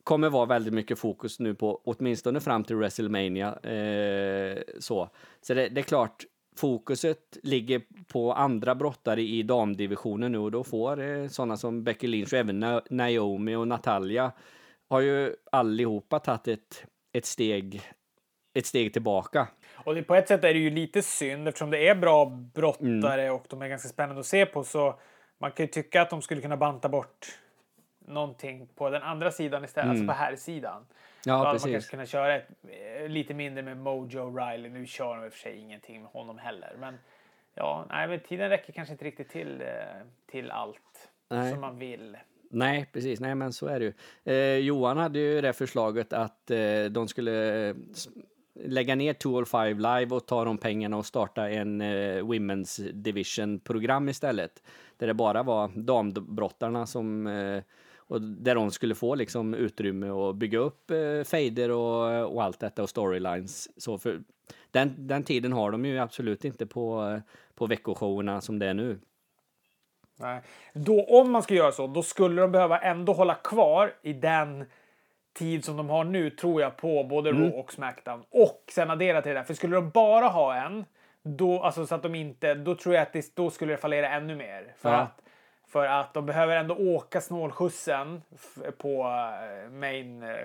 kommer 0.08 0.30
vara 0.30 0.46
väldigt 0.46 0.74
mycket 0.74 0.98
fokus 0.98 1.38
nu 1.40 1.54
på, 1.54 1.80
åtminstone 1.84 2.40
fram 2.40 2.64
till 2.64 2.76
WrestleMania. 2.76 3.58
Eh, 3.58 4.58
så 4.78 5.10
så 5.40 5.54
det, 5.54 5.68
det 5.68 5.80
är 5.80 5.82
klart, 5.82 6.24
fokuset 6.58 7.38
ligger 7.42 7.82
på 8.12 8.32
andra 8.32 8.74
brottare 8.74 9.22
i 9.22 9.42
damdivisionen 9.42 10.32
nu 10.32 10.38
och 10.38 10.50
då 10.50 10.64
får 10.64 11.00
eh, 11.00 11.28
sådana 11.28 11.56
som 11.56 11.84
Becky 11.84 12.06
Lynch 12.06 12.32
och 12.32 12.38
även 12.38 12.64
Na- 12.64 12.82
Naomi 12.90 13.54
och 13.54 13.68
Natalia 13.68 14.32
har 14.88 15.00
ju 15.00 15.34
allihopa 15.52 16.18
tagit 16.18 16.48
ett, 16.48 16.84
ett, 17.12 17.26
steg, 17.26 17.82
ett 18.54 18.66
steg 18.66 18.92
tillbaka. 18.92 19.48
Och 19.74 19.94
det, 19.94 20.02
på 20.02 20.14
ett 20.14 20.28
sätt 20.28 20.44
är 20.44 20.54
det 20.54 20.60
ju 20.60 20.70
lite 20.70 21.02
synd 21.02 21.48
eftersom 21.48 21.70
det 21.70 21.88
är 21.88 21.94
bra 21.94 22.26
brottare 22.54 23.30
och 23.30 23.44
de 23.48 23.62
är 23.62 23.68
ganska 23.68 23.88
spännande 23.88 24.20
att 24.20 24.26
se 24.26 24.46
på. 24.46 24.64
Så 24.64 25.00
man 25.40 25.50
kan 25.52 25.66
ju 25.66 25.72
tycka 25.72 26.02
att 26.02 26.10
de 26.10 26.22
skulle 26.22 26.40
kunna 26.40 26.56
banta 26.56 26.88
bort 26.88 27.26
någonting 28.06 28.66
på 28.74 28.90
den 28.90 29.02
andra 29.02 29.30
sidan 29.30 29.64
istället, 29.64 29.90
alltså 29.90 30.06
på 30.06 30.12
här 30.12 30.36
sidan. 30.36 30.86
Då 31.24 31.31
Ja, 31.31 31.35
hade 31.35 31.44
man 31.44 31.52
precis. 31.54 31.72
kanske 31.72 31.90
kunnat 31.90 32.09
köra 32.09 32.35
ett, 32.37 32.48
eh, 33.02 33.09
lite 33.09 33.35
mindre 33.35 33.62
med 33.62 33.76
Mojo 33.76 34.37
Riley. 34.38 34.70
Nu 34.70 34.87
kör 34.87 35.16
de 35.16 35.24
i 35.24 35.28
och 35.28 35.33
för 35.33 35.38
sig 35.40 35.57
ingenting 35.59 36.02
med 36.02 36.11
honom 36.11 36.38
heller. 36.38 36.72
Men 36.78 36.94
ja, 37.54 37.87
nej, 37.90 38.09
men 38.09 38.20
tiden 38.20 38.48
räcker 38.48 38.72
kanske 38.72 38.92
inte 38.92 39.04
riktigt 39.04 39.28
till, 39.28 39.61
eh, 39.61 39.66
till 40.31 40.50
allt 40.50 41.11
Nej. 41.28 41.52
som 41.52 41.61
man 41.61 41.78
vill. 41.78 42.16
Nej, 42.50 42.90
precis. 42.92 43.20
Nej, 43.20 43.35
men 43.35 43.52
så 43.52 43.66
är 43.66 43.81
det 43.81 43.85
ju. 43.85 43.92
Eh, 44.35 44.59
Johan 44.59 44.96
hade 44.96 45.18
ju 45.18 45.40
det 45.40 45.52
förslaget 45.52 46.12
att 46.12 46.50
eh, 46.50 46.85
de 46.90 47.09
skulle 47.09 47.68
eh, 47.68 47.74
lägga 48.54 48.94
ner 48.94 49.12
205 49.12 49.78
live 49.78 50.14
och 50.14 50.26
ta 50.26 50.44
de 50.44 50.59
pengarna 50.59 50.96
och 50.96 51.07
starta 51.07 51.50
en 51.50 51.81
eh, 51.81 52.22
Women's 52.24 52.92
Division-program 52.92 54.09
istället. 54.09 54.62
Där 54.96 55.07
det 55.07 55.14
bara 55.14 55.42
var 55.42 55.70
dambrottarna 55.74 56.87
som 56.87 57.26
eh, 57.26 57.62
och 58.08 58.20
där 58.22 58.54
de 58.54 58.70
skulle 58.70 58.94
få 58.94 59.14
liksom 59.14 59.54
utrymme 59.54 60.10
och 60.10 60.34
bygga 60.34 60.58
upp 60.58 60.90
eh, 60.90 61.24
fejder 61.24 61.70
och, 61.70 62.34
och 62.34 62.42
allt 62.42 62.60
detta 62.60 62.82
och 62.82 62.88
storylines. 62.90 63.82
Så 63.82 63.98
för 63.98 64.20
den, 64.70 64.94
den 65.06 65.22
tiden 65.22 65.52
har 65.52 65.70
de 65.70 65.84
ju 65.84 65.98
absolut 65.98 66.44
inte 66.44 66.66
på, 66.66 67.20
på 67.54 67.66
veckoshowerna 67.66 68.40
som 68.40 68.58
det 68.58 68.66
är 68.66 68.74
nu. 68.74 68.98
Nej. 70.20 70.40
Då, 70.72 71.04
om 71.04 71.30
man 71.30 71.42
ska 71.42 71.54
göra 71.54 71.72
så, 71.72 71.86
då 71.86 72.02
skulle 72.02 72.40
de 72.42 72.52
behöva 72.52 72.78
ändå 72.78 73.12
hålla 73.12 73.34
kvar 73.34 73.94
i 74.02 74.12
den 74.12 74.64
tid 75.38 75.64
som 75.64 75.76
de 75.76 75.88
har 75.88 76.04
nu, 76.04 76.30
tror 76.30 76.60
jag, 76.62 76.76
på 76.76 77.04
både 77.04 77.30
Mm. 77.30 77.42
Raw 77.42 77.58
och 77.58 77.72
Smackdown. 77.72 78.22
Och 78.30 78.64
sen 78.74 78.90
addera 78.90 79.22
till 79.22 79.28
det 79.28 79.38
där. 79.38 79.44
För 79.44 79.54
skulle 79.54 79.76
de 79.76 79.90
bara 79.90 80.28
ha 80.28 80.54
en, 80.66 80.84
då, 81.22 81.62
alltså 81.62 81.86
så 81.86 81.94
att 81.94 82.02
de 82.02 82.14
inte, 82.14 82.54
då 82.54 82.74
tror 82.74 82.94
jag 82.94 83.02
att 83.02 83.12
det, 83.12 83.36
då 83.36 83.50
skulle 83.50 83.72
det 83.72 83.76
fallera 83.76 84.08
ännu 84.10 84.36
mer. 84.36 84.74
För, 84.78 84.90
Ja. 84.90 84.96
att, 84.96 85.22
för 85.68 85.87
att 85.87 86.14
de 86.14 86.26
behöver 86.26 86.57
ändå 86.57 86.74
åka 86.74 87.20
snålskjutsen 87.20 88.22
på 88.78 89.02
eh, 89.02 89.70
main, 89.70 90.22
eh, 90.22 90.37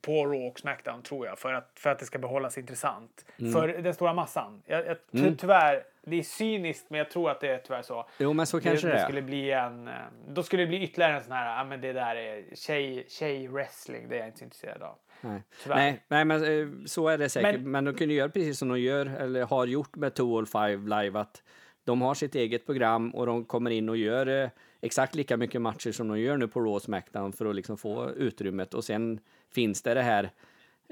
på 0.00 0.26
Raw 0.26 0.48
och 0.48 0.58
Smackdown, 0.58 1.02
tror 1.02 1.26
jag. 1.26 1.38
För 1.38 1.52
att, 1.52 1.70
för 1.74 1.90
att 1.90 1.98
det 1.98 2.04
ska 2.04 2.18
behållas 2.18 2.58
intressant. 2.58 3.24
Mm. 3.38 3.52
För 3.52 3.68
den 3.68 3.94
stora 3.94 4.14
massan. 4.14 4.62
Jag, 4.66 4.86
jag, 4.86 4.96
ty- 5.12 5.36
Tyvärr, 5.36 5.82
det 6.04 6.16
är 6.16 6.22
cyniskt, 6.22 6.86
men 6.90 6.98
jag 6.98 7.10
tror 7.10 7.30
att 7.30 7.40
det 7.40 7.48
är 7.48 7.58
tyvärr 7.58 7.82
så. 7.82 8.08
Jo, 8.18 8.32
men 8.32 8.46
så 8.46 8.60
kanske 8.60 8.86
det, 8.86 8.92
det, 8.92 8.98
är. 8.98 9.04
skulle 9.04 9.22
bli 9.22 9.50
en, 9.50 9.88
eh, 9.88 9.94
då 10.28 10.42
skulle 10.42 10.62
det 10.62 10.66
bli 10.66 10.82
ytterligare 10.82 11.14
en 11.16 11.22
sån 11.22 11.32
här, 11.32 11.58
ja 11.58 11.64
men 11.64 11.80
det 11.80 11.92
där 11.92 12.16
är 12.16 12.44
tjej, 12.54 13.06
tjej-wrestling, 13.08 14.08
det 14.08 14.14
är 14.14 14.18
jag 14.18 14.28
inte 14.28 14.38
så 14.38 14.44
intresserad 14.44 14.82
av. 14.82 14.94
Nej. 15.20 15.42
Nej, 15.68 16.02
nej, 16.08 16.24
men 16.24 16.82
så 16.88 17.08
är 17.08 17.18
det 17.18 17.28
säkert. 17.28 17.60
Men, 17.60 17.70
Men- 17.70 17.84
de 17.84 17.94
kunde 17.94 18.14
göra 18.14 18.28
precis 18.28 18.58
som 18.58 18.68
de 18.68 18.80
gör, 18.80 19.06
eller 19.06 19.44
har 19.44 19.66
gjort 19.66 19.96
med 19.96 20.14
205 20.14 20.88
Live, 20.88 21.20
att 21.20 21.42
de 21.84 22.02
har 22.02 22.14
sitt 22.14 22.34
eget 22.34 22.66
program 22.66 23.10
och 23.10 23.26
de 23.26 23.44
kommer 23.44 23.70
in 23.70 23.88
och 23.88 23.96
gör 23.96 24.26
eh, 24.42 24.50
exakt 24.80 25.14
lika 25.14 25.36
mycket 25.36 25.60
matcher 25.60 25.92
som 25.92 26.08
de 26.08 26.20
gör 26.20 26.36
nu 26.36 26.48
på 26.48 26.60
Raw 26.60 26.80
Smackdown 26.80 27.32
för 27.32 27.46
att 27.46 27.54
liksom 27.56 27.76
få 27.76 28.10
utrymmet. 28.10 28.74
Och 28.74 28.84
sen 28.84 29.20
finns 29.54 29.82
det 29.82 29.94
det 29.94 30.02
här 30.02 30.30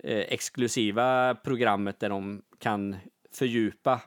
eh, 0.03 0.19
exklusiva 0.19 1.35
programmet 1.35 2.01
där 2.01 2.09
de 2.09 2.43
kan 2.59 2.97
fördjupa 3.33 4.01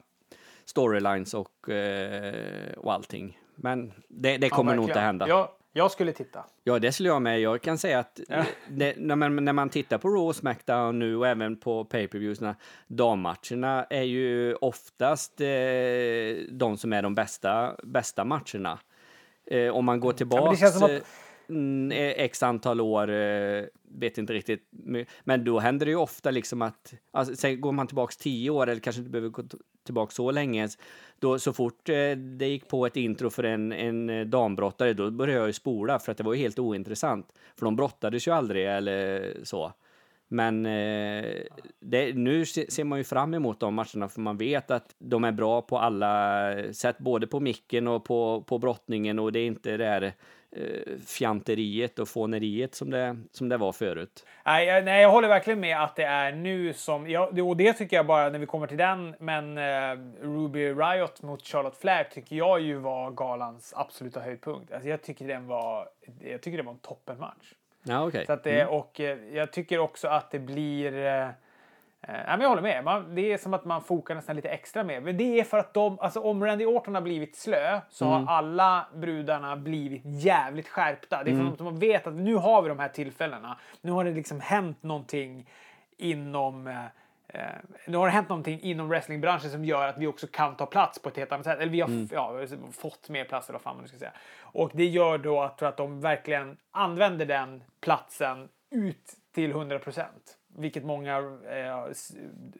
storylines 0.65 1.33
och, 1.33 1.69
eh, 1.69 2.73
och 2.77 2.93
allting. 2.93 3.39
Men 3.55 3.93
det, 4.07 4.37
det 4.37 4.49
kommer 4.49 4.71
Ja, 4.71 4.75
nog 4.75 4.89
inte 4.89 4.99
hända. 4.99 5.27
Jag, 5.27 5.49
jag 5.73 5.91
skulle 5.91 6.11
titta. 6.11 6.45
Ja, 6.63 6.79
det 6.79 6.91
skulle 6.91 7.09
jag 7.09 7.21
med. 7.21 7.41
Jag 7.41 7.61
kan 7.61 7.77
säga 7.77 7.99
att 7.99 8.19
det, 8.69 8.93
när, 8.97 9.15
man, 9.15 9.45
när 9.45 9.53
man 9.53 9.69
tittar 9.69 9.97
på 9.97 10.07
Raw 10.07 10.27
och 10.27 10.35
Smackdown 10.35 10.99
nu 10.99 11.15
och 11.15 11.27
även 11.27 11.57
på 11.57 11.85
pay-per-viewsna, 11.85 12.55
dammatcherna 12.87 13.83
är 13.89 14.01
ju 14.03 14.55
oftast 14.55 15.41
eh, 15.41 15.47
de 16.51 16.77
som 16.77 16.93
är 16.93 17.01
de 17.01 17.15
bästa, 17.15 17.75
bästa 17.83 18.25
matcherna. 18.25 18.79
Eh, 19.45 19.69
om 19.75 19.85
man 19.85 19.99
går 19.99 20.13
känns 20.55 20.73
som 20.73 20.83
att- 20.83 20.91
eh, 20.91 21.01
mm, 21.49 21.91
eh, 21.91 22.23
x 22.25 22.43
antal 22.43 22.81
år, 22.81 23.09
eh, 23.11 23.63
vet 23.99 24.17
inte 24.17 24.33
riktigt, 24.33 24.67
men 25.23 25.43
då 25.43 25.59
händer 25.59 25.85
det 25.85 25.89
ju 25.91 25.97
ofta 25.97 26.31
liksom 26.31 26.61
att, 26.61 26.93
alltså, 27.11 27.35
säg, 27.35 27.55
går 27.55 27.71
man 27.71 27.87
tillbaks 27.87 28.17
tio 28.17 28.49
år 28.49 28.67
eller 28.69 28.81
kanske 28.81 28.99
inte 28.99 29.11
behöver 29.11 29.29
gå 29.29 29.43
tillbaka 29.83 30.11
så 30.11 30.31
länge 30.31 30.69
då 31.23 31.39
så 31.39 31.53
fort 31.53 31.89
eh, 31.89 32.11
det 32.17 32.47
gick 32.47 32.67
på 32.67 32.85
ett 32.85 32.97
intro 32.97 33.29
för 33.29 33.43
en, 33.43 33.71
en 33.71 34.09
eh, 34.09 34.25
dambrottare, 34.25 34.93
då 34.93 35.11
började 35.11 35.39
jag 35.39 35.47
ju 35.47 35.53
spola 35.53 35.99
för 35.99 36.11
att 36.11 36.17
det 36.17 36.23
var 36.23 36.33
ju 36.33 36.39
helt 36.39 36.59
ointressant. 36.59 37.33
För 37.55 37.65
de 37.65 37.75
brottades 37.75 38.27
ju 38.27 38.31
aldrig 38.31 38.67
eller 38.67 39.33
så. 39.43 39.73
Men 40.33 40.65
eh, 40.65 41.41
det, 41.79 42.15
nu 42.15 42.45
ser 42.45 42.83
man 42.83 42.97
ju 42.97 43.03
fram 43.03 43.33
emot 43.33 43.59
de 43.59 43.73
matcherna 43.73 44.09
för 44.09 44.21
man 44.21 44.37
vet 44.37 44.71
att 44.71 44.95
de 44.97 45.23
är 45.23 45.31
bra 45.31 45.61
på 45.61 45.77
alla 45.77 46.53
sätt, 46.73 46.97
både 46.97 47.27
på 47.27 47.39
micken 47.39 47.87
och 47.87 48.05
på, 48.05 48.41
på 48.47 48.57
brottningen 48.57 49.19
och 49.19 49.31
det 49.31 49.39
är 49.39 49.45
inte 49.45 49.77
det 49.77 49.85
här 49.85 50.01
eh, 50.51 50.99
fjanteriet 51.07 51.99
och 51.99 52.07
fåneriet 52.07 52.75
som 52.75 52.89
det, 52.89 53.17
som 53.31 53.49
det 53.49 53.57
var 53.57 53.71
förut. 53.71 54.25
Nej, 54.45 54.67
jag, 54.67 54.85
nej, 54.85 55.01
jag 55.01 55.11
håller 55.11 55.27
verkligen 55.27 55.59
med 55.59 55.83
att 55.83 55.95
det 55.95 56.03
är 56.03 56.31
nu 56.31 56.73
som... 56.73 57.09
Ja, 57.09 57.43
och 57.43 57.57
det 57.57 57.73
tycker 57.73 57.95
jag 57.95 58.05
bara 58.05 58.29
när 58.29 58.39
vi 58.39 58.45
kommer 58.45 58.67
till 58.67 58.77
den. 58.77 59.15
Men 59.19 59.57
eh, 59.57 60.05
Ruby 60.21 60.69
Riot 60.69 61.21
mot 61.21 61.47
Charlotte 61.47 61.77
Flair 61.77 62.03
tycker 62.03 62.35
jag 62.35 62.61
ju 62.61 62.77
var 62.77 63.11
galans 63.11 63.73
absoluta 63.77 64.19
höjdpunkt. 64.19 64.73
Alltså, 64.73 64.89
jag 64.89 65.01
tycker 65.01 65.27
den 65.27 65.47
var... 65.47 65.87
Jag 66.19 66.41
tycker 66.41 66.57
det 66.57 66.63
var 66.63 66.73
en 66.73 66.79
toppenmatch. 66.79 67.53
Ja, 67.83 68.07
okej. 68.07 68.25
Så 68.25 68.33
att 68.33 68.43
det, 68.43 68.65
Och 68.65 68.99
eh, 68.99 69.17
jag 69.33 69.51
tycker 69.51 69.79
också 69.79 70.07
att 70.07 70.31
det 70.31 70.39
blir... 70.39 71.05
eh, 71.05 71.27
Eh, 72.07 72.13
men 72.27 72.41
jag 72.41 72.49
håller 72.49 72.61
med. 72.61 72.83
Man, 72.83 73.15
det 73.15 73.33
är 73.33 73.37
som 73.37 73.53
att 73.53 73.65
man 73.65 73.81
fokar 73.81 74.15
nästan 74.15 74.35
lite 74.35 74.49
extra 74.49 74.83
mer. 74.83 75.01
Men 75.01 75.17
det 75.17 75.39
är 75.39 75.43
för 75.43 75.57
att 75.57 75.73
de, 75.73 75.99
alltså 75.99 76.19
om 76.19 76.45
Randy 76.45 76.65
Orton 76.65 76.95
har 76.95 77.01
blivit 77.01 77.35
slö 77.35 77.79
så 77.89 78.05
Mm. 78.05 78.27
har 78.27 78.33
alla 78.37 78.85
brudarna 78.95 79.55
blivit 79.57 80.01
jävligt 80.05 80.67
skärpta. 80.67 81.23
Det 81.23 81.29
är 81.31 81.33
för 81.35 81.41
Mm. 81.41 81.53
att 81.53 81.57
de 81.57 81.79
vet 81.79 82.07
att 82.07 82.13
nu 82.13 82.35
har 82.35 82.61
vi 82.61 82.69
de 82.69 82.79
här 82.79 82.87
tillfällena. 82.89 83.57
Nu 83.81 83.91
har 83.91 84.03
det 84.03 84.11
liksom 84.11 84.39
hänt 84.39 84.83
någonting 84.83 85.49
inom 85.97 86.67
Eh, 86.67 86.75
nu 87.87 87.97
har 87.97 88.05
det 88.05 88.11
hänt 88.11 88.29
någonting 88.29 88.59
inom 88.61 88.89
wrestlingbranschen 88.89 89.51
som 89.51 89.65
gör 89.65 89.87
att 89.87 89.97
vi 89.97 90.07
också 90.07 90.27
kan 90.27 90.55
ta 90.55 90.65
plats 90.65 90.99
på 90.99 91.09
ett 91.09 91.17
helt 91.17 91.31
annat 91.31 91.45
sätt. 91.45 91.59
Eller 91.59 91.71
vi 91.71 91.81
har 91.81 91.87
Mm. 91.87 92.07
ja, 92.11 92.47
fått 92.71 93.09
mer 93.09 93.25
plats 93.25 93.49
eller 93.49 93.59
vad 93.59 93.61
fan 93.63 93.77
man 93.77 93.87
ska 93.87 93.97
säga. 93.97 94.13
Och 94.41 94.71
det 94.73 94.85
gör 94.85 95.17
då 95.17 95.41
att, 95.41 95.57
tror 95.57 95.69
att 95.69 95.77
de 95.77 96.01
verkligen 96.01 96.57
använder 96.71 97.25
den 97.25 97.63
platsen 97.81 98.49
ut 98.69 99.13
till 99.33 99.51
100 99.51 99.79
procent. 99.79 100.37
Vilket 100.47 100.83
många 100.85 101.17
eh, 101.49 101.87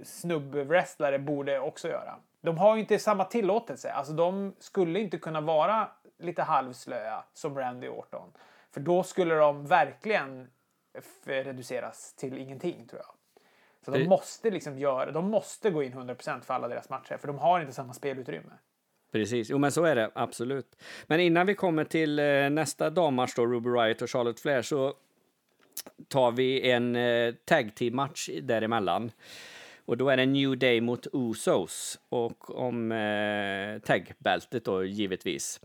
snubbwrestlare 0.04 1.20
borde 1.20 1.60
också 1.60 1.88
göra. 1.88 2.16
De 2.42 2.58
har 2.58 2.76
ju 2.76 2.82
inte 2.82 3.00
samma 3.00 3.24
tillåtelse. 3.26 3.92
Alltså 3.92 4.14
de 4.14 4.56
skulle 4.60 5.00
inte 5.00 5.18
kunna 5.18 5.42
vara 5.42 5.88
lite 6.20 6.44
halvslöa 6.44 7.24
som 7.34 7.58
Randy 7.58 7.88
Orton. 7.88 8.32
För 8.72 8.80
då 8.82 9.04
skulle 9.04 9.36
de 9.36 9.66
verkligen 9.68 10.50
reduceras 11.26 12.14
till 12.14 12.38
ingenting 12.38 12.88
tror 12.88 13.02
jag. 13.02 13.16
Så 13.86 13.92
de 13.92 14.00
Det- 14.00 14.08
måste 14.10 14.50
liksom 14.50 14.78
göra, 14.80 15.12
de 15.12 15.30
måste 15.30 15.70
gå 15.70 15.84
in 15.84 15.94
100% 15.94 16.46
för 16.46 16.54
alla 16.54 16.68
deras 16.68 16.90
matcher, 16.90 17.18
för 17.18 17.28
de 17.28 17.38
har 17.38 17.60
inte 17.62 17.74
samma 17.74 17.94
spelutrymme. 17.94 18.52
Precis, 19.12 19.50
jo 19.50 19.58
men 19.58 19.72
så 19.72 19.84
är 19.84 19.96
det 19.96 20.12
absolut. 20.16 20.76
Men 21.08 21.20
innan 21.20 21.46
vi 21.48 21.56
kommer 21.56 21.84
till 21.86 22.20
eh, 22.20 22.50
nästa 22.50 22.90
dammatch 22.90 23.34
då, 23.36 23.46
Ruby 23.48 23.70
Riot 23.70 24.02
och 24.02 24.10
Charlotte 24.10 24.40
Flair, 24.40 24.62
så 24.62 24.94
tar 26.08 26.32
vi 26.32 26.72
en 26.72 26.96
eh, 26.96 27.34
tag 27.46 27.76
team 27.76 27.96
match 27.96 28.30
däremellan. 28.42 29.12
Och 29.86 29.98
då 29.98 30.10
är 30.10 30.18
det 30.18 30.26
New 30.26 30.58
Day 30.58 30.82
mot 30.82 31.08
Usos 31.14 32.00
och 32.10 32.56
om 32.60 32.92
eh, 32.92 33.80
tagbältet 33.80 34.66
då 34.66 34.84
givetvis. 34.86 35.62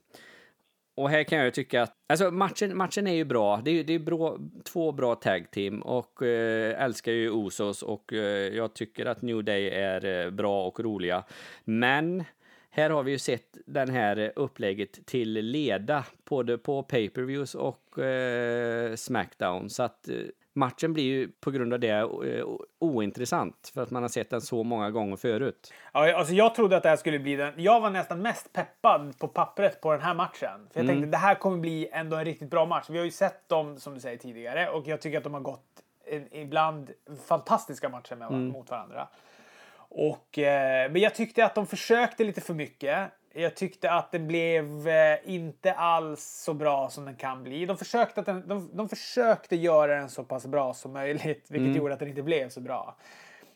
Och 0.99 1.11
här 1.11 1.25
kan 1.25 1.39
jag 1.39 1.45
ju 1.45 1.51
tycka 1.51 1.83
att 1.83 1.93
alltså 2.09 2.31
matchen, 2.31 2.77
matchen 2.77 3.07
är 3.07 3.13
ju 3.13 3.25
bra. 3.25 3.61
Det 3.65 3.71
är, 3.71 3.85
det 3.85 3.93
är 3.93 3.99
bra, 3.99 4.39
två 4.65 4.93
bra 4.93 5.15
tag 5.15 5.51
team 5.51 5.83
och 5.83 6.23
eh, 6.23 6.85
älskar 6.85 7.13
ju 7.13 7.31
Osos 7.31 7.83
och 7.83 8.13
eh, 8.13 8.57
jag 8.57 8.75
tycker 8.75 9.07
att 9.07 9.23
New 9.23 9.45
Day 9.45 9.69
är 9.69 10.25
eh, 10.25 10.31
bra 10.31 10.67
och 10.67 10.81
roliga. 10.81 11.25
Men 11.65 12.25
här 12.71 12.91
har 12.91 13.03
vi 13.03 13.11
ju 13.11 13.19
sett 13.19 13.57
den 13.67 13.91
här 13.91 14.33
upplägget 14.37 15.07
till 15.07 15.33
leda 15.33 16.05
både 16.25 16.59
på 16.59 16.83
pay-per-views 16.83 17.55
och 17.55 17.99
eh, 17.99 18.95
Smackdown 18.95 19.71
så 19.71 19.83
att 19.83 20.09
eh, 20.09 20.15
matchen 20.55 20.93
blir 20.93 21.05
ju 21.05 21.29
på 21.41 21.51
grund 21.51 21.73
av 21.73 21.81
det 21.81 21.89
eh, 21.89 22.07
ointressant 22.79 23.71
för 23.75 23.83
att 23.83 23.91
man 23.91 24.03
har 24.03 24.09
sett 24.09 24.31
den 24.31 24.41
så 24.41 24.65
många 24.65 24.91
gånger 24.91 25.17
förut. 25.17 25.73
Ja, 25.93 26.15
alltså 26.17 26.35
jag 26.35 26.55
trodde 26.55 26.77
att 26.77 26.83
det 26.83 26.89
här 26.89 26.97
skulle 26.97 27.19
bli 27.19 27.37
den. 27.37 27.53
Jag 27.57 27.81
var 27.81 27.91
nästan 27.91 28.23
mest 28.23 28.53
peppad 28.53 29.19
på 29.19 29.29
pappret 29.29 29.81
på 29.81 29.93
den 29.93 30.01
här 30.01 30.15
matchen. 30.15 30.69
För 30.73 30.81
jag 30.81 30.85
Mm. 30.85 30.97
tänkte 30.97 31.11
det 31.11 31.17
här 31.17 31.35
kommer 31.35 31.59
bli 31.59 31.89
ändå 31.93 32.17
en 32.17 32.25
riktigt 32.25 32.51
bra 32.51 32.67
match. 32.67 32.87
Vi 32.89 32.99
har 32.99 33.05
ju 33.05 33.11
sett 33.11 33.49
dem 33.49 33.79
som 33.81 33.95
du 33.95 34.01
säger 34.01 34.17
tidigare 34.19 34.69
och 34.69 34.87
jag 34.87 35.01
tycker 35.01 35.19
att 35.19 35.25
de 35.25 35.35
har 35.35 35.41
gått 35.41 35.65
en, 36.07 36.35
ibland 36.37 36.91
fantastiska 37.27 37.89
matcher 37.89 38.15
med, 38.17 38.29
Mm. 38.29 38.49
mot 38.49 38.71
varandra. 38.71 39.09
Och, 39.91 40.39
eh, 40.39 40.91
men 40.93 41.03
jag 41.03 41.15
tyckte 41.15 41.45
att 41.45 41.55
de 41.55 41.67
försökte 41.67 42.25
lite 42.25 42.41
för 42.41 42.55
mycket. 42.55 43.11
Jag 43.33 43.57
tyckte 43.57 43.91
att 43.91 44.13
den 44.13 44.27
blev 44.27 44.89
eh, 44.89 45.19
inte 45.25 45.73
alls 45.73 46.25
så 46.45 46.55
bra 46.55 46.91
som 46.91 47.05
den 47.05 47.17
kan 47.17 47.43
bli. 47.43 47.67
De 47.67 47.77
försökte, 47.77 48.21
att 48.21 48.27
den, 48.27 48.49
de, 48.49 48.71
de 48.73 48.89
försökte 48.89 49.57
göra 49.57 49.95
den 49.95 50.11
så 50.11 50.25
pass 50.25 50.47
bra 50.47 50.75
som 50.75 50.93
möjligt, 50.93 51.47
vilket 51.51 51.77
gjorde 51.77 51.95
att 51.95 52.01
den 52.01 52.09
inte 52.09 52.23
blev 52.23 52.49
så 52.49 52.61
bra. 52.61 52.97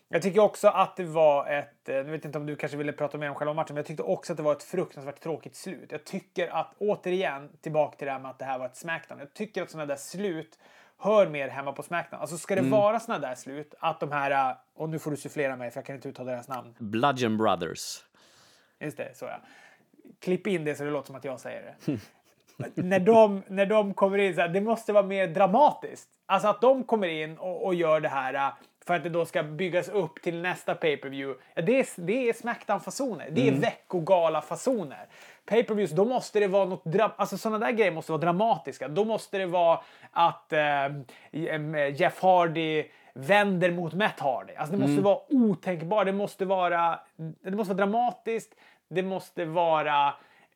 Jag 0.09 0.21
tycker 0.21 0.39
också 0.39 0.67
att 0.67 0.95
det 0.95 1.03
var 1.03 1.47
ett, 1.47 1.89
eh, 1.89 1.95
nu 1.95 2.11
vet 2.11 2.25
inte 2.25 2.37
om 2.37 2.45
du 2.45 2.55
kanske 2.55 2.77
ville 2.77 2.91
prata 2.91 3.17
mer 3.17 3.29
om 3.29 3.35
själva 3.35 3.53
matchen, 3.53 3.73
men 3.73 3.77
jag 3.77 3.85
tyckte 3.85 4.03
också 4.03 4.33
att 4.33 4.37
det 4.37 4.43
var 4.43 4.51
ett 4.51 4.63
fruktansvärt 4.63 5.19
tråkigt 5.19 5.55
slut. 5.55 5.91
Jag 5.91 6.03
tycker 6.03 6.47
att, 6.47 6.73
återigen, 6.77 7.49
tillbaka 7.61 7.97
till 7.97 8.05
det 8.05 8.11
här 8.11 8.19
med 8.19 8.31
att 8.31 8.39
det 8.39 8.45
här 8.45 8.59
var 8.59 8.65
ett 8.65 8.77
Smackdown. 8.77 9.19
Jag 9.19 9.33
tycker 9.33 9.63
att 9.63 9.71
sådana 9.71 9.85
där 9.85 9.95
slut 9.95 10.59
hör 10.97 11.27
mer 11.27 11.47
hemma 11.47 11.71
på 11.73 11.83
Smackdown. 11.83 12.21
Alltså 12.21 12.37
ska 12.37 12.55
det 12.55 12.61
vara 12.61 12.99
sådana 12.99 13.27
där 13.27 13.35
slut, 13.35 13.73
att 13.79 13.99
de 13.99 14.11
här, 14.11 14.49
eh, 14.51 14.57
och 14.73 14.89
nu 14.89 14.99
får 14.99 15.11
du 15.11 15.17
sufflera 15.17 15.55
mig 15.55 15.71
för 15.71 15.77
jag 15.77 15.85
kan 15.85 15.95
inte 15.95 16.09
uttala 16.09 16.31
deras 16.31 16.47
namn. 16.47 16.75
Bludgeon 16.79 17.37
Brothers. 17.37 18.03
Just 18.79 18.97
det, 18.97 19.17
så 19.17 19.25
ja. 19.25 19.39
Klipp 20.19 20.47
in 20.47 20.65
det 20.65 20.75
så 20.75 20.83
det 20.83 20.89
låter 20.89 21.07
som 21.07 21.15
att 21.15 21.25
jag 21.25 21.39
säger 21.39 21.75
det. 21.85 21.97
när, 22.83 22.99
de, 22.99 23.43
när 23.47 23.65
de 23.65 23.93
kommer 23.93 24.17
in, 24.17 24.35
så 24.35 24.41
här, 24.41 24.47
det 24.47 24.61
måste 24.61 24.93
vara 24.93 25.05
mer 25.05 25.27
dramatiskt. 25.27 26.09
Alltså 26.25 26.47
att 26.47 26.61
de 26.61 26.83
kommer 26.83 27.07
in 27.07 27.37
och, 27.37 27.65
och 27.65 27.75
gör 27.75 27.99
det 27.99 28.09
här 28.09 28.33
äh, 28.33 28.53
för 28.85 28.93
att 28.93 29.03
det 29.03 29.09
då 29.09 29.25
ska 29.25 29.43
byggas 29.43 29.89
upp 29.89 30.21
till 30.21 30.41
nästa 30.41 30.75
pay-per-view. 30.75 31.43
Ja, 31.53 31.61
det, 31.61 31.79
är, 31.79 32.01
det 32.01 32.29
är 32.29 32.33
Smackdown-fasoner. 32.33 33.29
Det 33.31 33.47
är 33.47 33.51
veckogala-fasoner. 33.51 35.07
Pay-per-views, 35.45 35.91
då 35.91 36.05
måste 36.05 36.39
det 36.39 36.47
vara 36.47 36.65
något 36.65 36.83
Alltså 37.15 37.37
sådana 37.37 37.65
där 37.65 37.71
grejer 37.71 37.91
måste 37.91 38.11
vara 38.11 38.21
dramatiska. 38.21 38.87
Då 38.87 39.05
måste 39.05 39.37
det 39.37 39.45
vara 39.45 39.79
att 40.11 40.53
eh, 40.53 41.89
Jeff 41.95 42.21
Hardy 42.21 42.83
vänder 43.13 43.71
mot 43.71 43.93
Matt 43.93 44.19
Hardy. 44.19 44.53
Alltså 44.55 44.75
det 44.75 44.87
måste 44.87 45.01
vara 45.01 45.19
otänkbart. 45.29 46.05
Det 46.05 46.11
måste 46.11 46.45
vara, 46.45 46.99
det 47.43 47.51
måste 47.51 47.73
vara 47.73 47.85
dramatiskt. 47.85 48.55
Det 48.93 49.03
måste 49.03 49.45
vara 49.45 50.13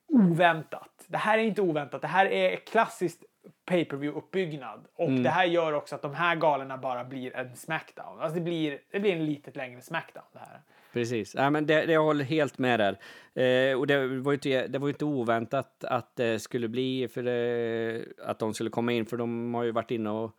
oväntat. 0.08 1.06
Det 1.08 1.18
här 1.18 1.38
är 1.38 1.44
inte 1.44 1.62
oväntat. 1.62 2.02
Det 2.02 2.08
här 2.08 2.26
är 2.26 2.56
klassiskt 2.56 3.24
pay-per-view 3.66 4.18
uppbyggnad 4.18 4.88
och 4.96 5.12
det 5.12 5.30
här 5.30 5.46
gör 5.46 5.74
också 5.74 5.96
att 5.96 6.02
de 6.02 6.14
här 6.14 6.36
galorna 6.36 6.78
bara 6.78 7.04
blir 7.04 7.36
en 7.36 7.56
Smackdown. 7.56 8.20
Alltså 8.20 8.36
det 8.36 8.42
blir, 8.42 8.80
det 8.92 9.00
blir 9.00 9.12
en 9.12 9.26
litet 9.26 9.56
längre 9.56 9.82
Smackdown 9.82 10.26
det 10.34 10.40
här. 10.40 10.62
Precis, 10.94 11.36
ja, 11.36 11.50
men 11.50 11.66
det, 11.66 11.86
det 11.86 11.94
jag 11.94 12.04
håller 12.04 12.26
helt 12.26 12.58
med 12.58 12.80
där. 12.80 12.98
Eh, 13.44 13.78
och 13.78 13.88
det 13.88 14.08
var 14.08 14.32
ju 14.32 14.36
inte, 14.36 14.68
det 14.68 14.80
var 14.80 14.90
inte 14.90 15.06
oväntat 15.06 15.84
att 15.84 16.16
det 16.16 16.40
skulle 16.40 16.68
bli 16.68 17.08
för 17.08 17.24
det, 17.24 18.06
att 18.24 18.40
de 18.40 18.54
skulle 18.54 18.70
komma 18.70 18.92
in, 18.92 19.06
för 19.06 19.18
de 19.18 19.54
har 19.54 19.64
ju 19.64 19.72
varit 19.72 19.92
inne 19.92 20.10
och, 20.10 20.32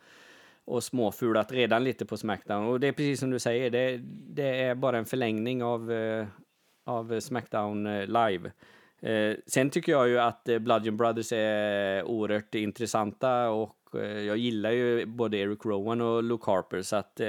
och 0.64 0.84
småfulat 0.84 1.52
redan 1.52 1.84
lite 1.84 2.06
på 2.06 2.16
Smackdown. 2.16 2.66
Och 2.66 2.80
det 2.80 2.88
är 2.88 2.92
precis 2.92 3.20
som 3.20 3.30
du 3.30 3.38
säger, 3.38 3.70
det, 3.70 4.00
det 4.34 4.62
är 4.62 4.74
bara 4.74 4.98
en 4.98 5.04
förlängning 5.04 5.62
av, 5.62 5.92
eh, 5.92 6.26
av 6.88 7.20
Smackdown 7.20 7.86
eh, 7.86 8.06
live. 8.06 8.52
Eh, 9.00 9.36
sen 9.46 9.70
tycker 9.70 9.92
jag 9.92 10.08
ju 10.08 10.18
att 10.18 10.48
eh, 10.48 10.58
Bludgeon 10.58 10.96
Brothers 10.96 11.32
är 11.32 12.04
oerhört 12.04 12.54
intressanta 12.54 13.50
och 13.50 13.74
jag 14.26 14.36
gillar 14.36 14.70
ju 14.70 15.06
både 15.06 15.36
Eric 15.36 15.64
Rowan 15.64 16.00
och 16.00 16.22
Luke 16.22 16.50
Harper 16.50 16.82
så 16.82 16.96
att 16.96 17.20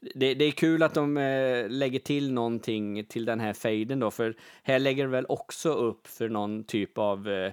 det, 0.00 0.34
det 0.34 0.44
är 0.44 0.50
kul 0.50 0.82
att 0.82 0.94
de 0.94 1.16
eh, 1.16 1.68
lägger 1.68 1.98
till 1.98 2.32
någonting 2.32 3.04
till 3.04 3.24
den 3.24 3.40
här 3.40 3.52
faden 3.52 4.00
då, 4.00 4.10
för 4.10 4.34
här 4.62 4.78
lägger 4.78 5.04
det 5.04 5.10
väl 5.10 5.26
också 5.28 5.72
upp 5.72 6.06
för 6.06 6.28
någon 6.28 6.64
typ 6.64 6.98
av 6.98 7.28
eh, 7.28 7.52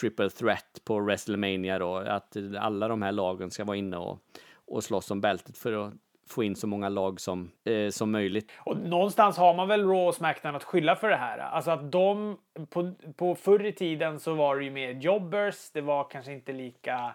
triple 0.00 0.30
threat 0.30 0.80
på 0.84 1.00
WrestleMania 1.00 1.78
då, 1.78 1.96
att 1.96 2.36
alla 2.58 2.88
de 2.88 3.02
här 3.02 3.12
lagen 3.12 3.50
ska 3.50 3.64
vara 3.64 3.76
inne 3.76 3.96
och, 3.96 4.18
och 4.66 4.84
slåss 4.84 5.10
om 5.10 5.20
bältet 5.20 5.58
för 5.58 5.72
att 5.72 5.94
få 6.32 6.42
in 6.42 6.56
så 6.56 6.66
många 6.66 6.88
lag 6.88 7.20
som, 7.20 7.50
eh, 7.64 7.90
som 7.90 8.10
möjligt. 8.10 8.52
Och 8.58 8.76
någonstans 8.76 9.36
har 9.36 9.54
man 9.54 9.68
väl 9.68 9.80
Raw 9.84 10.06
och 10.06 10.14
Smackdown 10.14 10.56
att 10.56 10.64
skylla 10.64 10.96
för 10.96 11.08
det 11.08 11.16
här. 11.16 11.38
Alltså 11.38 11.70
att 11.70 11.92
de, 11.92 12.38
på, 12.70 12.92
på 13.16 13.34
förr 13.34 13.64
i 13.66 13.72
tiden 13.72 14.20
så 14.20 14.34
var 14.34 14.56
det 14.56 14.64
ju 14.64 14.70
mer 14.70 14.90
jobbers. 14.92 15.70
Det 15.70 15.80
var 15.80 16.04
kanske 16.10 16.32
inte 16.32 16.52
lika... 16.52 17.14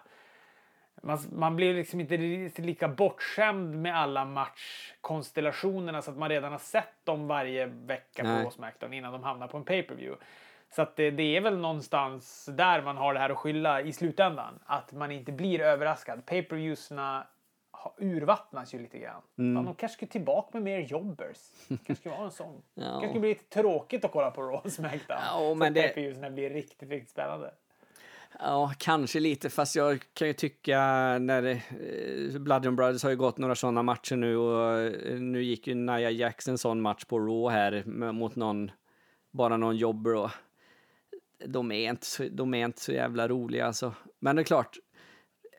Man, 1.02 1.18
man 1.32 1.56
blev 1.56 1.74
liksom 1.76 2.00
inte 2.00 2.16
li- 2.16 2.52
lika 2.56 2.88
bortskämd 2.88 3.74
med 3.74 3.96
alla 3.98 4.24
matchkonstellationerna 4.24 6.02
så 6.02 6.10
att 6.10 6.16
man 6.16 6.28
redan 6.28 6.52
har 6.52 6.58
sett 6.58 7.04
dem 7.04 7.26
varje 7.28 7.66
vecka 7.66 8.22
på 8.22 8.28
Nej. 8.28 8.32
Raw 8.32 8.46
och 8.46 8.52
Smackdown 8.52 8.92
innan 8.92 9.12
de 9.12 9.22
hamnar 9.22 9.48
på 9.48 9.56
en 9.56 9.64
pay-per-view. 9.64 10.24
Så 10.70 10.82
att 10.82 10.96
det, 10.96 11.10
det 11.10 11.36
är 11.36 11.40
väl 11.40 11.58
någonstans 11.58 12.48
där 12.52 12.82
man 12.82 12.96
har 12.96 13.14
det 13.14 13.20
här 13.20 13.30
att 13.30 13.38
skylla 13.38 13.80
i 13.80 13.92
slutändan. 13.92 14.58
Att 14.66 14.92
man 14.92 15.10
inte 15.12 15.32
blir 15.32 15.60
överraskad. 15.60 16.26
Pay-per-viewsna 16.26 17.18
ha- 17.18 17.26
urvattnas 17.98 18.74
ju 18.74 18.78
lite 18.78 18.98
grann. 18.98 19.22
Fan, 19.36 19.54
de 19.64 19.74
kanske 19.74 19.88
skulle 19.96 20.10
tillbaka 20.10 20.48
med 20.52 20.62
mer 20.62 20.80
jobbers. 20.80 21.38
kanske 21.68 21.94
skulle 21.94 22.14
vara 22.14 22.24
en 22.26 22.30
sån. 22.30 22.62
Ja. 22.74 22.82
kanske 22.84 23.08
skulle 23.08 23.20
bli 23.20 23.28
lite 23.28 23.60
tråkigt 23.60 24.04
att 24.04 24.12
kolla 24.12 24.30
på 24.30 24.42
Raw 24.42 24.60
och 24.64 24.72
Smackdown. 24.72 25.18
Ja, 25.32 25.54
men 25.54 25.74
det- 25.74 25.82
pay-per-viewsna 25.82 26.30
blir 26.30 26.50
riktigt, 26.50 26.90
riktigt 26.90 27.10
spännande. 27.10 27.54
Ja, 28.38 28.72
kanske 28.78 29.20
lite, 29.20 29.50
fast 29.50 29.76
jag 29.76 30.02
kan 30.14 30.28
ju 30.28 30.34
tycka 30.34 30.78
när 31.18 31.42
det, 31.42 31.50
eh, 31.52 32.40
Bludgeon 32.40 32.76
Brothers 32.76 33.02
har 33.02 33.10
ju 33.10 33.16
gått 33.16 33.38
några 33.38 33.54
sådana 33.54 33.82
matcher 33.82 34.16
nu 34.16 34.36
och 34.36 34.78
eh, 34.80 35.20
nu 35.20 35.42
gick 35.42 35.66
ju 35.66 35.74
Nia 35.74 36.32
en 36.48 36.58
sån 36.58 36.80
match 36.80 37.04
på 37.04 37.18
Raw 37.18 37.60
här 37.60 37.84
mot 38.12 38.36
någon, 38.36 38.70
bara 39.30 39.56
någon 39.56 39.76
jobber 39.76 40.14
och 40.14 40.30
de 41.46 41.72
är 41.72 41.90
inte 41.90 42.28
de 42.28 42.54
är 42.54 42.64
inte 42.64 42.80
så 42.80 42.92
jävla 42.92 43.28
roliga 43.28 43.66
alltså. 43.66 43.94
Men 44.18 44.36
det 44.36 44.42
är 44.42 44.44
klart, 44.44 44.78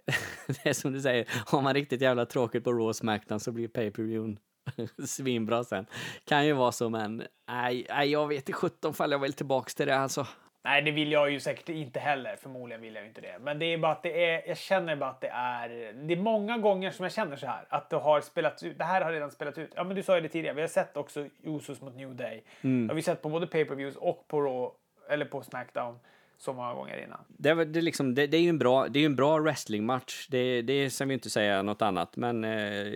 det 0.47 0.69
är 0.69 0.73
som 0.73 0.93
du 0.93 1.01
säger, 1.01 1.27
har 1.45 1.61
man 1.61 1.73
riktigt 1.73 2.01
jävla 2.01 2.25
tråkigt 2.25 2.63
på 2.63 2.73
Raw 2.73 2.93
Smackdown 2.93 3.39
så 3.39 3.51
blir 3.51 3.67
pay-per-viewn 3.67 4.37
svinbra 5.07 5.63
sen. 5.63 5.85
Kan 6.25 6.45
ju 6.45 6.53
vara 6.53 6.71
så, 6.71 6.89
men 6.89 7.23
nej, 7.47 7.85
nej 7.89 8.11
jag 8.11 8.27
vet 8.27 8.37
inte 8.37 8.53
sjutton 8.53 8.93
fall 8.93 9.11
jag 9.11 9.19
vill 9.19 9.33
tillbaks 9.33 9.75
till 9.75 9.87
det 9.87 9.97
alltså. 9.97 10.27
Nej, 10.65 10.81
det 10.81 10.91
vill 10.91 11.11
jag 11.11 11.31
ju 11.31 11.39
säkert 11.39 11.69
inte 11.69 11.99
heller. 11.99 12.35
Förmodligen 12.35 12.81
vill 12.81 12.95
jag 12.95 13.05
inte 13.05 13.21
det. 13.21 13.39
Men 13.41 13.59
det 13.59 13.65
är 13.65 13.77
bara 13.77 13.91
att 13.91 14.03
det 14.03 14.25
är, 14.25 14.47
jag 14.47 14.57
känner 14.57 14.95
bara 14.95 15.09
att 15.09 15.21
det 15.21 15.27
är, 15.27 15.93
det 15.93 16.13
är 16.13 16.17
många 16.17 16.57
gånger 16.57 16.91
som 16.91 17.03
jag 17.03 17.11
känner 17.11 17.35
så 17.35 17.47
här. 17.47 17.65
Att 17.69 17.89
det 17.89 17.95
har 17.95 18.21
spelats 18.21 18.63
ut. 18.63 18.77
Det 18.77 18.83
här 18.83 19.01
har 19.01 19.11
redan 19.11 19.31
spelats 19.31 19.57
ut. 19.57 19.71
Ja, 19.75 19.83
men 19.83 19.95
du 19.95 20.03
sa 20.03 20.15
ju 20.15 20.21
det 20.21 20.29
tidigare. 20.29 20.55
Vi 20.55 20.61
har 20.61 20.67
sett 20.67 20.97
också 20.97 21.27
Usos 21.43 21.81
mot 21.81 21.95
New 21.95 22.15
Day. 22.15 22.43
Mm. 22.61 22.89
Har 22.89 22.95
vi 22.95 23.01
sett 23.01 23.21
på 23.21 23.29
både 23.29 23.47
pay-per-views 23.47 23.95
och 23.95 24.27
på 24.27 24.41
Raw, 24.41 24.75
eller 25.09 25.25
på 25.25 25.41
Smackdown 25.41 25.99
så 26.37 26.53
många 26.53 26.73
gånger 26.73 27.03
innan. 27.03 27.19
Det, 27.27 27.49
är, 27.49 27.55
det, 27.55 27.81
liksom, 27.81 28.15
det, 28.15 28.27
det 28.27 28.37
är 28.37 28.41
ju 28.41 28.49
en 28.49 28.59
bra, 28.59 28.87
det 28.87 28.99
är 28.99 29.05
en 29.05 29.15
bra 29.15 29.39
wrestlingmatch. 29.39 30.27
Det, 30.27 30.61
det 30.61 30.89
ska 30.89 31.05
vi 31.05 31.13
inte 31.13 31.29
säga 31.29 31.61
något 31.61 31.81
annat, 31.81 32.17
men 32.17 32.43
eh, 32.43 32.93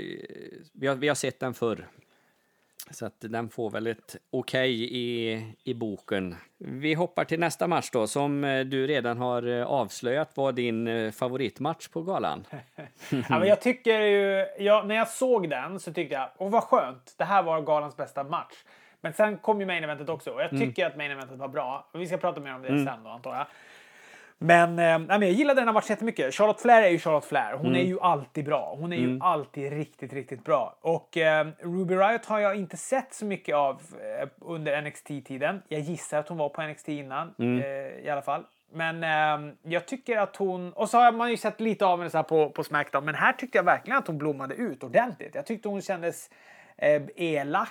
vi, 0.73 0.87
har, 0.87 0.96
vi 0.96 1.08
har 1.08 1.15
sett 1.15 1.40
den 1.40 1.54
förr. 1.54 1.87
Så 2.92 3.06
att 3.06 3.15
den 3.19 3.50
får 3.50 3.69
väl 3.69 3.87
ett 3.87 4.15
okej 4.31 4.75
okay 4.75 5.00
i, 5.00 5.56
i 5.63 5.73
boken. 5.73 6.35
Vi 6.58 6.94
hoppar 6.94 7.25
till 7.25 7.40
nästa 7.40 7.67
match 7.67 7.90
då, 7.94 8.08
som 8.08 8.44
eh, 8.44 8.65
du 8.65 8.87
redan 8.87 9.17
har 9.17 9.48
eh, 9.48 9.65
avslöjat 9.65 10.37
var 10.37 10.52
din 10.52 10.87
eh, 10.87 11.12
favoritmatch 11.12 11.87
på 11.87 12.02
galan. 12.02 12.46
ja, 13.10 13.40
men 13.40 13.48
jag 13.48 13.62
tycker 13.62 14.00
ju, 14.00 14.48
jag, 14.60 14.87
när 14.87 14.96
jag 14.96 15.08
såg 15.08 15.50
den 15.50 15.79
så 15.79 15.94
tyckte 15.94 16.15
jag, 16.15 16.29
åh 16.37 16.50
vad 16.50 16.63
skönt, 16.63 17.13
det 17.17 17.23
här 17.23 17.44
var 17.44 17.62
galans 17.62 17.98
bästa 17.98 18.23
match. 18.23 18.56
Men 19.02 19.13
sen 19.13 19.37
kom 19.37 19.60
ju 19.60 19.65
main 19.65 19.83
eventet 19.83 20.10
också 20.10 20.31
och 20.31 20.41
jag 20.41 20.54
mm. 20.54 20.67
tycker 20.67 20.81
mm. 20.81 20.91
att 20.91 20.97
main 20.97 21.12
eventet 21.12 21.37
var 21.37 21.47
bra. 21.47 21.89
Vi 21.93 22.08
ska 22.08 22.17
prata 22.17 22.41
mer 22.41 22.56
om 22.56 22.62
det 22.62 22.67
mm. 22.67 22.85
sen 22.85 23.04
då 23.04 23.10
antar 23.10 23.35
jag. 23.35 23.45
Men, 24.41 24.79
eh, 24.79 25.00
men 25.00 25.21
jag 25.21 25.31
gillade 25.31 25.62
den 25.62 25.67
här 25.67 25.73
matchen 25.73 25.87
jättemycket. 25.89 26.35
Charlotte 26.35 26.62
Flair 26.62 26.83
är 26.83 26.89
ju 26.89 27.00
Charlotte 27.00 27.25
Flair. 27.25 27.54
Hon 27.54 27.65
mm. 27.65 27.81
är 27.81 27.83
ju 27.85 28.00
alltid 28.00 28.45
bra. 28.45 28.75
Hon 28.79 28.93
är 28.93 28.97
ju 28.97 29.04
mm. 29.04 29.21
alltid 29.21 29.73
riktigt, 29.73 30.13
riktigt 30.13 30.43
bra. 30.43 30.75
Och 30.81 31.17
eh, 31.17 31.47
Ruby 31.60 31.95
Riot 31.95 32.25
har 32.25 32.39
jag 32.39 32.56
inte 32.56 32.77
sett 32.77 33.13
så 33.13 33.25
mycket 33.25 33.56
av 33.56 33.81
eh, 34.21 34.29
under 34.39 34.81
NXT-tiden. 34.81 35.62
Jag 35.67 35.79
gissar 35.79 36.19
att 36.19 36.29
hon 36.29 36.37
var 36.37 36.50
på 36.50 36.62
NXT 36.62 36.89
innan 36.89 37.33
mm. 37.39 37.63
eh, 37.63 38.06
i 38.06 38.10
alla 38.10 38.21
fall. 38.21 38.43
Men 38.73 39.04
eh, 39.04 39.54
jag 39.63 39.85
tycker 39.85 40.17
att 40.17 40.35
hon... 40.35 40.73
Och 40.73 40.89
så 40.89 40.97
har 40.97 41.12
man 41.12 41.31
ju 41.31 41.37
sett 41.37 41.62
lite 41.62 41.85
av 41.85 41.97
henne 41.97 42.10
så 42.10 42.23
på, 42.23 42.50
på 42.50 42.63
Smackdown. 42.63 43.06
Men 43.06 43.15
här 43.15 43.33
tyckte 43.33 43.58
jag 43.58 43.63
verkligen 43.63 43.97
att 43.97 44.08
hon 44.08 44.17
blommade 44.17 44.56
ut 44.56 44.83
ordentligt. 44.83 45.35
Jag 45.35 45.45
tyckte 45.45 45.67
hon 45.67 45.81
kändes 45.81 46.29
eh, 46.77 47.02
elak. 47.15 47.69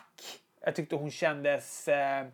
Jag 0.68 0.74
tyckte 0.74 0.96
hon 0.96 1.10
kändes 1.10 1.88
eh, 1.88 2.26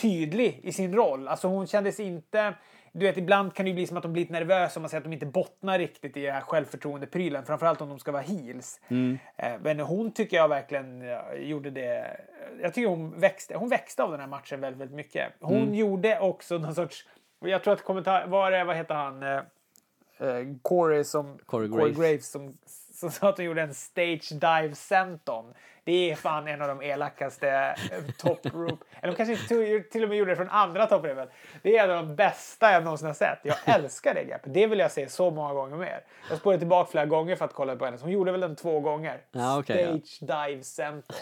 tydlig 0.00 0.60
i 0.62 0.72
sin 0.72 0.94
roll. 0.94 1.28
Alltså 1.28 1.48
hon 1.48 1.66
kändes 1.66 2.00
inte... 2.00 2.54
Du 2.92 3.06
vet, 3.06 3.16
ibland 3.16 3.54
kan 3.54 3.66
det 3.66 3.72
bli 3.72 3.86
som 3.86 3.96
att 3.96 4.02
de 4.02 4.12
blir 4.12 4.22
lite 4.22 4.32
nervösa 4.32 4.80
om 4.80 4.82
man 4.82 4.90
säger 4.90 5.00
att 5.00 5.04
de 5.04 5.12
inte 5.12 5.26
bottnar 5.26 5.78
riktigt 5.78 6.16
i 6.16 6.22
den 6.22 6.34
här 6.34 6.40
självförtroendeprylen. 6.40 7.44
Framförallt 7.46 7.80
om 7.80 7.88
de 7.88 7.98
ska 7.98 8.12
vara 8.12 8.22
heels. 8.22 8.80
Mm. 8.88 9.18
Eh, 9.36 9.52
men 9.62 9.80
hon 9.80 10.12
tycker 10.12 10.36
jag 10.36 10.48
verkligen 10.48 11.04
gjorde 11.36 11.70
det. 11.70 12.20
Jag 12.62 12.74
tycker 12.74 12.88
hon 12.88 13.20
växte, 13.20 13.56
hon 13.56 13.68
växte 13.68 14.02
av 14.02 14.10
den 14.10 14.20
här 14.20 14.26
matchen 14.26 14.60
väldigt, 14.60 14.80
väldigt 14.80 14.96
mycket. 14.96 15.32
Hon 15.40 15.62
mm. 15.62 15.74
gjorde 15.74 16.20
också 16.20 16.58
någon 16.58 16.74
sorts... 16.74 17.06
Jag 17.40 17.62
tror 17.64 17.74
att 17.74 17.84
kommentar... 17.84 18.26
Var 18.26 18.50
det, 18.50 18.64
vad 18.64 18.76
heter 18.76 18.94
han? 18.94 19.22
Eh, 19.22 20.44
Corey 20.62 21.04
som... 21.04 21.38
Corey 21.46 21.68
Graves. 21.68 21.82
Corey 21.82 22.10
Graves 22.10 22.30
som, 22.30 22.58
som 22.94 23.10
sa 23.10 23.28
att 23.28 23.36
hon 23.36 23.46
gjorde 23.46 23.62
en 23.62 23.74
stage 23.74 24.32
dive 24.32 24.74
senton. 24.74 25.54
Det 25.88 26.10
är 26.10 26.14
fan 26.16 26.48
en 26.48 26.62
av 26.62 26.68
de 26.68 26.82
elakaste 26.82 27.48
eh, 27.48 28.14
top 28.18 28.46
rope. 28.46 28.84
Eller 29.00 29.12
de 29.12 29.24
kanske 29.24 29.48
till 29.90 30.02
och 30.02 30.08
med 30.08 30.18
gjorde 30.18 30.30
det 30.30 30.36
från 30.36 30.48
andra 30.48 30.86
top 30.86 31.04
rope. 31.04 31.28
Det 31.62 31.78
är 31.78 31.84
en 31.84 31.90
av 31.90 32.06
de 32.06 32.16
bästa 32.16 32.72
jag 32.72 32.84
någonsin 32.84 33.06
har 33.06 33.14
sett. 33.14 33.38
Jag 33.42 33.56
älskar 33.64 34.14
det 34.14 34.24
greppet. 34.24 34.54
Det 34.54 34.66
vill 34.66 34.78
jag 34.78 34.90
se 34.90 35.08
så 35.08 35.30
många 35.30 35.54
gånger 35.54 35.76
mer. 35.76 36.00
Jag 36.30 36.38
spårade 36.38 36.58
tillbaka 36.58 36.90
flera 36.90 37.06
gånger 37.06 37.36
för 37.36 37.44
att 37.44 37.52
kolla 37.52 37.76
på 37.76 37.84
henne. 37.84 37.98
Hon 38.00 38.10
gjorde 38.10 38.32
väl 38.32 38.40
den 38.40 38.56
två 38.56 38.80
gånger. 38.80 39.20
Ja, 39.32 39.58
okay, 39.58 40.00
Stage 40.00 40.18
ja. 40.20 40.46
Dive 40.46 40.62
Center. 40.62 41.16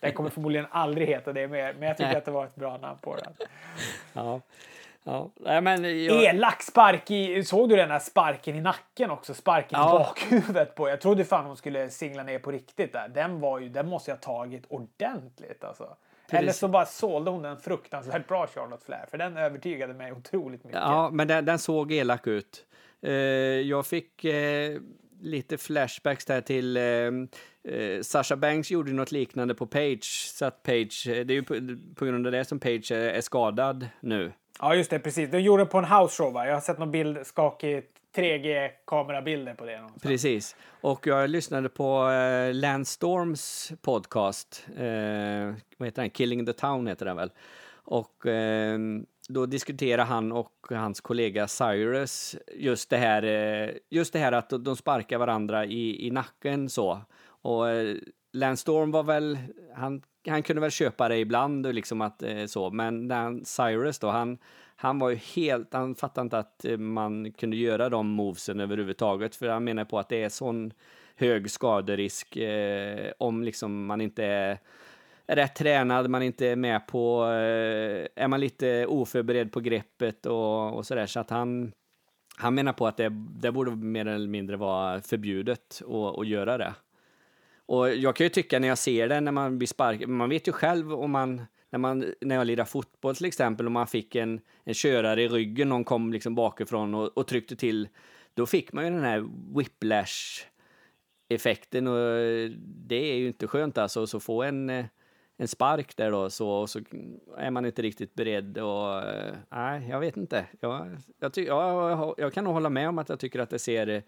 Den 0.00 0.12
kommer 0.12 0.30
förmodligen 0.30 0.66
aldrig 0.70 1.08
heta 1.08 1.32
det 1.32 1.48
mer. 1.48 1.74
Men 1.78 1.88
jag 1.88 1.96
tycker 1.96 2.18
att 2.18 2.24
det 2.24 2.30
var 2.30 2.44
ett 2.44 2.54
bra 2.54 2.76
namn 2.76 2.98
på 3.00 3.16
den. 3.16 3.32
Ja. 4.12 4.40
Ja, 5.04 5.60
men 5.60 6.04
jag... 6.04 6.24
Elak 6.24 6.62
spark 6.62 7.10
i... 7.10 7.44
Såg 7.44 7.68
du 7.68 7.76
den 7.76 7.88
där 7.88 7.98
sparken 7.98 8.56
i 8.56 8.60
nacken 8.60 9.10
också? 9.10 9.34
Sparken 9.34 9.78
ja. 9.80 9.96
i 9.96 9.98
bakhuvudet 9.98 10.74
på. 10.74 10.88
Jag 10.88 11.00
trodde 11.00 11.24
fan 11.24 11.44
hon 11.44 11.56
skulle 11.56 11.90
singla 11.90 12.22
ner 12.22 12.38
på 12.38 12.50
riktigt 12.50 12.92
där. 12.92 13.08
Den 13.08 13.40
var 13.40 13.58
ju... 13.58 13.68
Den 13.68 13.88
måste 13.88 14.10
jag 14.10 14.16
ha 14.16 14.22
tagit 14.22 14.66
ordentligt 14.68 15.64
alltså. 15.64 15.96
Precis. 16.30 16.42
Eller 16.42 16.52
så 16.52 16.68
bara 16.68 16.86
sålde 16.86 17.30
hon 17.30 17.42
den 17.42 17.56
fruktansvärt 17.56 18.28
bra 18.28 18.46
Charlotte 18.46 18.84
Flair. 18.84 19.06
För 19.10 19.18
den 19.18 19.36
övertygade 19.36 19.94
mig 19.94 20.12
otroligt 20.12 20.64
mycket. 20.64 20.80
Ja, 20.80 21.10
men 21.12 21.28
den, 21.28 21.44
den 21.44 21.58
såg 21.58 21.92
elak 21.92 22.26
ut. 22.26 22.66
Uh, 23.06 23.12
jag 23.60 23.86
fick 23.86 24.24
uh, 24.24 24.80
lite 25.20 25.58
flashbacks 25.58 26.24
där 26.24 26.40
till 26.40 26.76
uh, 26.76 28.02
Sasha 28.02 28.36
Banks 28.36 28.70
gjorde 28.70 28.92
något 28.92 29.12
liknande 29.12 29.54
på 29.54 29.66
Page. 29.66 30.30
Så 30.34 30.44
att 30.44 30.62
Page, 30.62 31.02
det 31.06 31.20
är 31.20 31.30
ju 31.30 31.42
på, 31.42 31.54
på 31.94 32.04
grund 32.04 32.26
av 32.26 32.32
det 32.32 32.44
som 32.44 32.60
Page 32.60 32.92
är, 32.92 33.10
är 33.10 33.20
skadad 33.20 33.88
nu. 34.00 34.32
Ja, 34.60 34.74
just 34.74 34.90
det. 34.90 34.98
Precis. 34.98 35.30
De 35.30 35.40
gjorde 35.40 35.62
det 35.62 35.66
på 35.66 35.78
en 35.78 35.84
house 35.84 36.16
show, 36.22 36.32
va? 36.32 36.46
Jag 36.46 36.54
har 36.54 36.60
sett 36.60 36.78
någon 36.78 36.90
bild, 36.90 37.26
skakig 37.26 37.82
3G-kamerabilder 38.14 39.54
på 39.54 39.64
det. 39.64 39.76
Någonstans. 39.76 40.02
Precis. 40.02 40.56
Och 40.80 41.06
jag 41.06 41.30
lyssnade 41.30 41.68
på 41.68 42.10
eh, 42.10 42.54
Lance 42.54 42.92
Storms 42.92 43.72
podcast. 43.82 44.66
Eh, 44.76 45.54
vad 45.78 45.88
heter 45.88 46.02
den? 46.02 46.10
Killing 46.10 46.46
the 46.46 46.52
Town 46.52 46.86
heter 46.86 47.06
den 47.06 47.16
väl. 47.16 47.30
Och 47.84 48.26
eh, 48.26 48.78
då 49.28 49.46
diskuterar 49.46 50.04
han 50.04 50.32
och 50.32 50.66
hans 50.70 51.00
kollega 51.00 51.48
Cyrus 51.48 52.36
just 52.54 52.90
det 52.90 52.96
här, 52.96 53.22
eh, 53.22 53.70
just 53.90 54.12
det 54.12 54.18
här 54.18 54.32
att 54.32 54.50
de 54.50 54.76
sparkar 54.76 55.18
varandra 55.18 55.64
i, 55.64 56.06
i 56.06 56.10
nacken 56.10 56.68
så. 56.68 57.00
Och 57.24 57.70
eh, 57.70 57.96
Lance 58.32 58.60
Storm 58.60 58.90
var 58.90 59.02
väl, 59.02 59.38
han 59.74 60.02
han 60.26 60.42
kunde 60.42 60.60
väl 60.60 60.70
köpa 60.70 61.08
det 61.08 61.18
ibland, 61.18 61.74
liksom 61.74 62.00
att 62.00 62.22
eh, 62.22 62.46
så, 62.46 62.70
men 62.70 63.08
den 63.08 63.44
Cyrus 63.44 63.98
då, 63.98 64.08
han, 64.08 64.38
han 64.76 64.98
var 64.98 65.10
ju 65.10 65.16
helt, 65.16 65.74
han 65.74 65.94
fattade 65.94 66.24
inte 66.24 66.38
att 66.38 66.64
eh, 66.64 66.78
man 66.78 67.32
kunde 67.32 67.56
göra 67.56 67.88
de 67.88 68.08
movesen 68.08 68.60
överhuvudtaget, 68.60 69.36
för 69.36 69.48
han 69.48 69.64
menar 69.64 69.84
på 69.84 69.98
att 69.98 70.08
det 70.08 70.22
är 70.22 70.28
sån 70.28 70.72
hög 71.16 71.50
skaderisk 71.50 72.36
eh, 72.36 73.12
om 73.18 73.42
liksom 73.42 73.86
man 73.86 74.00
inte 74.00 74.24
är 74.24 74.58
rätt 75.26 75.54
tränad, 75.54 76.10
man 76.10 76.22
inte 76.22 76.46
är 76.46 76.56
med 76.56 76.86
på, 76.86 77.24
eh, 77.24 78.22
är 78.24 78.28
man 78.28 78.40
lite 78.40 78.86
oförberedd 78.86 79.52
på 79.52 79.60
greppet 79.60 80.26
och, 80.26 80.74
och 80.74 80.86
sådär, 80.86 81.06
så 81.06 81.20
att 81.20 81.30
han, 81.30 81.72
han 82.36 82.54
menar 82.54 82.72
på 82.72 82.86
att 82.86 82.96
det, 82.96 83.08
det 83.40 83.52
borde 83.52 83.70
mer 83.70 84.06
eller 84.06 84.28
mindre 84.28 84.56
vara 84.56 85.00
förbjudet 85.00 85.82
att, 85.82 86.18
att 86.18 86.26
göra 86.26 86.58
det. 86.58 86.74
Och 87.72 87.94
jag 87.94 88.16
kan 88.16 88.24
ju 88.24 88.28
tycka 88.28 88.58
när 88.58 88.68
jag 88.68 88.78
ser 88.78 89.08
det, 89.08 89.20
när 89.20 89.32
man 89.32 89.58
blir 89.58 89.68
sparkad, 89.68 90.08
man 90.08 90.28
vet 90.28 90.48
ju 90.48 90.52
själv 90.52 90.92
om 90.92 91.10
man, 91.10 91.42
när, 91.70 91.78
man, 91.78 92.14
när 92.20 92.36
jag 92.36 92.46
lirar 92.46 92.64
fotboll 92.64 93.16
till 93.16 93.26
exempel, 93.26 93.66
och 93.66 93.72
man 93.72 93.86
fick 93.86 94.14
en, 94.14 94.40
en 94.64 94.74
körare 94.74 95.22
i 95.22 95.28
ryggen, 95.28 95.68
någon 95.68 95.84
kom 95.84 96.12
liksom 96.12 96.34
bakifrån 96.34 96.94
och, 96.94 97.18
och 97.18 97.26
tryckte 97.26 97.56
till, 97.56 97.88
då 98.34 98.46
fick 98.46 98.72
man 98.72 98.84
ju 98.84 98.90
den 98.90 99.02
här 99.02 99.28
whiplash 99.56 100.46
effekten 101.28 101.86
och 101.86 101.98
det 102.88 103.12
är 103.12 103.16
ju 103.16 103.26
inte 103.26 103.46
skönt 103.46 103.78
alltså, 103.78 104.06
så 104.06 104.20
få 104.20 104.42
en, 104.42 104.70
en 105.36 105.48
spark 105.48 105.96
där 105.96 106.10
då 106.10 106.30
så, 106.30 106.50
och 106.50 106.70
så 106.70 106.80
är 107.38 107.50
man 107.50 107.66
inte 107.66 107.82
riktigt 107.82 108.14
beredd 108.14 108.58
och 108.58 108.98
eh, 108.98 109.34
nej, 109.50 109.88
jag 109.90 110.00
vet 110.00 110.16
inte. 110.16 110.46
Jag, 110.60 110.96
jag, 111.18 111.32
ty, 111.32 111.44
jag, 111.44 112.14
jag 112.18 112.32
kan 112.32 112.44
nog 112.44 112.52
hålla 112.52 112.70
med 112.70 112.88
om 112.88 112.98
att 112.98 113.08
jag 113.08 113.20
tycker 113.20 113.38
att 113.38 113.50
det 113.50 113.58
ser 113.58 114.02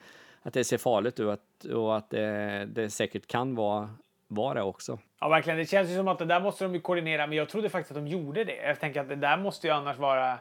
att 0.44 0.52
det 0.52 0.64
ser 0.64 0.78
farligt 0.78 1.20
ut 1.20 1.26
och 1.26 1.32
att, 1.32 1.64
och 1.64 1.96
att 1.96 2.10
det, 2.10 2.64
det 2.66 2.90
säkert 2.90 3.26
kan 3.26 3.54
vara, 3.54 3.90
vara 4.28 4.54
det 4.54 4.62
också. 4.62 4.98
Ja, 5.20 5.28
verkligen. 5.28 5.58
Det 5.58 5.66
känns 5.66 5.90
ju 5.90 5.96
som 5.96 6.08
att 6.08 6.18
det 6.18 6.24
där 6.24 6.40
måste 6.40 6.64
de 6.64 6.74
ju 6.74 6.80
koordinera, 6.80 7.26
men 7.26 7.38
jag 7.38 7.48
trodde 7.48 7.70
faktiskt 7.70 7.90
att 7.90 8.04
de 8.04 8.08
gjorde 8.08 8.44
det. 8.44 8.56
Jag 8.56 8.80
tänker 8.80 9.00
att 9.00 9.08
det 9.08 9.16
där 9.16 9.36
måste 9.36 9.66
ju 9.66 9.72
annars 9.72 9.98
vara... 9.98 10.38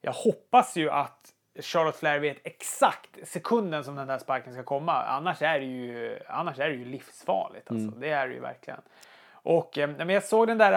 Jag 0.00 0.12
hoppas 0.12 0.76
ju 0.76 0.90
att 0.90 1.32
Charlotte 1.60 1.96
Flair 1.96 2.18
vet 2.18 2.46
exakt 2.46 3.28
sekunden 3.28 3.84
som 3.84 3.96
den 3.96 4.06
där 4.06 4.18
sparken 4.18 4.52
ska 4.52 4.62
komma. 4.62 5.02
Annars 5.02 5.42
är 5.42 5.60
det 5.60 5.66
ju, 5.66 6.18
annars 6.28 6.58
är 6.58 6.68
det 6.68 6.74
ju 6.74 6.84
livsfarligt. 6.84 7.70
Alltså. 7.70 7.88
Mm. 7.88 8.00
Det 8.00 8.08
är 8.08 8.28
det 8.28 8.34
ju 8.34 8.40
verkligen. 8.40 8.80
Och 9.32 9.78
eh, 9.78 9.88
men 9.88 10.08
jag 10.08 10.24
såg 10.24 10.48
den 10.48 10.58
där... 10.58 10.72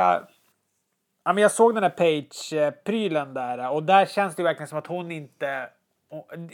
Ja, 1.24 1.34
men 1.34 1.38
jag 1.38 1.52
såg 1.52 1.76
den 1.76 1.84
där 1.84 1.90
Page-prylen 1.90 3.34
där 3.34 3.70
och 3.70 3.84
där 3.84 4.06
känns 4.06 4.36
det 4.36 4.44
verkligen 4.44 4.68
som 4.68 4.78
att 4.78 4.88
hon 4.88 5.12
inte... 5.12 5.70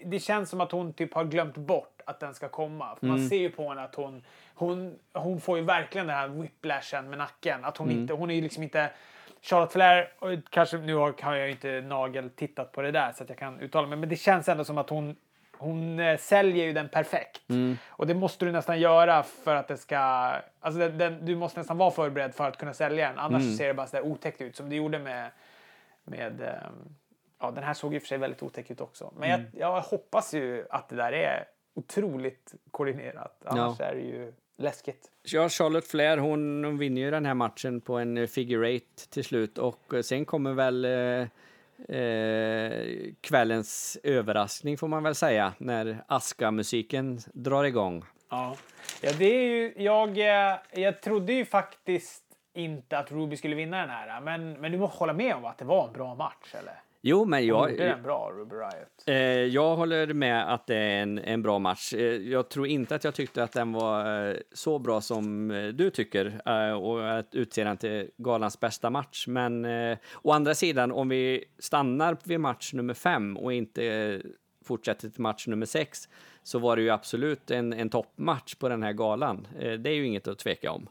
Det 0.05 0.20
känns 0.20 0.49
som 0.49 0.62
att 0.62 0.72
hon 0.72 0.93
typ 0.93 1.14
har 1.14 1.24
glömt 1.24 1.58
bort 1.58 2.01
att 2.05 2.20
den 2.20 2.34
ska 2.34 2.49
komma. 2.49 2.95
För 2.95 3.08
mm. 3.08 3.20
Man 3.20 3.30
ser 3.30 3.38
ju 3.38 3.49
på 3.49 3.70
henne 3.70 3.84
att 3.84 3.95
hon, 3.95 4.24
hon, 4.55 4.99
hon 5.14 5.41
får 5.41 5.58
ju 5.58 5.64
verkligen 5.64 6.08
den 6.08 6.16
här 6.16 6.28
whiplashen 6.28 7.10
med 7.10 7.18
nacken. 7.18 7.66
Att 7.66 7.78
hon, 7.78 7.89
mm. 7.89 8.01
inte, 8.01 8.14
hon 8.14 8.32
är 8.32 8.36
ju 8.36 8.41
liksom 8.41 8.64
inte... 8.64 8.89
Charlotte 9.41 9.72
Flair, 9.72 10.12
kanske 10.49 10.78
nu 10.78 10.95
har 10.95 11.36
jag 11.36 11.51
inte 11.51 11.82
nagel 11.82 12.30
tittat 12.30 12.72
på 12.72 12.82
det 12.82 12.91
där 12.91 13.12
så 13.12 13.24
att 13.24 13.30
jag 13.30 13.38
kan 13.38 13.60
uttala 13.60 13.88
mig, 13.88 13.97
men 13.97 14.10
det 14.10 14.16
känns 14.16 14.49
ändå 14.49 14.64
som 14.64 14.78
att 14.78 14.89
hon 14.89 15.16
hon 15.58 15.99
eh, 15.99 16.18
säljer 16.18 16.66
ju 16.66 16.74
den 16.74 16.89
perfekt. 16.89 17.49
Mm. 17.49 17.78
Och 17.88 18.08
det 18.08 18.14
måste 18.14 18.45
du 18.45 18.51
nästan 18.51 18.80
göra 18.80 19.24
för 19.24 19.55
att 19.55 19.68
det 19.68 19.78
ska... 19.78 19.97
Alltså 20.60 20.80
den, 20.80 20.97
den, 20.97 21.26
du 21.26 21.36
måste 21.36 21.60
nästan 21.60 21.78
vara 21.78 21.91
förberedd 21.91 22.36
för 22.36 22.47
att 22.47 22.58
kunna 22.58 22.74
sälja 22.74 23.08
den. 23.08 23.20
Annars 23.20 23.43
mm. 23.43 23.55
ser 23.55 23.68
det 23.68 23.74
bara 23.74 23.88
så 23.88 24.01
otäckt 24.01 24.41
ut 24.41 24.55
som 24.55 24.70
det 24.70 24.76
gjorde 24.76 24.99
med... 24.99 25.32
med 26.03 26.41
um, 26.41 26.95
ja, 27.40 27.52
den 27.52 27.64
här 27.64 27.74
såg 27.74 27.96
i 27.96 27.98
och 27.98 28.02
för 28.02 28.08
sig 28.08 28.18
väldigt 28.18 28.44
otäck 28.44 28.72
ut 28.72 28.82
också. 28.82 29.14
Men 29.18 29.32
mm. 29.32 29.46
jag, 29.54 29.78
jag, 29.78 29.82
hoppas 29.82 30.34
ju 30.34 30.66
att 30.70 30.90
det 30.90 30.96
där 30.96 31.12
är 31.12 31.46
otroligt 31.76 32.54
koordinerat. 32.72 33.42
Annars 33.46 33.80
ja. 33.80 33.86
är 33.86 33.96
det 33.96 34.02
ju 34.02 34.34
läskigt. 34.58 35.12
Ja, 35.24 35.50
Charlotte 35.50 35.88
Flair 35.88 36.18
hon 36.18 36.78
vinner 36.78 37.02
ju 37.02 37.12
den 37.12 37.26
här 37.26 37.34
matchen 37.34 37.82
på 37.82 37.98
en 37.98 38.28
figure 38.28 38.70
eight 38.70 39.10
till 39.10 39.24
slut 39.24 39.58
och 39.58 39.94
sen 40.04 40.26
kommer 40.26 40.54
väl 40.54 40.86
eh, 40.86 41.28
eh, 41.98 43.14
kvällens 43.22 43.98
överraskning 44.04 44.78
får 44.78 44.88
man 44.88 45.04
väl 45.04 45.16
säga 45.16 45.54
när 45.58 46.04
Aska-musiken 46.08 47.20
drar 47.34 47.64
igång. 47.64 48.06
Ja, 48.30 48.56
ja 49.02 49.12
det 49.20 49.26
är 49.26 49.44
ju, 49.44 49.74
jag, 49.78 50.18
eh, 50.18 50.58
jag 50.72 51.02
trodde 51.02 51.34
ju 51.34 51.46
faktiskt 51.46 52.24
inte 52.54 52.98
att 52.98 53.12
Ruby 53.12 53.38
skulle 53.38 53.56
vinna 53.56 53.80
den 53.80 53.90
här, 53.90 54.22
men, 54.22 54.54
men 54.54 54.72
du 54.72 54.78
måste 54.78 54.98
hålla 54.98 55.14
med 55.14 55.36
om 55.36 55.46
att 55.46 55.58
det 55.58 55.66
var 55.66 55.88
en 55.88 55.94
bra 55.94 56.16
match, 56.16 56.56
eller? 56.60 56.82
Jo, 57.02 57.26
men 57.26 57.45
jag... 57.45 57.72
Gjorde 57.72 57.84
den 57.84 58.04
bra, 58.04 58.32
Ruby 58.36 58.56
Riot? 58.56 59.04
Eh, 59.06 59.16
jag 59.56 59.76
håller 59.76 60.14
med 60.14 60.54
att 60.54 60.68
det 60.68 60.76
är 60.76 61.02
en, 61.02 61.18
en 61.18 61.41
bra 61.41 61.60
match. 61.60 61.93
Eh, 61.93 62.00
jag 62.02 62.50
tror 62.50 62.68
inte 62.68 62.95
att 62.95 63.04
jag 63.04 63.14
tyckte 63.16 63.43
att 63.43 63.52
den 63.52 63.74
var 63.74 64.30
eh, 64.30 64.36
så 64.52 64.80
bra 64.80 65.02
som 65.02 65.52
eh, 65.52 65.68
du 65.68 65.89
tycker 65.89 66.41
eh, 66.45 66.72
och 66.72 67.18
att 67.18 67.36
utse 67.36 67.64
den 67.64 67.78
till 67.78 68.10
galans 68.18 68.60
bästa 68.60 68.89
match. 68.89 69.28
Men 69.28 69.66
eh, 69.66 69.98
å 70.22 70.32
andra 70.32 70.56
sidan, 70.56 70.91
om 70.91 71.10
vi 71.10 71.45
stannar 71.60 72.18
vid 72.24 72.39
match 72.39 72.74
nummer 72.74 72.93
fem 72.93 73.38
och 73.38 73.54
inte 73.54 74.22
fortsätter 74.66 75.10
till 75.10 75.22
match 75.22 75.48
nummer 75.48 75.66
sex 75.66 76.10
så 76.43 76.60
var 76.60 76.76
det 76.76 76.82
ju 76.82 76.89
absolut 76.89 77.52
en, 77.52 77.74
en 77.74 77.89
toppmatch 77.89 78.56
på 78.56 78.70
den 78.70 78.84
här 78.84 78.93
galan. 78.93 79.48
det 79.60 79.89
är 79.89 79.93
ju 79.93 80.06
inget 80.06 80.28
att 80.28 80.39
tveka 80.39 80.72
om. 80.72 80.89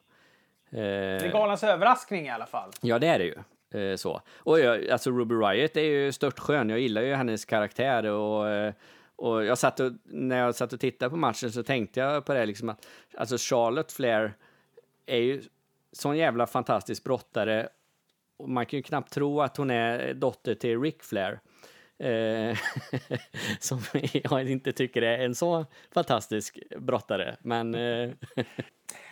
det 0.70 0.80
är 0.80 1.32
galans 1.32 1.64
överraskning 1.64 2.26
i 2.26 2.30
alla 2.30 2.46
fall. 2.46 2.70
Ja, 2.80 2.98
det 2.98 3.06
är 3.06 3.18
det 3.18 3.24
ju. 3.24 3.34
Eh, 3.76 3.96
så. 3.96 4.22
Och 4.36 4.60
jag, 4.60 4.88
alltså 4.88 5.10
Ruby 5.10 5.34
Riot 5.34 5.76
är 5.76 5.80
ju 5.80 6.12
stört 6.12 6.38
skön. 6.38 6.70
Jag 6.70 6.80
gillar 6.80 7.02
ju 7.02 7.14
hennes 7.14 7.44
karaktär 7.44 8.04
och, 8.04 8.48
eh, 8.48 8.74
och 9.16 9.44
jag 9.44 9.58
satt 9.58 9.80
och, 9.80 9.92
när 10.04 10.38
jag 10.38 10.54
satt 10.54 10.72
och 10.72 10.80
tittade 10.80 11.10
på 11.10 11.16
matchen 11.16 11.52
så 11.52 11.62
tänkte 11.62 12.00
jag 12.00 12.24
på 12.24 12.34
det 12.34 12.46
liksom 12.46 12.68
att 12.68 12.86
alltså 13.16 13.36
Charlotte 13.38 13.92
Flair 13.92 14.34
är 15.06 15.18
ju 15.18 15.42
sån 15.92 16.16
jävla 16.16 16.46
fantastisk 16.46 17.04
brottare 17.04 17.68
och 18.36 18.48
man 18.48 18.66
kan 18.66 18.76
ju 18.76 18.82
knappt 18.82 19.12
tro 19.12 19.40
att 19.40 19.56
hon 19.56 19.70
är 19.70 20.14
dotter 20.14 20.54
till 20.54 20.80
Rick 20.80 21.02
Flair. 21.02 21.40
Eh, 21.98 22.56
som 23.60 23.80
jag 24.12 24.50
inte 24.50 24.72
tycker 24.72 25.02
är 25.02 25.18
en 25.18 25.34
så 25.34 25.66
fantastisk 25.94 26.58
brottare, 26.78 27.36
men... 27.40 27.74
Eh, 27.74 28.10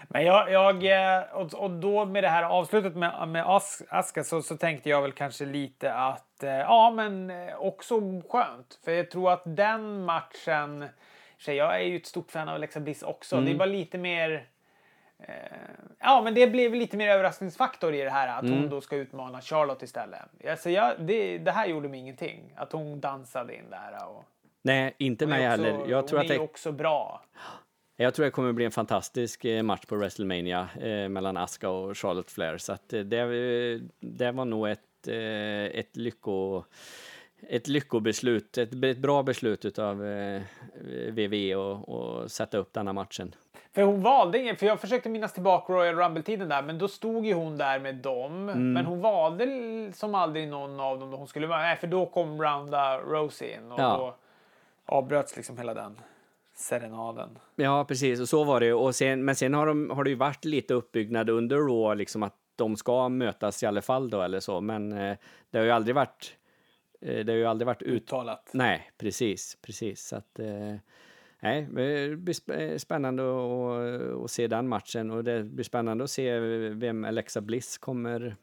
Men 0.08 0.24
jag, 0.24 0.52
jag 0.52 0.84
eh, 0.84 1.22
och, 1.32 1.70
då 1.70 2.04
med 2.04 2.24
det 2.24 2.28
här 2.28 2.42
avslutet 2.42 2.96
med, 2.96 3.28
med 3.28 3.44
Aska 3.88 4.24
så, 4.24 4.42
så 4.42 4.56
tänkte 4.56 4.90
jag 4.90 5.02
väl 5.02 5.12
kanske 5.12 5.44
lite 5.44 5.94
att 5.94 6.42
eh, 6.42 6.50
ja, 6.50 6.90
men 6.90 7.30
eh, 7.30 7.56
också 7.56 8.00
skönt. 8.28 8.80
För 8.84 8.92
jag 8.92 9.10
tror 9.10 9.32
att 9.32 9.42
den 9.44 10.04
matchen, 10.04 10.88
jag 11.46 11.74
är 11.74 11.84
ju 11.84 11.96
ett 11.96 12.06
stort 12.06 12.30
fan 12.30 12.48
av 12.48 12.54
Alexa 12.54 12.80
Bliss 12.80 13.02
också. 13.02 13.36
Mm. 13.36 13.52
Det 13.52 13.58
var 13.58 13.66
lite 13.66 13.98
mer 13.98 14.46
Ja, 16.00 16.20
men 16.24 16.34
det 16.34 16.46
blev 16.46 16.74
lite 16.74 16.96
mer 16.96 17.08
överraskningsfaktor 17.08 17.94
i 17.94 18.02
det 18.02 18.10
här 18.10 18.38
att 18.38 18.42
mm. 18.42 18.58
hon 18.58 18.70
då 18.70 18.80
ska 18.80 18.96
utmana 18.96 19.40
Charlotte 19.40 19.82
istället. 19.82 20.20
Alltså, 20.48 20.70
jag, 20.70 20.94
det, 20.98 21.38
det 21.38 21.50
här 21.50 21.66
gjorde 21.66 21.88
mig 21.88 22.00
ingenting. 22.00 22.52
Att 22.56 22.72
hon 22.72 23.00
dansade 23.00 23.54
in 23.54 23.70
där. 23.70 24.08
Och, 24.08 24.24
Nej, 24.62 24.94
inte 24.98 25.26
mig 25.26 25.42
heller. 25.42 25.86
Jag 25.88 26.08
tror 26.08 26.18
hon 26.18 26.24
att 26.24 26.28
det... 26.28 26.34
är 26.34 26.42
också 26.42 26.72
bra. 26.72 27.22
Jag 27.96 28.14
tror 28.14 28.24
det 28.24 28.30
kommer 28.30 28.52
bli 28.52 28.64
en 28.64 28.70
fantastisk 28.70 29.44
eh, 29.44 29.62
match 29.62 29.84
på 29.86 29.96
WrestleMania 29.96 30.68
eh, 30.80 31.08
mellan 31.08 31.36
Aska 31.36 31.68
och 31.68 31.98
Charlotte 31.98 32.30
Flair. 32.30 32.58
Så 32.58 32.72
att 32.72 32.92
eh, 32.92 33.00
det, 33.00 33.80
det 34.00 34.32
var 34.32 34.44
nog 34.44 34.68
ett, 34.68 35.08
eh, 35.08 35.78
ett, 35.78 35.96
lycko, 35.96 36.64
ett 37.48 37.68
lyckobeslut, 37.68 38.58
ett, 38.58 38.84
ett 38.84 38.98
bra 38.98 39.22
beslut 39.22 39.78
av 39.78 40.06
eh, 40.06 40.42
WWE 41.10 41.56
att 41.56 42.32
sätta 42.32 42.58
upp 42.58 42.72
denna 42.72 42.92
matchen. 42.92 43.34
För 43.74 43.82
hon 43.82 44.02
valde 44.02 44.56
för 44.56 44.66
jag 44.66 44.80
försökte 44.80 45.08
minnas 45.08 45.32
tillbaka 45.32 45.72
Royal 45.72 45.94
Rumble-tiden 45.94 46.48
där, 46.48 46.62
men 46.62 46.78
då 46.78 46.88
stod 46.88 47.26
ju 47.26 47.34
hon 47.34 47.58
där 47.58 47.78
med 47.78 47.94
dem. 47.94 48.48
Mm. 48.48 48.72
Men 48.72 48.86
hon 48.86 49.00
valde 49.00 49.92
som 49.94 50.14
aldrig 50.14 50.48
någon 50.48 50.80
av 50.80 50.98
dem 50.98 51.10
då 51.10 51.16
hon 51.16 51.28
skulle 51.28 51.46
vara, 51.46 51.58
nej 51.58 51.76
för 51.76 51.86
då 51.86 52.06
kom 52.06 52.42
Rounda 52.42 52.98
Rosie 52.98 53.56
in 53.56 53.72
och 53.72 53.80
ja. 53.80 53.96
då 53.96 54.14
avbröts 54.84 55.36
liksom 55.36 55.58
hela 55.58 55.74
den 55.74 55.96
serenaden. 56.54 57.38
Ja, 57.56 57.84
precis. 57.84 58.20
Och 58.20 58.28
så 58.28 58.44
var 58.44 58.60
det 58.60 58.72
och 58.72 58.94
sen, 58.94 59.24
Men 59.24 59.36
sen 59.36 59.54
har, 59.54 59.66
de, 59.66 59.90
har 59.90 60.04
det 60.04 60.10
ju 60.10 60.16
varit 60.16 60.44
lite 60.44 60.74
uppbyggnad 60.74 61.30
under 61.30 61.56
Raw, 61.56 61.94
liksom 61.94 62.22
att 62.22 62.36
de 62.56 62.76
ska 62.76 63.08
mötas 63.08 63.62
i 63.62 63.66
alla 63.66 63.82
fall 63.82 64.10
då 64.10 64.22
eller 64.22 64.40
så. 64.40 64.60
Men 64.60 64.92
eh, 64.92 65.16
det 65.50 65.58
har 65.58 65.64
ju 65.64 65.70
aldrig 65.70 65.94
varit... 65.94 66.36
Eh, 67.00 67.24
det 67.24 67.32
har 67.32 67.38
ju 67.38 67.46
aldrig 67.46 67.66
varit 67.66 67.82
uttalat. 67.82 68.50
Nej, 68.52 68.90
precis, 68.98 69.58
precis. 69.62 70.06
Så 70.06 70.16
att... 70.16 70.38
Eh, 70.38 70.76
nej, 71.44 71.62
det 71.62 72.16
blir 72.16 72.60
eh, 72.60 72.76
spännande 72.76 73.22
att, 73.22 74.24
att 74.24 74.30
se 74.30 74.46
den 74.46 74.68
matchen 74.68 75.10
och 75.10 75.24
det 75.24 75.44
blir 75.44 75.64
spännande 75.64 76.04
att 76.04 76.10
se 76.10 76.38
vem 76.70 77.04
Alexa 77.04 77.40
Bliss 77.40 77.78
kommer, 77.78 78.36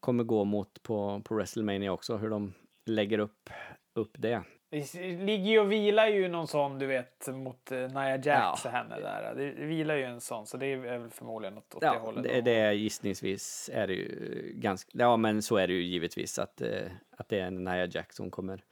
kommer 0.00 0.24
gå 0.24 0.44
mot 0.44 0.82
på, 0.82 1.22
på 1.24 1.34
WrestleMania 1.34 1.92
också, 1.92 2.16
hur 2.16 2.30
de 2.30 2.52
lägger 2.84 3.18
upp, 3.18 3.50
upp 3.94 4.14
det. 4.18 4.42
Det 4.70 4.94
ligger 5.18 5.50
ju 5.50 5.58
och 5.58 5.72
vilar 5.72 6.08
ju 6.08 6.28
någon 6.28 6.48
sån, 6.48 6.78
du 6.78 6.86
vet, 6.86 7.28
mot 7.28 7.72
uh, 7.72 7.78
Nia 7.78 8.16
Jax 8.16 8.64
ja. 8.64 8.70
henne 8.70 9.00
där. 9.00 9.34
Det 9.36 9.66
vilar 9.66 9.96
ju 9.96 10.04
en 10.04 10.20
sån, 10.20 10.46
så 10.46 10.56
det 10.56 10.66
är 10.66 10.76
väl 10.76 11.10
förmodligen 11.10 11.58
åt, 11.58 11.74
åt 11.74 11.82
ja, 11.82 11.92
det 11.92 11.98
hållet. 11.98 12.22
Det, 12.22 12.40
det 12.40 12.54
är 12.54 12.72
gissningsvis 12.72 13.70
är 13.72 13.86
det 13.86 13.94
ju 13.94 14.52
ganska, 14.56 14.90
ja 14.92 15.16
men 15.16 15.42
så 15.42 15.56
är 15.56 15.66
det 15.66 15.72
ju 15.72 15.82
givetvis 15.82 16.38
att, 16.38 16.62
uh, 16.62 16.90
att 17.16 17.28
det 17.28 17.40
är 17.40 17.50
Nia 17.50 17.86
Jax 17.86 18.16
som 18.16 18.30
kommer, 18.30 18.64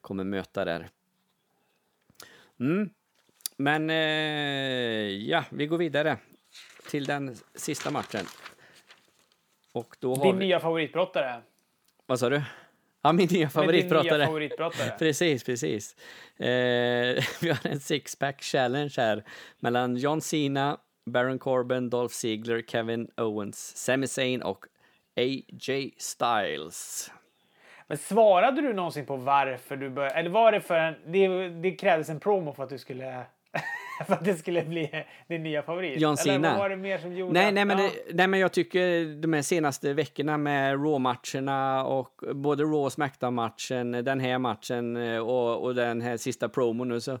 kommer 0.00 0.24
möta 0.24 0.64
där. 0.64 0.88
Mm. 2.60 2.90
Men 3.56 3.90
uh, 3.90 3.96
ja, 5.28 5.44
vi 5.50 5.66
går 5.66 5.78
vidare 5.78 6.16
till 6.90 7.04
den 7.04 7.36
sista 7.54 7.90
matchen. 7.90 8.26
Och 9.72 9.96
då 10.00 10.14
har 10.14 10.24
Din 10.24 10.38
vi... 10.38 10.46
nya 10.46 10.60
favoritbrottare. 10.60 11.42
Vad 12.06 12.20
sa 12.20 12.28
du? 12.28 12.42
Ja, 13.02 13.12
min 13.12 13.28
nya 13.32 13.50
favoritbrottare. 13.50 14.18
Nya 14.18 14.26
favoritbrottare. 14.26 14.90
precis, 14.98 15.44
precis. 15.44 15.96
Eh, 16.36 16.46
vi 17.40 17.48
har 17.48 17.66
en 17.66 17.80
sixpack 17.80 18.42
challenge 18.42 18.94
här 18.96 19.24
mellan 19.60 19.96
John 19.96 20.20
Cena, 20.20 20.78
Baron 21.10 21.38
Corbin, 21.38 21.90
Dolph 21.90 22.14
Ziggler, 22.14 22.62
Kevin 22.62 23.08
Owens, 23.16 23.76
Sami 23.76 24.06
Zayn 24.06 24.42
och 24.42 24.64
AJ 25.16 25.94
Styles. 25.98 27.10
Men 27.86 27.98
svarade 27.98 28.60
du 28.60 28.72
någonsin 28.72 29.06
på 29.06 29.16
varför 29.16 29.76
du 29.76 29.90
började? 29.90 30.14
Eller 30.14 30.30
var 30.30 30.52
det 30.52 30.60
för 30.60 30.78
en... 30.78 30.94
Det, 31.06 31.48
det 31.48 31.70
krävdes 31.70 32.08
en 32.08 32.20
promo 32.20 32.52
för 32.52 32.62
att 32.62 32.68
du 32.68 32.78
skulle 32.78 33.24
för 34.06 34.14
att 34.14 34.24
det 34.24 34.34
skulle 34.34 34.62
bli 34.62 35.04
din 35.28 35.42
nya 35.42 35.62
favorit? 35.62 36.00
John 36.00 36.16
Cena. 36.16 36.48
Eller 36.48 36.58
var 36.58 36.68
det 36.68 36.76
mer 36.76 36.98
som 36.98 37.16
gjorde 37.16 37.32
nej, 37.32 37.52
nej, 37.52 37.64
men 37.64 37.76
det, 37.76 37.90
nej, 38.12 38.26
men 38.26 38.40
jag 38.40 38.52
tycker 38.52 39.14
de 39.22 39.32
här 39.32 39.42
senaste 39.42 39.92
veckorna 39.92 40.38
med 40.38 40.74
Raw-matcherna 40.74 41.84
och 41.84 42.24
både 42.34 42.62
Raw 42.62 42.76
och 42.76 42.92
Smackdown-matchen, 42.92 43.92
den 43.92 44.20
här 44.20 44.38
matchen 44.38 44.96
eh, 44.96 45.18
och, 45.18 45.64
och 45.64 45.74
den 45.74 46.00
här 46.00 46.16
sista 46.16 46.48
promon 46.48 46.88
nu 46.88 47.00
så, 47.00 47.18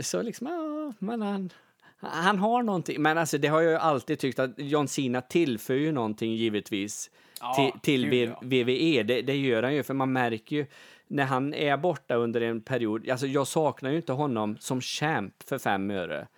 så, 0.00 0.22
liksom, 0.22 0.46
ja, 0.46 0.92
men 0.98 1.22
han, 1.22 1.50
han 1.98 2.38
har 2.38 2.62
någonting. 2.62 3.02
Men 3.02 3.18
alltså 3.18 3.38
det 3.38 3.48
har 3.48 3.60
jag 3.60 3.72
ju 3.72 3.78
alltid 3.78 4.18
tyckt 4.18 4.38
att 4.38 4.50
John 4.56 4.88
Cena 4.88 5.20
tillför 5.20 5.74
ju 5.74 5.92
någonting 5.92 6.34
givetvis 6.34 7.10
ja, 7.40 7.54
till, 7.54 7.80
till 7.80 8.32
VVE. 8.40 9.02
Det, 9.02 9.22
det 9.22 9.36
gör 9.36 9.62
han 9.62 9.74
ju, 9.74 9.82
för 9.82 9.94
man 9.94 10.12
märker 10.12 10.56
ju 10.56 10.66
när 11.06 11.24
han 11.24 11.54
är 11.54 11.76
borta 11.76 12.14
under 12.14 12.40
en 12.40 12.60
period, 12.60 13.10
alltså 13.10 13.26
jag 13.26 13.46
saknar 13.46 13.90
ju 13.90 13.96
inte 13.96 14.12
honom 14.12 14.56
som 14.60 14.80
champ 14.80 15.42
för 15.42 15.58
fem 15.58 15.90
öre. 15.90 16.28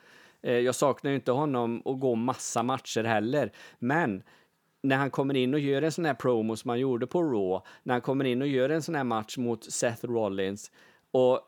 Eh, 0.43 0.59
jag 0.59 0.75
saknar 0.75 1.11
ju 1.11 1.15
inte 1.15 1.33
honom 1.33 1.83
att 1.85 2.01
gå 2.01 2.15
massa 2.15 2.63
matcher 2.63 3.05
heller, 3.05 3.53
men 3.79 4.23
när 4.83 4.97
han 4.97 5.11
kommer 5.11 5.37
in 5.37 5.55
och 5.55 5.61
gör 5.61 5.83
en 5.83 5.93
sån 5.93 6.05
här 6.05 6.15
promo 6.15 6.57
som 6.57 6.69
han 6.69 6.81
gjorde 6.81 7.07
på 7.07 7.23
Raw, 7.23 7.67
när 7.83 7.95
han 7.95 8.01
kommer 8.01 8.25
in 8.25 8.43
och 8.43 8.49
gör 8.49 8.71
en 8.71 8.83
sån 8.83 8.95
här 8.95 9.05
match 9.05 9.37
mot 9.37 9.73
Seth 9.73 10.07
Rollins 10.07 10.71
och, 11.11 11.41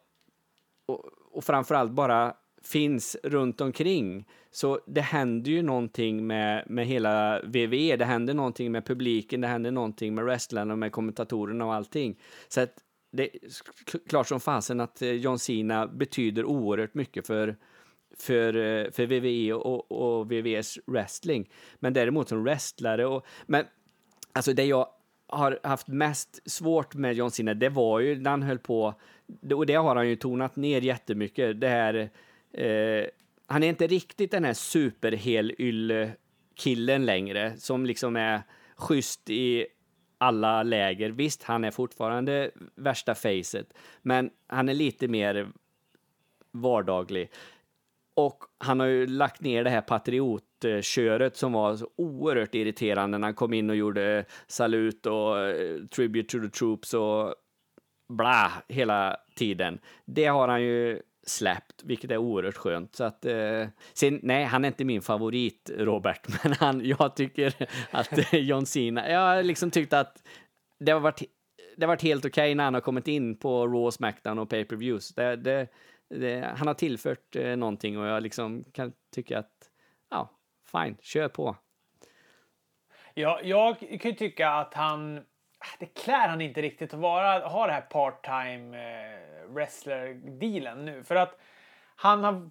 och, 0.87 1.05
och 1.33 1.45
framförallt 1.45 1.93
bara 1.93 2.35
finns 2.65 3.17
runt 3.23 3.61
omkring. 3.61 4.25
Så 4.51 4.81
det 4.87 5.01
händer 5.01 5.51
ju 5.51 5.63
någonting 5.63 6.27
med, 6.27 6.65
med 6.67 6.87
hela 6.87 7.41
VVE. 7.43 7.97
det 7.97 8.05
händer 8.05 8.35
någonting 8.35 8.73
med 8.73 8.87
publiken, 8.87 9.41
det 9.41 9.49
händer 9.49 9.71
någonting 9.71 10.15
med 10.15 10.25
wrestlarna 10.25 10.73
och 10.73 10.79
med 10.79 10.93
kommentatorerna 10.93 11.67
och 11.67 11.75
allting. 11.75 12.19
Så 12.49 12.61
att 12.61 12.75
det 13.13 13.23
är 13.23 13.41
klart 14.09 14.29
som 14.29 14.41
fasen 14.41 14.81
att 14.81 15.03
eh, 15.03 15.11
John 15.11 15.39
Cena 15.39 15.87
betyder 15.87 16.45
oerhört 16.45 16.95
mycket 16.95 17.27
för, 17.27 17.57
för, 18.19 18.57
eh, 18.57 18.91
för 18.91 19.07
VVE 19.07 19.53
och, 19.53 19.93
och 19.93 20.33
VVEs 20.33 20.79
wrestling. 20.87 21.51
Men 21.79 21.93
däremot 21.93 22.29
som 22.29 22.43
wrestlare 22.45 23.07
och... 23.07 23.27
Men 23.47 23.65
alltså 24.33 24.53
det 24.53 24.65
jag 24.65 24.89
har 25.27 25.59
haft 25.63 25.89
mest 25.89 26.51
svårt 26.51 26.95
med 26.95 27.15
John 27.15 27.31
Cena, 27.31 27.55
det 27.55 27.69
var 27.69 28.01
ju 28.01 28.21
när 28.21 28.31
han 28.31 28.43
höll 28.43 28.59
på, 28.59 28.95
och 29.55 29.67
det 29.67 29.75
har 29.75 29.97
han 29.97 30.09
ju 30.09 30.17
tonat 30.17 30.57
ner 30.57 30.81
jättemycket, 30.81 31.61
det 31.61 31.69
här... 31.69 32.11
Eh, 32.53 33.05
han 33.47 33.63
är 33.63 33.69
inte 33.69 33.87
riktigt 33.87 34.31
den 34.31 34.45
här 34.45 34.55
superhelylle-killen 34.55 37.07
längre, 37.07 37.57
som 37.57 37.87
liksom 37.87 38.17
är 38.17 38.43
schysst 38.77 39.31
i 39.31 39.67
alla 40.19 40.63
läger. 40.63 41.11
Visst, 41.11 41.43
han 41.43 41.65
är 41.65 41.71
fortfarande 41.71 42.51
värsta 42.75 43.15
facet, 43.15 43.75
men 44.03 44.31
han 44.47 44.69
är 44.69 44.75
lite 44.75 45.09
mer 45.09 45.49
vardaglig. 46.53 47.31
och 48.15 48.45
han 48.59 48.81
har 48.81 48.87
ju 48.87 49.07
lagt 49.07 49.41
ner 49.41 49.65
det 49.65 49.71
här 49.71 49.81
patriotköret 49.81 51.37
som 51.37 51.53
var 51.53 51.77
så 51.77 51.91
oerhört 51.97 52.55
irriterande 52.55 53.19
när 53.19 53.27
han 53.27 53.35
kom 53.35 53.53
in 53.53 53.71
och 53.71 53.77
gjorde 53.77 54.19
eh, 54.19 54.25
salut 54.47 55.07
och 55.07 55.39
eh, 55.39 55.85
tribute 55.87 56.29
to 56.29 56.39
the 56.45 56.51
troops 56.51 56.95
och 56.95 57.35
bla 58.09 58.53
hela 58.69 59.17
tiden. 59.37 59.79
Det 60.05 60.27
har 60.27 60.49
han 60.49 60.63
ju 60.63 61.03
släppt, 61.31 61.83
vilket 61.85 62.11
är 62.11 62.17
oerhört 62.17 62.57
skönt. 62.57 62.95
Så 62.95 63.05
att, 63.05 63.25
eh, 63.25 63.69
sen, 63.93 64.21
nej, 64.23 64.45
han 64.45 64.65
är 64.65 64.69
inte 64.69 64.85
min 64.85 65.03
favorit, 65.03 65.71
Robert, 65.77 66.27
men 66.45 66.53
han, 66.53 66.85
jag 66.85 67.17
tycker 67.17 67.55
att 67.91 68.33
John 68.33 68.67
Cena, 68.67 69.11
jag 69.11 69.21
har 69.21 69.43
liksom 69.43 69.71
tyckt 69.71 69.93
att 69.93 70.23
det 70.79 70.93
har 70.93 71.01
varit, 71.01 71.23
det 71.77 71.87
har 71.87 71.89
varit 71.89 72.03
helt 72.03 72.25
okej 72.25 72.43
okay 72.43 72.55
när 72.55 72.65
han 72.65 72.75
har 72.75 72.81
kommit 72.81 73.09
in 73.09 73.39
på 73.39 73.67
Raw, 73.67 73.91
Smackdown 73.91 74.39
och 74.39 74.49
pay-per-views. 74.49 75.15
Det, 75.15 75.37
det, 75.37 75.69
det, 76.09 76.55
han 76.57 76.67
har 76.67 76.75
tillfört 76.75 77.37
eh, 77.37 77.57
någonting 77.57 77.99
och 77.99 78.07
jag 78.07 78.23
liksom 78.23 78.65
kan 78.73 78.93
tycka 79.15 79.39
att, 79.39 79.71
ja, 80.11 80.31
fine, 80.73 80.97
kör 81.01 81.29
på. 81.29 81.57
Ja, 83.15 83.41
jag 83.43 83.79
kan 83.79 84.11
ju 84.11 84.17
tycka 84.17 84.51
att 84.51 84.75
han 84.75 85.21
det 85.79 85.87
klär 85.87 86.29
han 86.29 86.41
inte 86.41 86.63
riktigt 86.63 86.95
att 86.95 87.01
vara, 87.01 87.39
ha 87.49 87.67
det 87.67 87.73
här 87.73 87.81
part-time 87.81 88.77
eh, 88.77 89.55
wrestler-dealen 89.55 90.85
nu. 90.85 91.05
För 91.05 91.15
att 91.15 91.39
han 91.97 92.25
har 92.25 92.51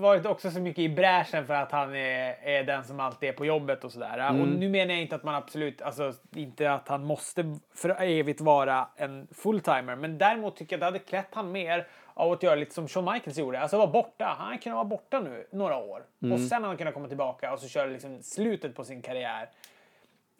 varit 0.00 0.26
också 0.26 0.50
så 0.50 0.60
mycket 0.60 0.82
i 0.82 0.88
bräschen 0.88 1.46
för 1.46 1.54
att 1.54 1.72
han 1.72 1.94
är, 1.94 2.36
är 2.42 2.64
den 2.64 2.84
som 2.84 3.00
alltid 3.00 3.28
är 3.28 3.32
på 3.32 3.46
jobbet 3.46 3.84
och 3.84 3.92
sådär. 3.92 4.18
Mm. 4.18 4.40
Och 4.40 4.48
nu 4.48 4.68
menar 4.68 4.94
jag 4.94 5.02
inte 5.02 5.16
att 5.16 5.24
man 5.24 5.34
absolut, 5.34 5.82
alltså 5.82 6.12
inte 6.34 6.72
att 6.72 6.88
han 6.88 7.04
måste 7.04 7.56
för 7.74 8.02
evigt 8.02 8.40
vara 8.40 8.88
en 8.96 9.28
fulltimer. 9.32 9.96
Men 9.96 10.18
däremot 10.18 10.56
tycker 10.56 10.76
jag 10.76 10.76
att 10.76 10.80
det 10.80 10.98
hade 10.98 10.98
klätt 10.98 11.28
han 11.34 11.52
mer 11.52 11.86
av 12.14 12.32
att 12.32 12.42
göra 12.42 12.54
lite 12.54 12.74
som 12.74 12.88
Shawn 12.88 13.12
Michaels 13.12 13.38
gjorde. 13.38 13.60
Alltså 13.60 13.76
vara 13.76 13.86
borta. 13.86 14.36
Han 14.38 14.58
kunde 14.58 14.74
vara 14.74 14.84
borta 14.84 15.20
nu 15.20 15.46
några 15.52 15.76
år. 15.76 16.02
Mm. 16.22 16.32
Och 16.32 16.40
sen 16.40 16.52
hade 16.52 16.66
han 16.66 16.76
kunnat 16.76 16.94
komma 16.94 17.08
tillbaka 17.08 17.52
och 17.52 17.58
så 17.58 17.68
köra 17.68 17.86
liksom 17.86 18.22
slutet 18.22 18.74
på 18.74 18.84
sin 18.84 19.02
karriär 19.02 19.48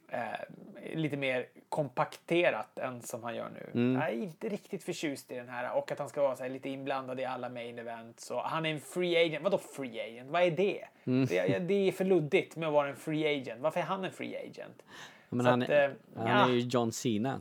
eh, 0.09 0.95
lite 0.95 1.17
mer 1.17 1.47
kompakterat 1.69 2.79
än 2.79 3.03
som 3.03 3.25
han 3.25 3.35
gör 3.35 3.51
nu. 3.51 3.71
Mm. 3.75 4.01
Jag 4.01 4.11
är 4.11 4.15
inte 4.15 4.49
riktigt 4.49 4.85
förtjust 4.85 5.33
i 5.33 5.35
den 5.35 5.49
här 5.49 5.77
och 5.77 5.93
att 5.93 5.99
han 5.99 6.09
ska 6.09 6.23
vara 6.23 6.37
så 6.37 6.49
lite 6.49 6.69
inblandad 6.69 7.21
i 7.21 7.25
alla 7.25 7.49
main 7.49 7.79
events. 7.79 8.31
Och 8.31 8.41
han 8.41 8.67
är 8.67 8.71
en 8.71 8.81
free 8.81 9.27
agent. 9.27 9.45
Vadå 9.45 9.59
free 9.59 10.01
agent? 10.01 10.31
Vad 10.31 10.43
är 10.43 10.51
det? 10.51 10.85
Mm. 11.05 11.27
Det, 11.27 11.59
det, 11.59 11.75
är 11.75 11.93
för 11.93 12.05
luddigt 12.05 12.57
med 12.57 12.67
att 12.67 12.73
vara 12.73 12.89
en 12.89 12.97
free 12.97 13.41
agent. 13.41 13.61
Varför 13.61 13.81
är 13.81 13.85
han 13.85 14.05
en 14.05 14.13
free 14.13 14.37
agent? 14.37 14.83
Men 15.29 15.47
han, 15.47 15.63
att, 15.63 15.69
är, 15.69 15.89
eh, 15.89 15.95
han 16.17 16.27
ja. 16.27 16.49
är 16.49 16.53
ju 16.53 16.59
John 16.61 16.93
Cena. 16.93 17.41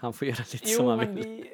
Han 0.00 0.12
får 0.12 0.28
göra 0.28 0.44
lite 0.52 0.70
jo, 0.70 0.76
som 0.76 0.86
han 0.86 0.98
vill. 0.98 1.40
Det, 1.40 1.48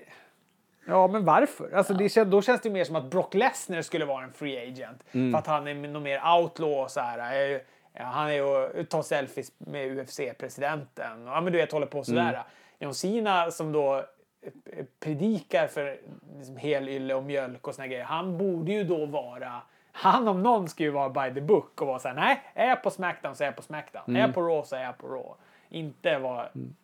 Ja, 0.87 1.09
men 1.09 1.25
varför? 1.25 1.73
Alltså, 1.73 1.93
ja. 1.93 2.25
det, 2.25 2.25
då 2.25 2.43
känns 2.43 2.61
det 2.61 2.71
mer 2.71 2.85
som 2.85 2.97
att 2.97 3.11
Brock 3.11 3.35
Lesnar 3.35 3.83
skulle 3.83 4.05
vara 4.05 4.25
en 4.25 4.33
free 4.33 4.69
agent. 4.69 5.05
Mm. 5.13 5.33
För 5.33 5.39
att 5.39 5.47
han 5.47 5.67
är 5.67 5.75
någon 5.75 6.03
mer 6.03 6.21
outlaw 6.39 6.89
så 6.89 7.01
här. 7.01 7.61
Eh, 7.95 8.01
Ja, 8.03 8.05
han 8.05 8.31
är 8.31 8.43
och 8.43 8.89
tar 8.89 9.03
selfies 9.03 9.53
med 9.59 9.99
UFC-presidenten. 9.99 11.27
Ja, 11.27 11.41
men 11.41 11.53
du 11.53 11.59
vet, 11.59 11.73
håller 11.73 11.87
på 11.87 12.05
sådär. 12.05 12.29
Mm. 12.29 12.43
John 12.79 12.95
Cena 12.95 13.51
som 13.51 13.73
då 13.73 13.97
eh, 13.97 14.85
predikar 15.01 15.67
för 15.67 15.99
liksom 16.39 16.57
helylle 16.57 17.15
och 17.15 17.25
mjölk 17.25 17.69
och 17.69 17.75
såna 17.75 17.87
grejer. 17.87 18.05
Han 18.05 18.39
borde 18.39 18.73
ju 18.73 18.85
då 18.85 19.07
vara 19.07 19.63
han 19.97 20.29
om 20.29 20.43
någon 20.43 20.69
ska 20.69 20.83
ju 20.83 20.91
vara 20.91 21.09
by 21.29 21.35
the 21.35 21.41
book 21.41 21.81
och 21.81 21.87
vara 21.87 21.99
såhär, 21.99 22.15
nej, 22.15 22.43
är 22.55 22.69
jag 22.69 22.83
på 22.83 22.91
Smackdown 22.91 23.37
så 23.37 23.45
är 23.45 23.49
jag 23.49 23.57
på 23.57 23.63
Smackdown. 23.63 24.03
Mm. 24.07 24.17
Är 24.17 24.21
jag 24.21 24.25
mm. 24.25 24.35
på 24.35 24.41
Raw 24.43 24.67
så 24.67 24.77
är 24.77 24.85
jag 24.85 24.99
på 24.99 25.07
Raw. 25.07 25.35
Inte 25.69 26.19
vara 26.19 26.47
mm. 26.47 26.75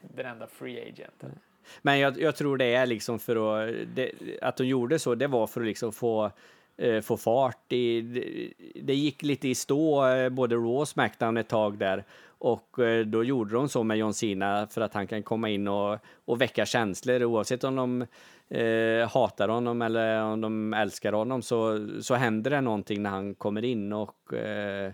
den 0.00 0.26
enda 0.26 0.46
free 0.46 0.88
agenten. 0.88 1.38
Men 1.82 1.98
jag, 1.98 2.20
jag, 2.20 2.36
tror 2.36 2.56
det 2.56 2.74
är 2.74 2.86
liksom 2.86 3.18
för 3.18 3.36
att, 3.36 3.74
det, 3.94 4.12
att 4.42 4.56
de 4.56 4.64
gjorde 4.64 4.98
så, 4.98 5.14
det 5.14 5.26
var 5.26 5.46
för 5.46 5.60
att 5.60 5.66
liksom 5.66 5.92
få 5.92 6.24
eh, 6.24 6.30
Eh, 6.78 7.00
få 7.00 7.16
fart. 7.16 7.72
I, 7.72 8.02
det, 8.82 8.94
gick 8.94 9.22
lite 9.22 9.48
i 9.48 9.54
stå, 9.54 10.06
eh, 10.06 10.28
både 10.28 10.54
Raw 10.54 10.80
och 10.80 10.88
Smackdown 10.88 11.36
ett 11.36 11.48
tag 11.48 11.78
där. 11.78 12.04
Och 12.38 12.78
eh, 12.78 13.06
då 13.06 13.24
gjorde 13.24 13.54
de 13.54 13.68
så 13.68 13.82
med 13.82 13.98
John 13.98 14.14
Cena 14.14 14.66
för 14.66 14.80
att 14.80 14.94
han 14.94 15.06
kan 15.06 15.22
komma 15.22 15.48
in 15.48 15.68
och, 15.68 15.98
och 16.24 16.40
väcka 16.40 16.66
känslor 16.66 17.24
oavsett 17.24 17.64
om 17.64 17.76
de 17.76 18.06
eh, 18.58 19.08
hatar 19.08 19.48
honom 19.48 19.82
eller 19.82 20.22
om 20.22 20.40
de 20.40 20.74
älskar 20.74 21.12
honom 21.12 21.42
så, 21.42 21.88
så 22.00 22.14
händer 22.14 22.50
det 22.50 22.60
någonting 22.60 23.02
när 23.02 23.10
han 23.10 23.34
kommer 23.34 23.64
in 23.64 23.92
och 23.92 24.34
eh, 24.34 24.92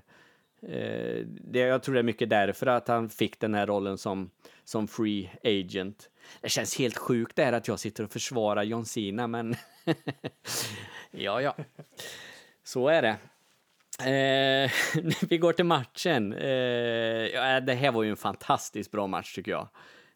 eh, 0.63 1.27
det, 1.27 1.59
jag 1.59 1.83
tror 1.83 1.95
det 1.95 2.01
är 2.01 2.03
mycket 2.03 2.31
därför 2.31 2.67
att 2.67 2.89
han 2.89 3.09
fick 3.09 3.41
den 3.41 3.55
här 3.55 3.67
rollen 3.67 3.99
som, 3.99 4.31
som 4.65 4.89
free 4.89 5.31
agent. 5.45 6.11
Det 6.41 6.49
känns 6.49 6.79
helt 6.79 6.99
sjukt 6.99 7.37
det 7.37 7.45
här 7.45 7.53
att 7.53 7.69
jag 7.69 7.79
sitter 7.79 8.05
och 8.05 8.11
försvarar 8.11 8.63
John 8.63 8.85
Cena 8.85 9.27
men 9.27 9.57
Ja, 11.17 11.41
ja. 11.41 11.55
Så 12.65 12.89
är 12.89 13.03
det. 13.03 13.17
Eh, 14.01 14.71
vi 15.29 15.39
går 15.39 15.53
till 15.53 15.65
matchen. 15.65 16.33
Eh, 16.33 16.49
ja, 17.27 17.61
det 17.61 17.75
här 17.75 17.93
var 17.93 18.03
ju 18.03 18.11
en 18.11 18.17
fantastiskt 18.17 18.91
bra 18.91 19.07
match 19.07 19.35
tycker 19.35 19.51
jag. 19.51 19.69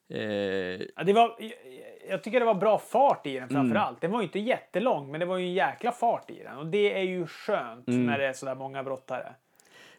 Eh, 0.09 0.81
ja, 0.97 1.05
det 1.05 1.13
var, 1.13 1.37
jag 2.09 2.23
tycker 2.23 2.41
det 2.41 2.47
var 2.47 2.55
bra 2.55 2.79
fart 2.79 3.27
i 3.27 3.35
den 3.39 3.49
framför 3.49 3.77
mm. 3.77 3.83
allt. 3.83 4.01
Den 4.01 4.11
var 4.11 4.21
ju 4.21 4.25
inte 4.27 4.39
jättelång, 4.39 5.11
men 5.11 5.21
det 5.21 5.27
var 5.27 5.39
ju 5.39 5.45
en 5.45 5.53
jäkla 5.53 5.93
fart 5.93 6.31
i 6.31 6.43
den. 6.43 6.57
Och 6.57 6.67
det 6.67 6.99
är 6.99 7.03
ju 7.03 7.27
skönt 7.27 7.89
mm. 7.89 8.07
när 8.07 8.19
det 8.19 8.27
är 8.27 8.33
sådär 8.33 8.55
många 8.55 8.83
brottare. 8.83 9.35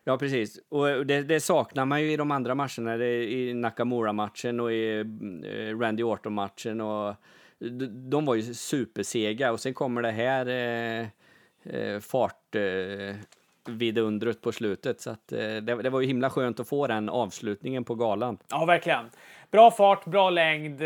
Ja, 0.03 0.17
precis. 0.17 0.59
Och 0.69 1.05
det, 1.05 1.21
det, 1.21 1.39
saknar 1.39 1.85
man 1.85 2.01
ju 2.01 2.11
i 2.11 2.17
de 2.17 2.31
andra 2.31 2.55
matcherna. 2.55 2.97
Det, 2.97 3.31
I 3.31 3.53
Nakamura-matchen 3.53 4.59
och 4.59 4.71
i 4.71 4.99
eh, 4.99 5.79
Randy 5.79 6.03
Orton-matchen. 6.03 6.81
Och 6.81 7.15
de 8.09 8.25
var 8.25 8.35
ju 8.35 8.53
supersega 8.53 9.51
och 9.51 9.59
sen 9.59 9.73
kommer 9.73 10.01
det 10.01 10.11
här 10.11 10.45
eh, 10.45 11.07
eh, 11.63 11.99
fart 11.99 12.55
eh, 12.55 13.15
vidundret 13.65 14.41
på 14.41 14.51
slutet. 14.51 15.01
Så 15.01 15.09
att, 15.09 15.31
eh, 15.31 15.37
det, 15.37 15.59
det, 15.59 15.89
var 15.89 16.01
ju 16.01 16.07
himla 16.07 16.29
skönt 16.29 16.59
att 16.59 16.69
få 16.69 16.87
den 16.87 17.09
avslutningen 17.09 17.83
på 17.83 17.95
galan. 17.95 18.37
Ja, 18.49 18.65
verkligen. 18.65 19.09
Bra 19.51 19.71
fart, 19.71 20.05
bra 20.05 20.29
längd, 20.29 20.81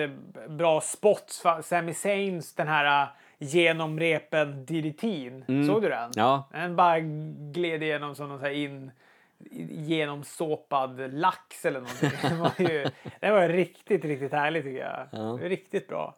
bra 0.49 0.81
spots. 0.81 1.43
Sami 1.63 1.93
Zains, 1.93 2.53
den 2.55 2.67
här 2.67 3.03
uh, 3.03 3.09
genom 3.37 3.99
repen 3.99 4.65
DDT'n. 4.65 5.43
Mm. 5.47 5.67
Såg 5.67 5.81
du 5.81 5.89
den? 5.89 6.11
Ja. 6.15 6.49
Den 6.51 6.75
bara 6.75 6.99
gled 7.53 7.83
igenom 7.83 8.15
som 8.15 8.29
någon 8.29 8.39
så 8.39 8.45
här 8.45 8.51
in 8.51 8.91
genomsåpad 9.69 11.13
lax 11.13 11.65
eller 11.65 11.79
någonting. 11.79 12.11
Det 12.29 12.35
var 12.35 12.71
ju 12.71 12.85
det 13.19 13.31
var 13.31 13.49
riktigt, 13.49 14.05
riktigt 14.05 14.31
härligt 14.31 14.63
tycker 14.63 14.79
jag. 14.79 15.07
Ja. 15.11 15.39
Riktigt 15.41 15.87
bra. 15.87 16.15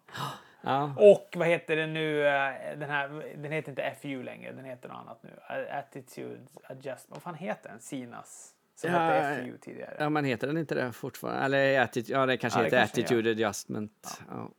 Ja. 0.65 0.93
Och 0.97 1.33
vad 1.35 1.47
heter 1.47 1.75
det 1.75 1.87
nu? 1.87 2.27
Eh, 2.27 2.77
den 2.77 2.89
här, 2.89 3.33
den 3.37 3.51
heter 3.51 3.69
inte 3.69 3.93
FU 4.01 4.23
längre, 4.23 4.51
den 4.51 4.65
heter 4.65 4.89
något 4.89 4.97
annat 4.97 5.23
nu. 5.23 5.29
Attitude 5.71 6.39
Adjustment. 6.63 7.07
Vad 7.09 7.21
fan 7.21 7.35
heter 7.35 7.69
den? 7.69 7.79
Sinas? 7.79 8.51
Som 8.75 8.91
ja, 8.91 8.99
hette 8.99 9.43
FU 9.43 9.57
tidigare. 9.57 9.95
Ja, 9.99 10.09
men 10.09 10.25
heter 10.25 10.47
den 10.47 10.57
inte 10.57 10.75
det 10.75 10.91
fortfarande? 10.91 11.45
Eller 11.45 11.79
attitude, 11.79 12.19
ja, 12.19 12.25
det 12.25 12.37
kanske 12.37 12.59
ja, 12.59 12.63
heter 12.63 12.77
kanske 12.77 13.01
Attitude 13.01 13.29
Adjustment. 13.29 14.21
Ja. 14.29 14.49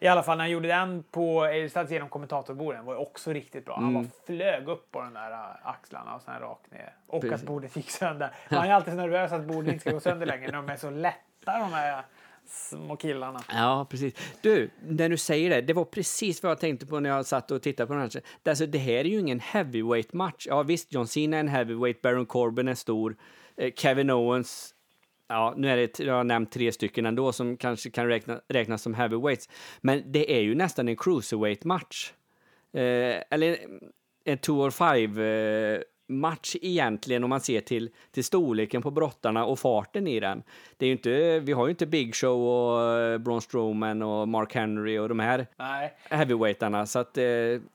I 0.00 0.08
alla 0.08 0.22
fall 0.22 0.36
när 0.36 0.44
han 0.44 0.50
gjorde 0.50 0.68
den 0.68 1.02
på 1.02 1.48
Satt 1.72 1.90
genom 1.90 2.08
kommentatorborden 2.08 2.84
var 2.84 2.96
också 2.96 3.32
riktigt 3.32 3.64
bra. 3.64 3.74
Han 3.74 3.88
mm. 3.88 3.94
bara 3.94 4.10
flög 4.26 4.68
upp 4.68 4.92
på 4.92 5.00
de 5.00 5.14
där 5.14 5.30
äh, 5.30 5.38
axlarna 5.62 6.14
och 6.14 6.22
sen 6.22 6.40
rakt 6.40 6.72
ner. 6.72 6.94
Och 7.06 7.20
Precis. 7.20 7.40
att 7.40 7.46
bordet 7.46 7.76
gick 7.76 7.90
sönder. 7.90 8.30
Man 8.50 8.64
är 8.64 8.72
alltid 8.72 8.92
så 8.92 8.96
nervös 8.96 9.32
att 9.32 9.44
bordet 9.44 9.72
inte 9.72 9.80
ska 9.80 9.90
gå 9.90 10.00
sönder 10.00 10.26
längre 10.26 10.46
när 10.46 10.56
de 10.56 10.68
är 10.68 10.76
så 10.76 10.90
lätta 10.90 11.58
de 11.58 11.72
här 11.72 12.02
små 12.46 12.96
killarna. 12.96 13.42
Ja, 13.48 13.86
precis. 13.90 14.14
Du, 14.40 14.70
när 14.88 15.08
du 15.08 15.16
säger 15.16 15.50
det, 15.50 15.60
det 15.60 15.72
var 15.72 15.84
precis 15.84 16.42
vad 16.42 16.50
jag 16.50 16.60
tänkte 16.60 16.86
på 16.86 17.00
när 17.00 17.10
jag 17.10 17.26
satt 17.26 17.50
och 17.50 17.62
tittade 17.62 17.86
på 17.86 17.92
den 17.92 18.02
här. 18.02 18.22
Alltså, 18.44 18.66
det 18.66 18.78
här 18.78 18.94
är 18.94 19.04
ju 19.04 19.18
ingen 19.18 19.40
heavyweight 19.40 20.12
match. 20.12 20.46
Ja, 20.48 20.62
visst, 20.62 20.92
John 20.92 21.06
Cena 21.06 21.36
är 21.36 21.40
en 21.40 21.48
heavyweight, 21.48 22.02
Baron 22.02 22.26
Corbin 22.26 22.68
är 22.68 22.74
stor, 22.74 23.16
eh, 23.56 23.72
Kevin 23.76 24.10
Owens 24.10 24.72
Ja, 25.28 25.54
nu 25.56 25.70
är 25.70 25.76
det, 25.76 25.98
jag 25.98 26.14
har 26.14 26.24
nämnt 26.24 26.52
tre 26.52 26.72
stycken 26.72 27.06
ändå 27.06 27.32
som 27.32 27.56
kanske 27.56 27.90
kan 27.90 28.06
räkna, 28.06 28.40
räknas 28.48 28.82
som 28.82 28.94
heavyweights. 28.94 29.48
Men 29.80 30.12
det 30.12 30.36
är 30.36 30.40
ju 30.40 30.54
nästan 30.54 30.88
en 30.88 30.96
cruiserweight-match. 30.96 32.12
Eh, 32.72 33.22
eller 33.30 33.58
en 34.24 34.38
two 34.38 34.50
or 34.50 34.70
five 34.70 35.24
eh, 35.24 35.80
match 36.06 36.56
egentligen 36.62 37.24
om 37.24 37.30
man 37.30 37.40
ser 37.40 37.60
till, 37.60 37.90
till 38.10 38.24
storleken 38.24 38.82
på 38.82 38.90
brottarna 38.90 39.44
och 39.44 39.58
farten 39.58 40.06
i 40.06 40.20
den. 40.20 40.42
Det 40.76 40.86
är 40.86 40.92
inte, 40.92 41.40
vi 41.40 41.52
har 41.52 41.66
ju 41.66 41.70
inte 41.70 41.86
Big 41.86 42.14
Show 42.14 42.48
och 42.48 42.92
eh, 43.00 43.18
Braun 43.18 43.40
Strowman 43.40 44.02
och 44.02 44.28
Mark 44.28 44.54
Henry 44.54 44.98
och 44.98 45.08
de 45.08 45.18
här 45.18 45.46
Nej. 45.56 45.94
heavyweightarna. 46.10 46.86
Så 46.86 46.98
att, 46.98 47.18
eh, 47.18 47.22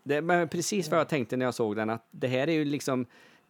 det 0.04 0.16
är 0.16 0.48
precis 0.48 0.90
vad 0.90 1.00
jag 1.00 1.10
tänkte 1.10 1.38
när 1.38 1.46
jag 1.46 1.54
såg 1.54 1.76
den, 1.76 1.90
att 1.90 2.08
det 2.12 2.28
här 2.28 2.50
är 2.50 2.54
ju 2.54 2.66
liksom 2.66 3.06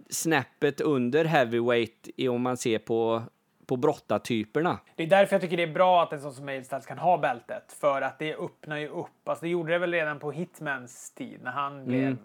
snäppet 0.09 0.81
under 0.81 1.25
heavyweight 1.25 2.09
om 2.29 2.41
man 2.41 2.57
ser 2.57 2.79
på 2.79 3.23
på 3.71 3.77
brottartyperna. 3.77 4.79
Det 4.95 5.03
är 5.03 5.07
därför 5.07 5.35
jag 5.35 5.41
tycker 5.41 5.57
det 5.57 5.63
är 5.63 5.73
bra 5.73 6.03
att 6.03 6.13
en 6.13 6.21
sån 6.21 6.33
som 6.33 6.45
Mailstats 6.45 6.85
kan 6.85 6.97
ha 6.97 7.17
bältet. 7.17 7.73
För 7.79 8.01
att 8.01 8.19
det 8.19 8.35
öppnar 8.35 8.77
ju 8.77 8.87
upp. 8.87 9.29
Alltså 9.29 9.45
det 9.45 9.49
gjorde 9.49 9.71
det 9.71 9.79
väl 9.79 9.91
redan 9.91 10.19
på 10.19 10.31
Hitmans 10.31 11.11
tid 11.11 11.39
när 11.43 11.51
han 11.51 11.73
mm. 11.73 11.85
blev 11.85 12.11
eh, 12.11 12.17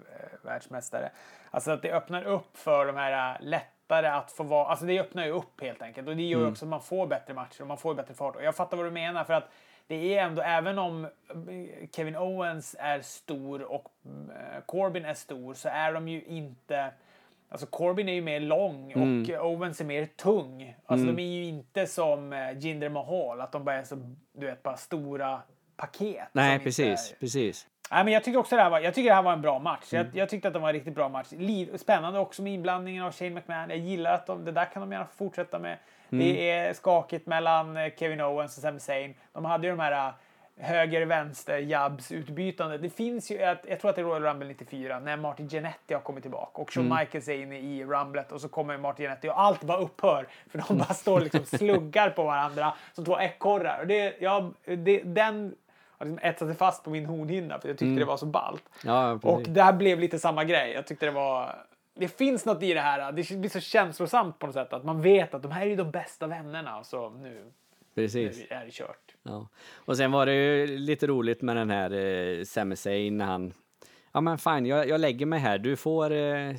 världsmästare. 0.42 1.10
Alltså 1.50 1.70
att 1.70 1.82
det 1.82 1.92
öppnar 1.92 2.24
upp 2.24 2.56
för 2.56 2.86
de 2.86 2.96
här 2.96 3.34
äh, 3.34 3.46
lättare 3.46 4.06
att 4.06 4.32
få 4.32 4.42
vara, 4.42 4.66
alltså 4.66 4.86
det 4.86 5.00
öppnar 5.00 5.24
ju 5.24 5.30
upp 5.30 5.60
helt 5.60 5.82
enkelt 5.82 6.08
och 6.08 6.16
det 6.16 6.22
gör 6.22 6.38
mm. 6.38 6.52
också 6.52 6.64
att 6.64 6.68
man 6.68 6.82
får 6.82 7.06
bättre 7.06 7.34
matcher 7.34 7.60
och 7.60 7.66
man 7.66 7.78
får 7.78 7.94
bättre 7.94 8.14
fart. 8.14 8.36
Och 8.36 8.42
jag 8.42 8.56
fattar 8.56 8.76
vad 8.76 8.86
du 8.86 8.90
menar 8.90 9.24
för 9.24 9.34
att 9.34 9.48
det 9.86 10.18
är 10.18 10.24
ändå, 10.24 10.42
även 10.42 10.78
om 10.78 11.04
äh, 11.04 11.10
Kevin 11.92 12.16
Owens 12.16 12.76
är 12.78 13.00
stor 13.00 13.62
och 13.62 13.92
äh, 14.06 14.60
Corbin 14.66 15.04
är 15.04 15.14
stor 15.14 15.54
så 15.54 15.68
är 15.68 15.92
de 15.92 16.08
ju 16.08 16.22
inte 16.22 16.90
Alltså 17.48 17.66
Corbin 17.66 18.08
är 18.08 18.12
ju 18.12 18.22
mer 18.22 18.40
lång 18.40 18.92
och 18.94 19.46
Owens 19.46 19.80
är 19.80 19.84
mer 19.84 20.06
tung. 20.06 20.76
Alltså 20.86 21.06
de 21.06 21.18
är 21.18 21.36
ju 21.36 21.44
inte 21.44 21.86
som 21.86 22.50
Jinder 22.58 22.88
Mahal, 22.88 23.40
att 23.40 23.52
de 23.52 23.64
bara 23.64 23.76
är 23.76 23.84
så, 23.84 24.14
du 24.32 24.46
vet, 24.46 24.62
bara 24.62 24.76
stora 24.76 25.42
paket. 25.76 26.28
Nej, 26.32 26.58
precis, 26.58 27.14
precis. 27.20 27.66
Nej, 27.90 28.04
men 28.04 28.12
jag 28.12 28.24
tycker 28.24 28.38
också 28.38 28.56
det 28.56 28.62
här 28.62 28.70
var, 28.70 28.80
jag 28.80 28.94
tycker 28.94 29.10
det 29.10 29.14
här 29.14 29.22
var 29.22 29.32
en 29.32 29.42
bra 29.42 29.58
match. 29.58 29.92
Jag, 29.92 30.06
jag 30.12 30.28
tyckte 30.28 30.48
att 30.48 30.54
det 30.54 30.60
var 30.60 30.68
en 30.68 30.74
riktigt 30.74 30.94
bra 30.94 31.08
match. 31.08 31.26
Liv, 31.30 31.76
spännande 31.76 32.18
också 32.18 32.42
med 32.42 32.54
inblandningen 32.54 33.04
av 33.04 33.12
Shane 33.12 33.30
McMahon. 33.30 33.70
Jag 33.70 33.78
gillar 33.78 34.14
att 34.14 34.26
de, 34.26 34.44
det 34.44 34.52
där 34.52 34.64
kan 34.64 34.80
de 34.80 34.92
gärna 34.92 35.06
fortsätta 35.16 35.58
med. 35.58 35.78
Det 36.08 36.50
är 36.50 36.72
skakigt 36.72 37.26
mellan 37.26 37.76
eh, 37.76 37.92
Kevin 37.98 38.20
Owens 38.20 38.56
och 38.56 38.62
Sami 38.62 38.80
Zayn. 38.80 39.14
De 39.32 39.44
hade 39.44 39.66
ju 39.66 39.70
de 39.70 39.80
här 39.80 40.08
eh, 40.08 40.14
höger-vänster 40.58 41.58
jabs 41.58 42.12
utbytande. 42.12 42.78
Det 42.78 42.90
finns 42.90 43.30
ju, 43.30 43.34
jag, 43.34 43.58
jag 43.68 43.80
tror 43.80 43.90
att 43.90 43.96
det 43.96 44.02
är 44.02 44.06
Royal 44.06 44.22
Rumble 44.22 44.48
94 44.48 45.00
när 45.00 45.16
Martin 45.16 45.48
Jannetty 45.48 45.94
har 45.94 46.00
kommit 46.00 46.22
tillbaka 46.22 46.62
och 46.62 46.72
Shawn 46.72 46.88
Michaels 46.98 47.28
är 47.28 47.34
inne 47.34 47.58
i 47.58 47.84
Rumblet 47.84 48.32
och 48.32 48.40
så 48.40 48.48
kommer 48.48 48.78
Martin 48.78 49.04
Jannetty 49.04 49.28
och 49.28 49.40
allt 49.40 49.62
bara 49.62 49.78
upphör 49.78 50.26
för 50.50 50.64
de 50.68 50.78
bara 50.78 50.94
står 50.94 51.20
liksom 51.20 51.44
sluggar 51.58 52.10
på 52.10 52.24
varandra 52.24 52.72
som 52.92 53.04
två 53.04 53.20
ekorrar. 53.20 53.78
Och 53.80 53.86
det, 53.86 54.16
ja, 54.20 54.50
det, 54.64 55.02
den 55.02 55.54
har 55.98 56.06
liksom 56.06 56.28
etsat 56.28 56.48
sig 56.48 56.56
fast 56.56 56.84
på 56.84 56.90
min 56.90 57.06
hornhinna 57.06 57.60
för 57.60 57.68
jag 57.68 57.78
tyckte 57.78 57.98
det 57.98 58.04
var 58.04 58.16
så 58.16 58.26
ballt. 58.26 58.64
Ja, 58.84 59.12
Och 59.22 59.42
det 59.42 59.62
här 59.62 59.72
blev 59.72 60.00
lite 60.00 60.18
samma 60.18 60.44
grej. 60.44 60.72
Jag 60.72 60.86
tyckte 60.86 61.06
det 61.06 61.12
var... 61.12 61.54
Det 61.94 62.08
finns 62.08 62.44
något 62.46 62.62
i 62.62 62.74
det 62.74 62.80
här. 62.80 63.12
Det 63.12 63.36
blir 63.36 63.50
så 63.50 63.60
känslosamt 63.60 64.38
på 64.38 64.46
något 64.46 64.54
sätt. 64.54 64.72
Att 64.72 64.84
man 64.84 65.02
vet 65.02 65.34
att 65.34 65.42
de 65.42 65.52
här 65.52 65.66
är 65.66 65.76
de 65.76 65.90
bästa 65.90 66.26
vännerna. 66.26 66.78
Och 66.78 66.86
så 66.86 67.10
nu, 67.10 67.44
precis. 67.94 68.38
nu 68.38 68.56
är 68.56 68.64
det 68.64 68.70
kört. 68.70 69.14
Ja. 69.22 69.48
Och 69.74 69.96
sen 69.96 70.12
var 70.12 70.26
det 70.26 70.34
ju 70.34 70.66
lite 70.78 71.06
roligt 71.06 71.42
med 71.42 71.56
den 71.56 71.70
här 71.70 71.90
eh, 71.92 72.74
Zayn 72.74 73.18
när 73.18 73.24
han... 73.24 73.52
Ja 74.12 74.20
men 74.20 74.38
fine, 74.38 74.66
jag, 74.66 74.88
jag 74.88 75.00
lägger 75.00 75.26
mig 75.26 75.38
här. 75.38 75.58
Du 75.58 75.76
får 75.76 76.12
eh, 76.12 76.54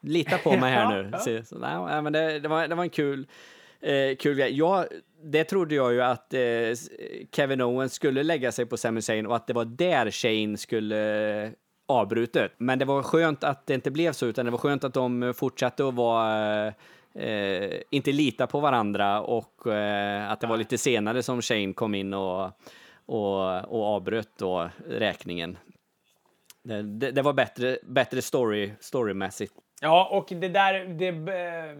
lita 0.00 0.38
på 0.38 0.56
mig 0.56 0.72
här 0.72 0.82
Ja, 0.96 1.02
nu. 1.02 1.08
ja. 1.12 1.18
Så, 1.18 1.44
så, 1.44 1.58
nej, 1.58 1.72
ja, 1.72 2.00
men 2.00 2.12
det, 2.12 2.38
det, 2.38 2.48
var, 2.48 2.68
det 2.68 2.74
var 2.74 2.84
en 2.84 2.90
kul, 2.90 3.26
eh, 3.84 4.16
kul 4.16 4.36
grej. 4.36 4.58
Jag, 4.58 4.86
det 5.22 5.44
trodde 5.44 5.74
jag 5.74 5.92
ju 5.92 6.02
att 6.02 6.34
eh, 6.34 6.40
Kevin 7.32 7.60
Owens 7.60 7.94
skulle 7.94 8.22
lägga 8.22 8.52
sig 8.52 8.66
på 8.66 8.76
Sami 8.76 9.02
Zayn 9.02 9.26
och 9.26 9.36
att 9.36 9.46
det 9.46 9.52
var 9.52 9.64
där 9.64 10.10
Shane 10.10 10.56
skulle 10.56 11.42
eh, 11.44 11.50
avbrutet. 11.88 12.52
Men 12.58 12.78
det 12.78 12.84
var 12.84 13.02
skönt 13.02 13.44
att 13.44 13.66
det 13.66 13.74
inte 13.74 13.90
blev 13.90 14.12
så, 14.12 14.26
utan 14.26 14.44
det 14.44 14.50
var 14.50 14.58
skönt 14.58 14.84
att 14.84 14.94
de 14.94 15.34
fortsatte 15.36 15.88
att 15.88 15.94
vara 15.94 16.66
eh, 17.14 17.80
inte 17.90 18.12
lita 18.12 18.46
på 18.46 18.60
varandra 18.60 19.20
och 19.20 19.66
eh, 19.66 20.30
att 20.30 20.40
det 20.40 20.46
var 20.46 20.56
lite 20.56 20.78
senare 20.78 21.22
som 21.22 21.42
Shane 21.42 21.72
kom 21.72 21.94
in 21.94 22.14
och, 22.14 22.44
och, 23.06 23.64
och 23.64 23.84
avbröt 23.84 24.38
då 24.38 24.70
räkningen. 24.88 25.58
Det, 26.62 26.82
det, 26.82 27.10
det 27.10 27.22
var 27.22 27.32
bättre, 27.32 27.78
bättre 27.82 28.22
story, 28.22 28.72
storymässigt. 28.80 29.54
Ja, 29.80 30.08
och 30.10 30.40
det 30.40 30.48
där... 30.48 30.84
Det, 30.84 31.08
eh, 31.08 31.76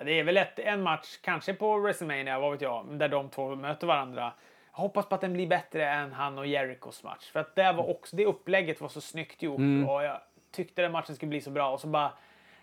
det 0.00 0.12
är 0.20 0.24
väl 0.24 0.36
ett, 0.36 0.58
en 0.58 0.82
match, 0.82 1.18
kanske 1.22 1.54
på 1.54 1.78
WrestleMania, 1.78 2.38
vad 2.38 2.52
vet 2.52 2.60
jag, 2.60 2.86
där 2.98 3.08
de 3.08 3.30
två 3.30 3.54
möter 3.54 3.86
varandra. 3.86 4.32
Jag 4.72 4.78
hoppas 4.78 5.06
på 5.06 5.14
att 5.14 5.20
den 5.20 5.32
blir 5.32 5.46
bättre 5.46 5.88
än 5.88 6.12
han 6.12 6.38
och 6.38 6.46
Jericos 6.46 7.02
match. 7.02 7.30
För 7.32 7.40
att 7.40 7.54
det, 7.54 7.72
var 7.72 7.90
också, 7.90 8.16
det 8.16 8.26
upplägget 8.26 8.80
var 8.80 8.88
så 8.88 9.00
snyggt 9.00 9.42
gjort 9.42 9.60
och 9.88 10.04
jag 10.04 10.20
tyckte 10.50 10.82
den 10.82 10.92
matchen 10.92 11.16
skulle 11.16 11.28
bli 11.28 11.40
så 11.40 11.50
bra. 11.50 11.72
Och 11.72 11.80
så 11.80 11.86
bara, 11.86 12.12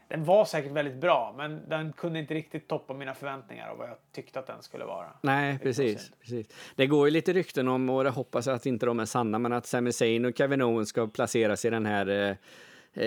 den 0.08 0.24
var 0.24 0.46
säkert 0.46 0.72
väldigt 0.72 0.96
bra, 0.96 1.34
men 1.38 1.70
den 1.70 1.94
kunde 1.94 2.20
inte 2.20 2.34
riktigt 2.34 2.68
toppa 2.68 2.94
mina 2.94 3.14
förväntningar 3.14 3.70
och 3.70 3.78
vad 3.78 3.90
jag 3.90 3.98
tyckte 4.12 4.40
att 4.40 4.48
den 4.48 4.62
skulle 4.62 4.86
vara. 4.86 5.08
Nej, 5.22 5.60
precis, 5.60 6.12
precis. 6.20 6.48
Det 6.76 6.88
går 6.88 7.08
ju 7.08 7.12
lite 7.12 7.34
rykten 7.34 7.68
om, 7.68 7.90
och 7.90 8.06
jag 8.06 8.12
hoppas 8.12 8.48
att 8.48 8.66
inte 8.66 8.86
de 8.86 9.00
är 9.00 9.06
sanna, 9.06 9.40
men 9.40 9.54
att 9.54 9.66
Sami 9.66 9.92
Zayn 9.92 10.26
och 10.26 10.38
Kevin 10.38 10.62
Owens 10.62 10.90
ska 10.90 11.08
placeras 11.08 11.66
i 11.66 11.70
den 11.70 11.86
här 11.86 12.30
eh, 12.30 12.36
eh, 12.94 13.06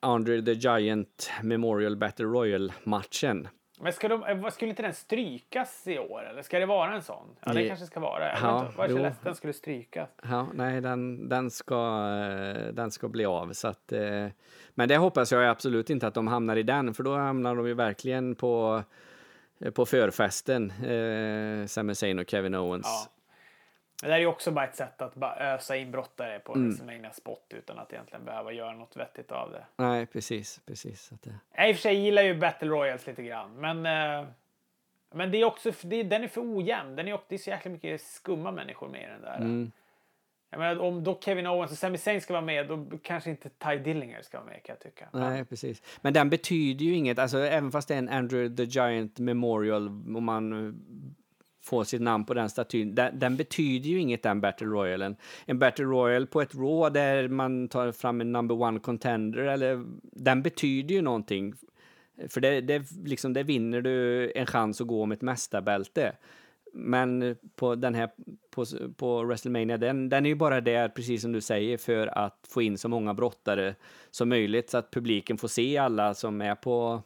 Andre 0.00 0.42
the 0.42 0.52
Giant 0.52 1.30
Memorial 1.42 1.96
Battle 1.96 2.24
Royal-matchen. 2.26 3.48
Men 3.80 3.92
ska 3.92 4.08
de, 4.08 4.24
eh, 4.24 4.48
skulle 4.48 4.70
inte 4.70 4.82
den 4.82 4.94
strykas 4.94 5.86
i 5.86 5.98
år? 5.98 6.28
Eller 6.30 6.42
ska 6.42 6.58
det 6.58 6.66
vara 6.66 6.94
en 6.94 7.02
sån? 7.02 7.36
Ja, 7.44 7.52
det 7.52 7.62
Det- 7.62 7.68
kanske 7.68 7.86
ska 7.86 8.00
vara. 8.00 8.28
Jag 8.28 8.38
Ja, 8.42 8.68
var 8.76 8.88
så 8.88 9.10
den 9.24 9.34
skulle 9.34 9.52
strykas. 9.52 10.08
Ja, 10.22 10.46
nej, 10.54 10.80
den, 10.80 11.28
den, 11.28 11.50
ska, 11.50 11.74
eh, 11.76 12.72
den 12.74 12.90
ska 12.90 13.08
bli 13.08 13.24
av. 13.24 13.52
Så 13.52 13.68
att, 13.68 13.92
eh, 13.92 14.26
men 14.74 14.88
det 14.88 14.96
hoppas 14.96 15.32
jag 15.32 15.44
absolut 15.48 15.90
inte 15.90 16.06
att 16.06 16.14
de 16.14 16.26
hamnar 16.26 16.56
i 16.56 16.62
den, 16.62 16.94
för 16.94 17.02
då 17.02 17.16
hamnar 17.16 17.54
de 17.56 17.66
ju 17.66 17.74
verkligen 17.74 18.34
på, 18.34 18.82
på 19.74 19.86
förfesten, 19.86 20.70
eh, 20.70 21.66
Sami 21.66 21.94
Zayn 21.94 22.18
och 22.18 22.30
Kevin 22.30 22.54
Owens. 22.54 22.86
Ja. 22.86 23.11
Men 24.02 24.08
det 24.08 24.12
här 24.14 24.18
är 24.18 24.20
ju 24.20 24.26
också 24.26 24.50
bara 24.50 24.64
ett 24.64 24.76
sätt 24.76 25.02
att 25.02 25.14
bara 25.14 25.54
ösa 25.54 25.76
in 25.76 25.90
brottare 25.90 26.38
på 26.38 26.52
Mm. 26.54 26.64
en 26.64 26.68
WrestleMania 26.70 27.12
spot 27.12 27.46
utan 27.50 27.78
att 27.78 27.92
egentligen 27.92 28.24
behöva 28.24 28.52
göra 28.52 28.72
något 28.72 28.96
vettigt 28.96 29.32
av 29.32 29.50
det. 29.52 29.64
Nej, 29.76 30.06
precis, 30.06 30.60
precis. 30.66 31.12
Att 31.12 31.22
det, 31.22 31.34
Jag 31.56 31.68
i 31.68 31.72
och 31.72 31.76
för 31.76 31.82
sig 31.82 31.94
gillar 31.96 32.22
ju 32.22 32.34
Battle 32.38 32.68
Royals 32.68 33.06
lite 33.06 33.22
grann, 33.22 33.54
men 33.60 33.86
eh, 34.20 34.28
men 35.14 35.30
det 35.30 35.38
är 35.38 35.44
också, 35.44 35.72
det, 35.82 35.96
är- 35.96 36.04
den 36.04 36.24
är 36.24 36.28
för 36.28 36.56
ojämn. 36.56 36.96
Den 36.96 37.08
är, 37.08 37.20
det 37.28 37.34
är 37.34 37.38
så 37.38 37.50
jäkla 37.50 37.70
mycket 37.70 38.00
skumma 38.00 38.50
människor 38.50 38.88
med 38.88 39.02
i 39.02 39.06
den 39.06 39.20
där. 39.22 39.36
Mm. 39.36 39.72
Jag 40.50 40.58
menar, 40.58 40.80
om 40.82 41.04
då 41.04 41.20
Kevin 41.20 41.46
Owens 41.46 41.72
och 41.72 41.78
Sami 41.78 41.98
Zayn 41.98 42.20
ska 42.20 42.32
vara 42.32 42.44
med, 42.44 42.68
då 42.68 42.86
kanske 43.02 43.30
inte 43.30 43.48
Ty 43.48 43.78
Dillinger 43.78 44.22
ska 44.22 44.38
vara 44.38 44.46
med 44.50 44.62
kan 44.62 44.72
jag 44.74 44.80
tycka. 44.92 45.08
Nej, 45.12 45.44
precis. 45.44 45.82
Men 46.00 46.12
den 46.12 46.30
betyder 46.30 46.84
ju 46.84 46.94
inget, 46.94 47.18
alltså 47.18 47.38
även 47.38 47.72
fast 47.72 47.88
det 47.88 47.94
är 47.94 47.98
en 47.98 48.08
Andrew 48.08 48.56
the 48.56 48.64
Giant 48.64 49.18
Memorial, 49.18 49.86
om 49.88 50.24
man 50.24 50.52
få 51.62 51.76
får 51.76 51.84
sitt 51.84 52.02
namn 52.02 52.24
på 52.24 52.34
den 52.34 52.50
statyn, 52.50 52.94
den, 52.94 53.18
den 53.18 53.36
betyder 53.36 53.88
ju 53.88 53.98
inget 53.98 54.22
den 54.22 54.40
Battle 54.40 54.66
Royalen. 54.66 55.16
En 55.46 55.58
Battle 55.58 55.84
Royal 55.84 56.26
på 56.26 56.40
ett 56.40 56.54
Raw 56.54 57.00
där 57.00 57.28
man 57.28 57.68
tar 57.68 57.92
fram 57.92 58.20
en 58.20 58.32
number 58.32 58.62
one 58.62 58.80
contender, 58.80 59.38
eller, 59.38 59.84
den 60.02 60.42
betyder 60.42 60.94
ju 60.94 61.02
någonting. 61.02 61.54
För 62.28 62.40
det, 62.40 62.60
det, 62.60 62.82
liksom, 63.04 63.32
det 63.32 63.42
vinner 63.42 63.80
du 63.80 64.32
en 64.34 64.46
chans 64.46 64.80
att 64.80 64.86
gå 64.86 65.02
om 65.02 65.12
ett 65.12 65.22
mästarbälte. 65.22 66.12
Men 66.74 67.36
på 67.56 67.74
den 67.74 67.94
här 67.94 68.10
på, 68.50 68.64
på 68.96 69.22
WrestleMania, 69.22 69.78
den, 69.78 70.08
den 70.08 70.26
är 70.26 70.30
ju 70.30 70.34
bara 70.34 70.60
där, 70.60 70.88
precis 70.88 71.22
som 71.22 71.32
du 71.32 71.40
säger, 71.40 71.78
för 71.78 72.06
att 72.06 72.46
få 72.48 72.62
in 72.62 72.78
så 72.78 72.88
många 72.88 73.14
brottare 73.14 73.74
som 74.10 74.28
möjligt 74.28 74.70
så 74.70 74.78
att 74.78 74.90
publiken 74.90 75.38
får 75.38 75.48
se 75.48 75.78
alla 75.78 76.14
som 76.14 76.40
är 76.40 76.54
på, 76.54 77.02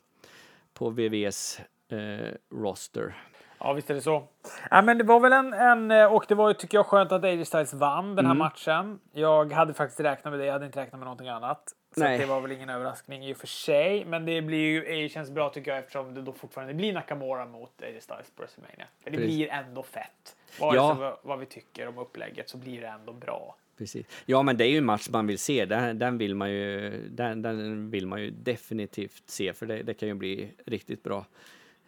på 0.75 0.91
VVs 0.91 1.61
eh, 1.89 2.35
roster. 2.51 3.15
Ja, 3.59 3.73
visst 3.73 3.91
är 3.91 3.95
det 3.95 4.01
så. 4.01 4.29
Ja, 4.71 4.83
men 4.83 4.99
det 4.99 5.05
var 5.05 5.21
väl 5.21 5.33
en, 5.33 5.53
en 5.53 5.91
eh, 5.91 6.13
och 6.15 6.25
det 6.29 6.35
var 6.35 6.49
ju, 6.49 6.55
tycker 6.55 6.79
jag, 6.79 6.87
skönt 6.87 7.13
att 7.13 7.25
AJ 7.25 7.45
Styles 7.45 7.75
vann 7.75 8.15
den 8.17 8.25
här 8.27 8.33
Mm. 8.33 8.39
matchen. 8.39 9.01
Jag 9.13 9.53
hade 9.53 9.75
faktiskt 9.75 10.01
räknat 10.01 10.33
med 10.33 10.41
det, 10.41 10.47
jag 10.47 10.53
hade 10.53 10.67
inte 10.67 10.81
räknat 10.81 10.99
med 11.01 11.05
någonting 11.07 11.29
annat. 11.29 11.73
Så 11.95 12.01
det 12.01 12.27
var 12.27 12.41
väl 12.41 12.53
ingen 12.53 12.71
överraskning 12.71 13.27
i 13.27 13.33
och 13.33 13.37
för 13.37 13.47
sig. 13.47 14.05
Men 14.05 14.25
det 14.27 14.43
blir 14.43 14.89
ju, 14.95 15.09
känns 15.09 15.31
bra 15.31 15.49
tycker 15.51 15.71
jag 15.71 15.79
eftersom 15.79 16.15
det 16.15 16.23
då 16.23 16.33
fortfarande 16.33 16.75
blir 16.75 16.93
Nakamura 16.93 17.47
mot 17.47 17.83
AJ 17.83 18.01
Styles 18.01 18.31
på 18.37 18.43
WrestleMania. 18.43 18.87
För 19.05 19.11
det 19.11 19.17
Precis. 19.17 19.35
blir 19.37 19.49
ändå 19.51 19.83
fett. 19.83 20.37
Vare 20.61 20.77
Ja. 20.77 20.95
sig 20.95 21.01
vad, 21.05 21.17
vad 21.23 21.39
vi 21.39 21.47
tycker 21.47 21.89
om 21.89 21.99
upplägget 21.99 22.49
så 22.49 22.57
blir 22.59 22.81
det 22.81 22.87
ändå 22.89 23.13
bra. 23.13 23.57
Precis. 23.79 24.07
Ja, 24.27 24.43
men 24.43 24.57
det 24.57 24.65
är 24.65 24.69
ju 24.69 24.79
en 24.79 24.85
match 24.85 25.09
man 25.11 25.27
vill 25.27 25.39
se. 25.39 25.65
Den, 25.65 25.99
den, 25.99 26.19
vill, 26.19 26.35
man 26.35 26.51
ju, 26.51 26.91
den, 27.09 27.43
den 27.43 27.91
vill 27.91 28.07
man 28.07 28.23
ju 28.23 28.31
definitivt 28.31 29.23
se, 29.27 29.53
för 29.53 29.67
det, 29.67 29.83
det 29.83 29.95
kan 29.95 30.09
ju 30.09 30.15
bli 30.15 30.53
riktigt 30.67 31.03
bra. 31.03 31.25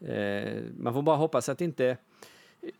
Eh, 0.01 0.62
man 0.76 0.92
får 0.92 1.03
bara 1.03 1.16
hoppas 1.16 1.49
att 1.49 1.61
inte... 1.61 1.96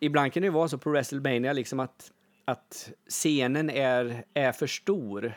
Ibland 0.01 0.33
kan 0.33 0.41
det 0.41 0.47
ju 0.47 0.53
vara 0.53 0.69
så 0.69 0.79
på 0.79 0.91
WrestleMania 0.91 1.53
liksom 1.53 1.81
att, 1.81 2.13
att 2.45 2.93
scenen 3.09 3.71
är, 3.71 4.25
är 4.35 4.53
för 4.53 4.67
stor. 4.67 5.35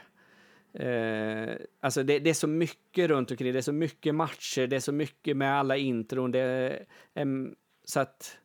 Eh, 0.74 1.56
alltså 1.80 2.04
det, 2.04 2.20
det 2.20 2.30
är 2.30 2.34
så 2.34 2.48
mycket 2.48 3.10
runt 3.10 3.32
omkring, 3.32 3.54
det 3.54 3.60
är 3.60 3.62
så 3.62 3.72
mycket 3.72 4.16
matcher, 4.16 4.68
det 4.68 4.76
är 4.76 4.80
så 4.80 4.92
mycket 4.92 5.38
med 5.38 5.54
alla 5.54 5.78
intron. 5.78 6.32
Det 6.32 6.40
är, 6.40 6.86
em, 7.14 7.56
så 7.86 8.00
att 8.00 8.38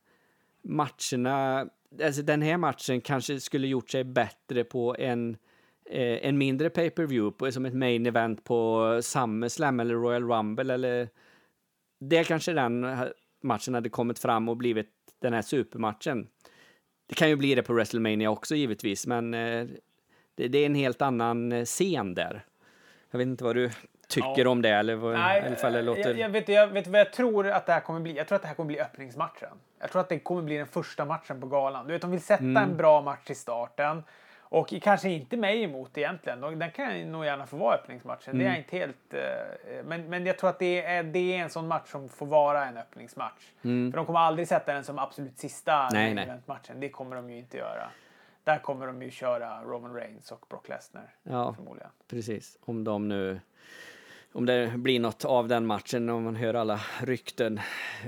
matcherna, 0.62 1.68
alltså 2.02 2.22
den 2.22 2.42
här 2.42 2.56
matchen 2.56 3.00
kanske 3.00 3.40
skulle 3.40 3.66
gjort 3.66 3.90
sig 3.90 4.04
bättre 4.04 4.64
på 4.64 4.96
en, 4.98 5.36
eh, 5.90 6.28
en 6.28 6.38
mindre 6.38 6.70
pay-per-view, 6.70 7.52
som 7.52 7.66
ett 7.66 7.74
main 7.74 8.06
event 8.06 8.44
på 8.44 9.00
SummerSlam 9.02 9.80
eller 9.80 9.94
Royal 9.94 10.28
Rumble 10.28 10.74
eller 10.74 11.08
det 11.98 12.24
kanske 12.24 12.52
den 12.52 12.86
matchen 13.46 13.74
hade 13.74 13.88
kommit 13.88 14.18
fram 14.18 14.48
och 14.48 14.56
blivit 14.56 14.88
den 15.22 15.32
här 15.32 15.42
supermatchen. 15.42 16.26
Det 17.08 17.14
kan 17.14 17.28
ju 17.28 17.36
bli 17.36 17.54
det 17.54 17.62
på 17.62 17.72
WrestleMania 17.72 18.30
också 18.30 18.54
givetvis, 18.54 19.06
men 19.06 19.34
eh, 19.34 19.66
det, 20.34 20.48
det 20.48 20.58
är 20.58 20.66
en 20.66 20.74
helt 20.74 21.02
annan 21.02 21.52
eh, 21.52 21.64
scen 21.64 22.14
där. 22.14 22.44
Jag 23.10 23.18
vet 23.18 23.26
inte 23.26 23.44
vad 23.44 23.56
du 23.56 23.70
tycker 24.08 24.44
Ja. 24.44 24.48
om 24.48 24.62
det 24.62 24.68
eller, 24.70 24.94
vad, 24.94 25.12
Nej, 25.12 25.56
eller 25.62 25.70
det 25.72 25.82
låter... 25.82 26.00
jag, 26.10 26.18
jag, 26.18 26.28
vet, 26.28 26.48
jag 26.48 26.66
vet 26.66 26.86
vad 26.86 27.00
jag 27.00 27.12
tror 27.12 27.46
att 27.48 27.66
det 27.66 27.72
här 27.72 27.80
kommer 27.80 28.00
bli. 28.00 28.16
Jag 28.16 28.28
tror 28.28 28.36
att 28.36 28.42
det 28.42 28.48
här 28.48 28.54
kommer 28.54 28.68
bli 28.68 28.80
öppningsmatchen. 28.80 29.48
Jag 29.80 29.90
tror 29.90 30.00
att 30.00 30.08
det 30.08 30.18
kommer 30.18 30.42
bli 30.42 30.56
den 30.56 30.66
första 30.66 31.04
matchen 31.04 31.40
på 31.40 31.46
galan. 31.46 31.86
Du 31.86 31.92
vet, 31.92 32.02
de 32.02 32.10
vill 32.10 32.20
sätta 32.20 32.44
Mm. 32.44 32.56
en 32.70 32.76
bra 32.76 33.02
match 33.02 33.30
i 33.30 33.34
starten. 33.34 34.02
Och 34.48 34.74
kanske 34.82 35.10
inte 35.10 35.36
mig 35.36 35.62
emot 35.62 35.98
egentligen. 35.98 36.40
Den 36.58 36.70
kan 36.70 37.12
nog 37.12 37.24
gärna 37.24 37.46
få 37.46 37.56
vara 37.56 37.74
öppningsmatchen. 37.74 38.38
Det 38.38 38.44
är 38.44 38.48
Mm. 38.48 38.58
inte 38.58 38.76
helt... 38.76 39.14
eh, 39.14 39.84
men, 39.84 40.08
men 40.10 40.26
jag 40.26 40.38
tror 40.38 40.50
att 40.50 40.58
det 40.58 40.82
är, 40.84 41.02
det 41.02 41.18
är 41.36 41.38
en 41.38 41.50
sån 41.50 41.68
match 41.68 41.88
som 41.90 42.08
får 42.08 42.26
vara 42.26 42.64
en 42.66 42.76
öppningsmatch. 42.76 43.52
För 43.62 43.96
de 43.96 44.06
kommer 44.06 44.20
aldrig 44.20 44.48
sätta 44.48 44.72
den 44.72 44.84
som 44.84 44.98
absolut 44.98 45.38
sista 45.38 45.88
Mm. 45.92 46.14
Nej, 46.14 46.26
nej. 46.58 46.74
Det 46.74 46.88
kommer 46.88 47.16
de 47.16 47.30
ju 47.30 47.38
inte 47.38 47.56
göra. 47.56 47.90
Där 48.44 48.58
kommer 48.58 48.86
de 48.86 49.02
ju 49.02 49.10
köra 49.10 49.62
Roman 49.62 49.94
Reigns 49.94 50.32
och 50.32 50.46
Brock 50.48 50.68
Lesnar. 50.68 51.14
Ja. 51.22 51.54
Förmodligen. 51.54 51.90
Precis, 52.08 52.58
om 52.64 52.84
de 52.84 53.08
nu 53.08 53.40
om 54.36 54.46
det 54.46 54.72
blir 54.74 55.00
något 55.00 55.24
av 55.24 55.48
den 55.48 55.66
matchen 55.66 56.08
om 56.08 56.24
man 56.24 56.36
hör 56.36 56.54
alla 56.54 56.80
rykten. 56.98 57.60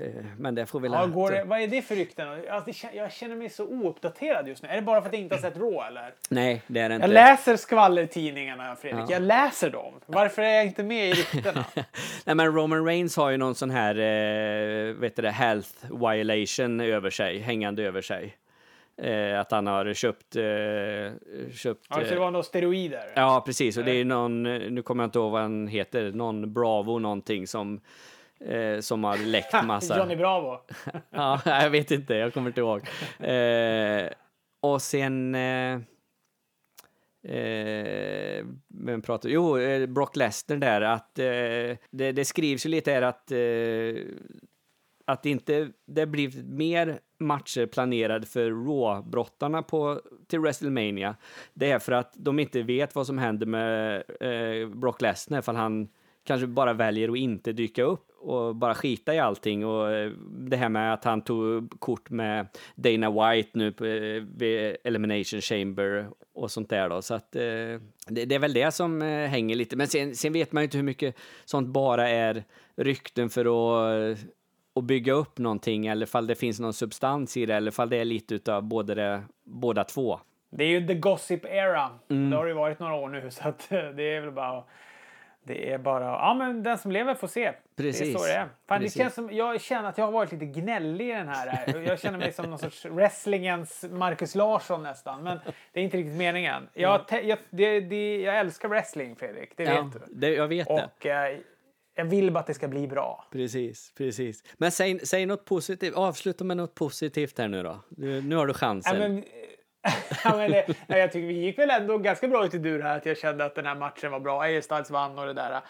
Eh, 0.02 0.24
men 0.38 0.54
det 0.54 0.66
får 0.66 0.80
vi 0.80 0.88
ja, 0.88 1.06
går 1.06 1.30
det, 1.30 1.44
Vad 1.44 1.60
är 1.60 1.68
det 1.68 1.82
för 1.82 1.96
rykten? 1.96 2.28
Alltså, 2.50 2.86
jag 2.92 3.12
känner 3.12 3.36
mig 3.36 3.50
så 3.50 3.64
ouppdaterad 3.66 4.48
just 4.48 4.62
nu. 4.62 4.68
Är 4.68 4.76
det 4.76 4.82
bara 4.82 5.00
för 5.00 5.08
att 5.08 5.12
jag 5.12 5.22
inte 5.22 5.34
har 5.34 5.42
sett 5.42 5.56
Raw 5.56 5.86
eller? 5.88 6.14
Nej, 6.28 6.62
det 6.66 6.80
är 6.80 6.88
det 6.88 6.94
inte. 6.94 7.06
Jag 7.06 7.14
läser 7.14 7.56
skvallertidningarna 7.56 8.76
Fredrik. 8.76 9.04
Ja. 9.08 9.12
Jag 9.12 9.22
läser 9.22 9.70
dem. 9.70 9.92
Varför 10.06 10.42
är 10.42 10.54
jag 10.54 10.66
inte 10.66 10.82
med 10.82 11.08
i 11.08 11.12
ryktena? 11.12 11.64
Nej, 12.24 12.34
men 12.34 12.54
Roman 12.54 12.86
Reigns 12.86 13.16
har 13.16 13.30
ju 13.30 13.36
någon 13.36 13.54
sån 13.54 13.70
här, 13.70 13.94
eh, 13.94 14.94
vet 14.94 15.16
du 15.16 15.22
det, 15.22 15.30
health 15.30 15.70
violation 15.90 16.80
över 16.80 17.10
sig, 17.10 17.38
hängande 17.38 17.82
över 17.82 18.02
sig. 18.02 18.36
Eh, 19.02 19.40
att 19.40 19.50
han 19.50 19.66
har 19.66 19.94
köpt... 19.94 20.36
Eh, 20.36 20.42
köpt 21.52 21.86
ja, 21.88 22.04
så 22.04 22.14
det 22.14 22.18
var 22.18 22.30
några 22.30 22.42
steroider? 22.42 23.12
Ja, 23.14 23.42
precis. 23.46 23.76
Och 23.76 23.84
det 23.84 23.92
är 23.92 24.04
någon, 24.04 24.42
nu 24.42 24.82
kommer 24.82 25.02
jag 25.02 25.06
inte 25.06 25.18
ihåg 25.18 25.32
vad 25.32 25.42
han 25.42 25.68
heter, 25.68 26.12
någon 26.12 26.52
Bravo 26.52 26.98
någonting 26.98 27.46
som, 27.46 27.80
eh, 28.40 28.80
som 28.80 29.04
har 29.04 29.16
läckt 29.16 29.62
massa... 29.64 29.98
Johnny 29.98 30.16
Bravo? 30.16 30.60
ja, 31.10 31.40
jag 31.44 31.70
vet 31.70 31.90
inte, 31.90 32.14
jag 32.14 32.34
kommer 32.34 32.48
inte 32.48 32.60
ihåg. 32.60 32.80
Eh, 33.18 34.08
och 34.60 34.82
sen... 34.82 35.34
Eh, 35.34 35.78
Eh, 37.22 38.44
men 38.68 39.02
pratar, 39.02 39.28
jo, 39.28 39.58
eh, 39.58 39.86
Brock 39.86 40.16
Lesnar 40.16 40.56
där, 40.56 40.80
att 40.80 41.18
eh, 41.18 41.76
det, 41.90 42.12
det, 42.12 42.24
skrivs 42.24 42.66
ju 42.66 42.70
lite 42.70 42.92
här 42.92 43.02
att 43.02 43.32
eh, 43.32 43.38
att 45.08 45.22
det 45.22 45.30
inte 45.30 45.70
det 45.86 46.06
blir 46.06 46.42
mer 46.42 46.98
matcher 47.18 47.66
planerade 47.66 48.26
för 48.26 48.50
Raw-brottarna 48.50 49.64
till 50.26 50.40
WrestleMania. 50.40 51.16
Det 51.54 51.70
är 51.70 51.78
för 51.78 51.92
att 51.92 52.12
de 52.16 52.38
inte 52.38 52.62
vet 52.62 52.94
vad 52.94 53.06
som 53.06 53.18
händer 53.18 53.46
med 53.46 54.02
eh, 54.20 54.68
Brock 54.68 55.00
Lesnar, 55.00 55.38
ifall 55.38 55.56
han 55.56 55.88
kanske 56.24 56.46
bara 56.46 56.72
väljer 56.72 57.08
att 57.08 57.16
inte 57.16 57.52
dyka 57.52 57.82
upp 57.82 58.10
och 58.20 58.56
bara 58.56 58.74
skita 58.74 59.14
i 59.14 59.18
allting. 59.18 59.66
Och 59.66 59.92
eh, 59.92 60.12
det 60.30 60.56
här 60.56 60.68
med 60.68 60.92
att 60.92 61.04
han 61.04 61.22
tog 61.22 61.80
kort 61.80 62.10
med 62.10 62.46
Dana 62.74 63.10
White 63.10 63.50
nu 63.52 63.72
på, 63.72 63.84
eh, 63.84 64.22
vid 64.36 64.76
Elimination 64.84 65.40
Chamber 65.40 66.08
och 66.34 66.50
sånt 66.50 66.70
där 66.70 66.88
då. 66.88 67.02
Så 67.02 67.14
att 67.14 67.36
eh, 67.36 67.42
det, 68.06 68.24
det, 68.24 68.34
är 68.34 68.38
väl 68.38 68.52
det 68.52 68.72
som 68.72 69.02
eh, 69.02 69.28
hänger 69.28 69.54
lite. 69.54 69.76
Men 69.76 69.86
sen, 69.86 70.14
sen 70.14 70.32
vet 70.32 70.52
man 70.52 70.62
ju 70.62 70.64
inte 70.64 70.76
hur 70.76 70.84
mycket 70.84 71.16
sånt 71.44 71.68
bara 71.68 72.08
är 72.08 72.44
rykten 72.76 73.30
för 73.30 73.40
att 73.40 74.18
eh, 74.18 74.24
och 74.78 74.84
bygga 74.84 75.12
upp 75.12 75.38
någonting 75.38 75.86
eller 75.86 76.06
fall 76.06 76.26
det 76.26 76.34
finns 76.34 76.60
någon 76.60 76.72
substans 76.72 77.36
i 77.36 77.46
det 77.46 77.54
eller 77.54 77.70
fall 77.70 77.90
det 77.90 77.96
är 77.96 78.04
lite 78.04 78.34
utav 78.34 78.62
både 78.62 78.94
det, 78.94 79.22
båda 79.44 79.84
två. 79.84 80.20
Det 80.50 80.64
är 80.64 80.68
ju 80.68 80.86
the 80.86 80.94
gossip 80.94 81.44
era. 81.44 81.90
Mm. 82.10 82.30
Det 82.30 82.36
har 82.36 82.46
ju 82.46 82.52
varit 82.52 82.78
några 82.78 82.94
år 82.94 83.08
nu 83.08 83.30
så 83.30 83.48
att 83.48 83.68
det 83.68 84.16
är 84.16 84.20
väl 84.20 84.32
bara 84.32 84.64
det 85.42 85.72
är 85.72 85.78
bara, 85.78 86.04
ja 86.04 86.34
men 86.34 86.62
den 86.62 86.78
som 86.78 86.92
lever 86.92 87.14
får 87.14 87.28
se. 87.28 87.52
Precis. 87.76 88.00
Det 88.00 88.12
är 88.12 88.18
så 88.18 88.24
det 88.24 88.32
är. 88.32 88.48
Fan, 88.68 88.80
det 88.80 88.90
känns 88.90 89.14
som, 89.14 89.32
jag 89.32 89.60
känner 89.60 89.88
att 89.88 89.98
jag 89.98 90.04
har 90.04 90.12
varit 90.12 90.32
lite 90.32 90.46
gnällig 90.46 91.08
i 91.08 91.12
den 91.12 91.28
här. 91.28 91.78
Jag 91.86 92.00
känner 92.00 92.18
mig 92.18 92.32
som 92.32 92.50
någon 92.50 92.58
sorts 92.58 92.84
wrestlingens 92.84 93.84
Marcus 93.90 94.34
Larsson 94.34 94.82
nästan. 94.82 95.22
Men 95.22 95.38
det 95.72 95.80
är 95.80 95.84
inte 95.84 95.96
riktigt 95.96 96.16
meningen. 96.16 96.68
Jag, 96.74 97.00
jag, 97.22 97.38
det, 97.50 97.80
det, 97.80 98.20
jag 98.20 98.38
älskar 98.38 98.68
wrestling 98.68 99.16
Fredrik, 99.16 99.56
det 99.56 99.62
ja, 99.62 99.82
vet 99.82 99.92
du. 99.92 100.14
Det, 100.14 100.34
jag 100.34 100.48
vet 100.48 100.68
Och, 100.68 100.80
det. 100.98 101.10
Eh, 101.10 101.38
jag 101.98 102.04
vill 102.04 102.30
bara 102.32 102.40
att 102.40 102.46
det 102.46 102.54
ska 102.54 102.68
bli 102.68 102.88
bra. 102.88 103.24
Precis, 103.32 103.92
precis. 103.96 104.42
Men 104.58 104.70
säg, 104.70 105.06
säg 105.06 105.26
något 105.26 105.44
positivt. 105.44 105.94
Avsluta 105.94 106.44
med 106.44 106.56
något 106.56 106.74
positivt 106.74 107.38
här 107.38 107.48
nu 107.48 107.62
då. 107.62 107.84
Du, 107.88 108.22
nu 108.22 108.36
har 108.36 108.46
du 108.46 108.54
chansen. 108.54 109.00
Ja, 109.02 109.08
men, 109.08 109.24
ja, 110.24 110.36
men 110.36 110.50
det, 110.50 110.74
jag 110.86 111.12
tycker 111.12 111.26
vi 111.26 111.34
gick 111.34 111.58
väl 111.58 111.70
ändå 111.70 111.98
ganska 111.98 112.28
bra 112.28 112.46
ut 112.46 112.54
i 112.54 112.58
dur 112.58 112.82
här. 112.82 112.96
Att 112.96 113.06
jag 113.06 113.18
kände 113.18 113.44
att 113.44 113.54
den 113.54 113.66
här 113.66 113.74
matchen 113.74 114.10
var 114.10 114.20
bra. 114.20 114.62
Styles 114.62 114.90
vann 114.90 115.18
och 115.18 115.26
det 115.26 115.32
där. 115.32 115.60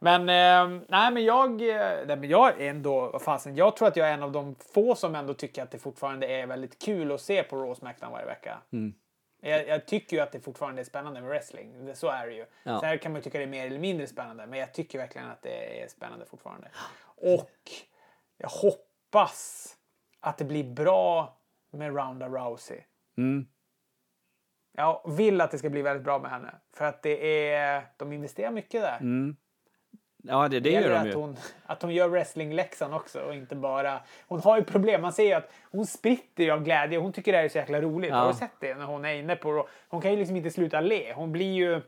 Men 0.00 0.20
eh, 0.20 0.80
nej, 0.88 1.12
men 1.12 1.24
jag, 1.24 1.50
eh, 1.50 2.06
nej, 2.06 2.16
men 2.16 2.28
jag 2.28 2.60
är 2.60 2.70
ändå, 2.70 3.10
vad 3.12 3.22
fasen, 3.22 3.56
jag 3.56 3.76
tror 3.76 3.88
att 3.88 3.96
jag 3.96 4.08
är 4.08 4.14
en 4.14 4.22
av 4.22 4.32
de 4.32 4.54
få 4.74 4.94
som 4.94 5.14
ändå 5.14 5.34
tycker 5.34 5.62
att 5.62 5.70
det 5.70 5.78
fortfarande 5.78 6.26
är 6.26 6.46
väldigt 6.46 6.78
kul 6.78 7.12
att 7.12 7.20
se 7.20 7.42
på 7.42 7.56
Raw 7.56 7.74
Smackdown 7.74 8.12
varje 8.12 8.26
vecka. 8.26 8.58
Mm. 8.72 8.94
Jag, 9.40 9.68
jag, 9.68 9.86
tycker 9.86 10.16
ju 10.16 10.22
att 10.22 10.32
det 10.32 10.40
fortfarande 10.40 10.82
är 10.82 10.84
spännande 10.84 11.20
med 11.20 11.30
wrestling. 11.30 11.94
Så 11.94 12.08
är 12.08 12.26
det 12.26 12.34
ju. 12.34 12.46
Ja. 12.62 12.80
Sen 12.80 12.98
kan 12.98 13.12
man 13.12 13.18
ju 13.18 13.22
tycka 13.22 13.38
det 13.38 13.44
är 13.44 13.48
mer 13.48 13.66
eller 13.66 13.78
mindre 13.78 14.06
spännande. 14.06 14.46
Men 14.46 14.58
jag 14.58 14.74
tycker 14.74 14.98
verkligen 14.98 15.30
att 15.30 15.42
det 15.42 15.82
är 15.82 15.88
spännande 15.88 16.26
fortfarande. 16.26 16.70
Och 17.16 17.70
jag 18.36 18.48
hoppas 18.48 19.68
att 20.20 20.38
det 20.38 20.44
blir 20.44 20.64
bra 20.64 21.38
med 21.70 21.96
Ronda 21.96 22.28
Rousey. 22.28 22.80
Mm. 23.18 23.46
Jag 24.72 25.12
vill 25.16 25.40
att 25.40 25.50
det 25.50 25.58
ska 25.58 25.70
bli 25.70 25.82
väldigt 25.82 26.04
bra 26.04 26.18
med 26.18 26.30
henne. 26.30 26.54
För 26.76 26.84
att 26.84 27.02
det 27.02 27.44
är, 27.52 27.86
de 27.96 28.12
investerar 28.12 28.50
mycket 28.50 28.82
där. 28.82 28.98
Mm. 29.00 29.36
Ja, 30.28 30.48
det, 30.48 30.60
det 30.60 30.70
gör 30.70 30.90
de 30.90 30.96
att 30.96 31.06
ju. 31.06 31.14
Hon, 31.14 31.36
att 31.66 31.82
hon 31.82 31.94
gör 31.94 32.08
wrestlingläxan 32.08 32.92
också 32.92 33.20
och 33.20 33.34
inte 33.34 33.54
bara... 33.54 34.00
Hon 34.26 34.40
har 34.40 34.58
ju 34.58 34.64
problem. 34.64 35.02
Man 35.02 35.12
ser 35.12 35.24
ju 35.24 35.32
att 35.32 35.52
hon 35.70 35.86
spritter 35.86 36.44
ju 36.44 36.50
av 36.50 36.64
glädje. 36.64 36.98
Hon 36.98 37.12
tycker 37.12 37.32
det 37.32 37.38
här 37.38 37.44
är 37.44 37.48
så 37.48 37.58
jäkla 37.58 37.80
roligt. 37.80 38.10
Ja. 38.10 38.16
Har 38.16 38.28
du 38.28 38.34
sett 38.34 38.60
det 38.60 38.74
när 38.74 38.84
hon 38.84 39.04
är 39.04 39.14
inne 39.14 39.36
på... 39.36 39.68
Hon 39.88 40.00
kan 40.00 40.10
ju 40.10 40.16
liksom 40.16 40.36
inte 40.36 40.50
sluta 40.50 40.80
le. 40.80 41.12
Hon 41.12 41.32
blir 41.32 41.52
ju... 41.52 41.80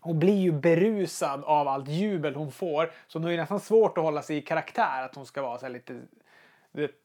Hon 0.00 0.18
blir 0.18 0.36
ju 0.36 0.52
berusad 0.52 1.44
av 1.44 1.68
allt 1.68 1.88
jubel 1.88 2.34
hon 2.34 2.52
får. 2.52 2.90
Så 3.06 3.18
hon 3.18 3.24
har 3.24 3.30
ju 3.30 3.36
nästan 3.36 3.60
svårt 3.60 3.98
att 3.98 4.04
hålla 4.04 4.22
sig 4.22 4.36
i 4.36 4.42
karaktär. 4.42 5.02
Att 5.02 5.14
hon 5.14 5.26
ska 5.26 5.42
vara 5.42 5.58
så 5.58 5.68
lite 5.68 6.00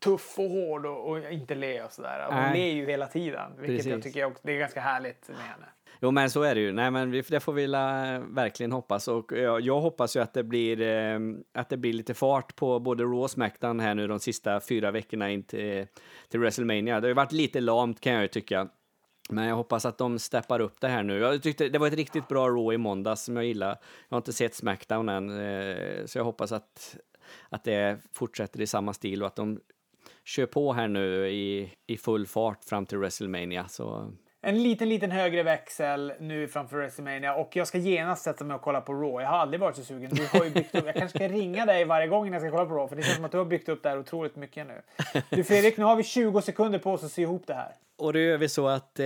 tuff 0.04 0.40
och 0.40 0.50
hård 0.50 0.86
och, 0.86 1.10
och 1.10 1.32
inte 1.32 1.56
le 1.56 1.84
och 1.84 1.92
sådär. 1.92 2.26
Hon 2.26 2.36
Nej. 2.36 2.60
ler 2.60 2.74
ju 2.74 2.86
hela 2.86 3.08
tiden. 3.08 3.52
Vilket 3.58 3.78
Precis. 3.78 3.92
jag 3.92 4.04
tycker 4.04 4.34
det 4.42 4.52
är 4.52 4.60
ganska 4.60 4.82
härligt 4.82 5.30
med 5.30 5.38
henne. 5.38 5.66
Jo, 6.00 6.12
men 6.12 6.30
så 6.30 6.42
är 6.42 6.56
det 6.56 6.62
ju. 6.62 6.72
Nej, 6.72 6.92
men 6.92 7.12
det 7.12 7.40
får 7.40 7.54
vi 7.54 7.68
la, 7.68 8.20
verkligen 8.20 8.72
hoppas. 8.72 9.08
Och 9.08 9.34
eh, 9.34 9.44
jag, 9.44 9.62
jag 9.62 9.82
hoppas 9.82 10.16
ju 10.16 10.20
att 10.20 10.34
det, 10.34 10.44
blir, 10.44 10.82
eh, 10.82 11.20
att 11.54 11.70
det 11.70 11.78
blir 11.78 11.94
lite 11.94 12.14
fart 12.14 12.56
på 12.56 12.80
både 12.80 13.04
Raw 13.04 13.18
och 13.18 13.32
Smackdown 13.32 13.80
här 13.80 13.96
nu 13.96 14.08
de 14.08 14.20
sista 14.20 14.60
fyra 14.60 14.92
veckorna 14.92 15.32
in 15.32 15.44
till, 15.44 15.78
eh, 15.78 15.86
till 16.30 16.40
WrestleMania. 16.40 16.96
Det 16.96 17.06
har 17.06 17.10
ju 17.10 17.14
varit 17.14 17.32
lite 17.32 17.60
lamt 17.60 18.02
kan 18.02 18.14
jag 18.14 18.22
ju 18.22 18.28
tycka. 18.28 18.68
Men 19.30 19.46
jag 19.46 19.56
hoppas 19.56 19.86
att 19.86 19.98
de 19.98 20.20
steppar 20.20 20.60
upp 20.60 20.82
det 20.82 20.88
här 20.88 21.04
nu. 21.04 21.20
Jag 21.20 21.44
tyckte 21.44 21.70
det 21.70 21.80
var 21.80 21.88
ett 21.88 21.94
riktigt 21.94 22.28
bra 22.28 22.48
Raw 22.50 22.76
i 22.76 22.78
måndags 22.78 23.24
som 23.24 23.36
jag 23.36 23.46
gillar. 23.46 23.70
Jag 24.10 24.16
har 24.16 24.18
inte 24.18 24.34
sett 24.34 24.56
Smackdown 24.56 25.10
än, 25.10 25.30
eh, 25.30 26.06
så 26.06 26.18
jag 26.18 26.24
hoppas 26.24 26.52
att, 26.52 26.98
att 27.50 27.64
det 27.64 28.00
fortsätter 28.14 28.62
i 28.62 28.68
samma 28.68 28.94
stil 28.94 29.22
och 29.22 29.28
att 29.28 29.36
de 29.36 29.60
kör 30.26 30.46
på 30.46 30.74
här 30.74 30.88
nu 30.88 31.30
i, 31.30 31.74
i 31.88 31.98
full 31.98 32.28
fart 32.28 32.64
fram 32.64 32.86
till 32.86 32.98
WrestleMania. 32.98 33.68
Så 33.68 34.12
en 34.44 34.64
liten, 34.64 34.90
liten 34.90 35.12
högre 35.12 35.44
växel 35.44 36.14
nu 36.20 36.48
framför 36.48 36.78
WrestleMania 36.78 37.36
och 37.36 37.56
jag 37.56 37.68
ska 37.68 37.78
genast 37.78 38.24
sätta 38.24 38.44
mig 38.44 38.56
och 38.56 38.62
kolla 38.62 38.82
på 38.82 38.94
Raw. 38.94 39.24
Jag 39.24 39.30
har 39.30 39.38
aldrig 39.38 39.60
varit 39.60 39.76
så 39.76 39.84
sugen. 39.84 40.10
Du 40.14 40.28
har 40.28 40.46
ju 40.46 40.52
byggt 40.52 40.76
upp, 40.76 40.86
jag 40.86 40.96
kanske 40.96 41.18
ska 41.18 41.28
ringa 41.28 41.66
dig 41.66 41.86
varje 41.86 42.08
gång 42.08 42.26
när 42.26 42.34
jag 42.34 42.42
ska 42.42 42.52
kolla 42.52 42.66
på 42.66 42.76
Raw 42.76 42.90
för 42.90 42.96
det 42.96 43.04
känns 43.04 43.16
som 43.16 43.26
att 43.26 43.32
du 43.32 43.38
har 43.38 43.46
byggt 43.46 43.70
upp 43.70 43.84
det 43.84 43.90
här 43.90 44.00
otroligt 44.00 44.36
mycket 44.36 44.68
nu. 44.68 44.82
Du 45.30 45.44
Fredrik, 45.44 45.78
nu 45.78 45.84
har 45.84 45.96
vi 45.96 46.04
20 46.04 46.42
sekunder 46.42 46.80
på 46.80 46.92
oss 46.92 47.04
att 47.04 47.12
sy 47.12 47.22
ihop 47.22 47.44
det 47.48 47.54
här. 47.54 47.72
Och 47.98 48.14
då 48.14 48.20
gör 48.20 48.38
vi 48.38 48.50
så 48.50 48.68
att 48.68 49.00
eh, 49.00 49.06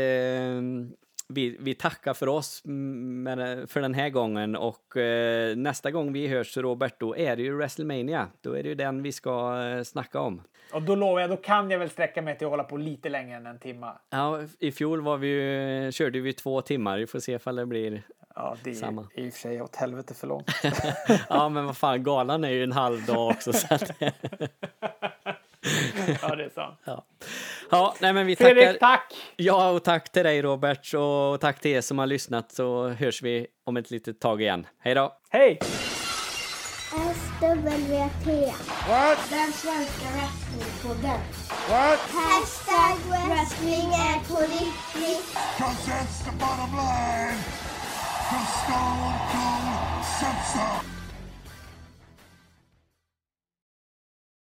vi, 1.27 1.57
vi 1.59 1.73
tackar 1.73 2.13
för 2.13 2.27
oss 2.27 2.61
med, 2.65 3.69
för 3.69 3.81
den 3.81 3.93
här 3.93 4.09
gången 4.09 4.55
och 4.55 4.97
eh, 4.97 5.55
nästa 5.55 5.91
gång 5.91 6.13
vi 6.13 6.27
hörs 6.27 6.57
Robert, 6.57 6.95
då 6.99 7.17
är 7.17 7.35
det 7.35 7.41
ju 7.43 7.55
WrestleMania. 7.55 8.27
Då 8.41 8.53
är 8.53 8.63
det 8.63 8.69
ju 8.69 8.75
den 8.75 9.03
vi 9.03 9.11
ska 9.11 9.61
eh, 9.61 9.83
snacka 9.83 10.19
om. 10.19 10.41
Och 10.73 10.81
då 10.81 10.95
lovar 10.95 11.19
jag, 11.21 11.29
då 11.29 11.37
kan 11.37 11.71
jag 11.71 11.79
väl 11.79 11.89
sträcka 11.89 12.21
mig 12.21 12.37
till 12.37 12.47
att 12.47 12.51
hålla 12.51 12.63
på 12.63 12.77
lite 12.77 13.09
längre 13.09 13.37
än 13.37 13.45
en 13.45 13.59
timme. 13.59 13.91
Ja, 14.09 14.41
i 14.59 14.71
fjol 14.71 15.01
var 15.01 15.17
vi, 15.17 15.89
körde 15.93 16.19
vi 16.19 16.33
två 16.33 16.61
timmar. 16.61 16.97
Vi 16.97 17.07
får 17.07 17.19
se 17.19 17.33
ifall 17.33 17.55
det 17.55 17.65
blir 17.65 18.03
Ja, 18.35 18.55
det 18.63 18.69
är 18.69 18.73
samma. 18.73 19.07
i 19.15 19.29
och 19.29 19.33
för 19.33 19.39
sig 19.39 19.61
åt 19.61 19.75
helvete 19.75 20.13
för 20.13 20.27
långt. 20.27 20.51
ja, 21.29 21.49
men 21.49 21.65
vad 21.65 21.77
fan, 21.77 22.03
galan 22.03 22.43
är 22.43 22.49
ju 22.49 22.63
en 22.63 22.71
halv 22.71 23.05
dag 23.05 23.31
också. 23.31 23.51
Ja, 26.21 26.35
det 26.35 26.45
är 26.45 26.49
sant. 26.49 26.79
Ja. 26.85 27.05
Ja, 27.71 27.95
nej, 27.99 28.13
men 28.13 28.25
vi 28.25 28.35
Fredrik, 28.35 28.67
tackar. 28.67 28.79
tack! 28.79 29.13
Ja, 29.35 29.69
och 29.69 29.83
tack 29.83 30.11
till 30.11 30.23
dig 30.23 30.41
Robert 30.41 30.93
och 30.93 31.41
tack 31.41 31.59
till 31.61 31.71
er 31.71 31.81
som 31.81 31.99
har 31.99 32.07
lyssnat 32.07 32.51
så 32.51 32.87
hörs 32.89 33.21
vi 33.21 33.47
om 33.65 33.77
ett 33.77 33.91
litet 33.91 34.19
tag 34.19 34.41
igen. 34.41 34.67
Hej 34.79 34.95
då! 34.95 35.13
Hej! 35.29 35.59
SWT. 37.39 37.45
What? 38.87 39.17
Den 39.29 39.51
svenska 39.53 40.07
wrestlingpodden. 40.15 41.19
What? 41.69 41.99
Hashtag 41.99 42.97
wrestling 43.09 43.89
är 43.93 44.27
på 44.27 44.41
riktigt. 44.41 45.33
Cause 45.57 45.91
that's 45.91 46.23
the 46.25 46.31
bottom 46.31 46.71
line. 46.75 47.37
Cause 48.29 48.51
Stone 48.63 49.13
Cold 49.31 50.05
so. 50.53 50.94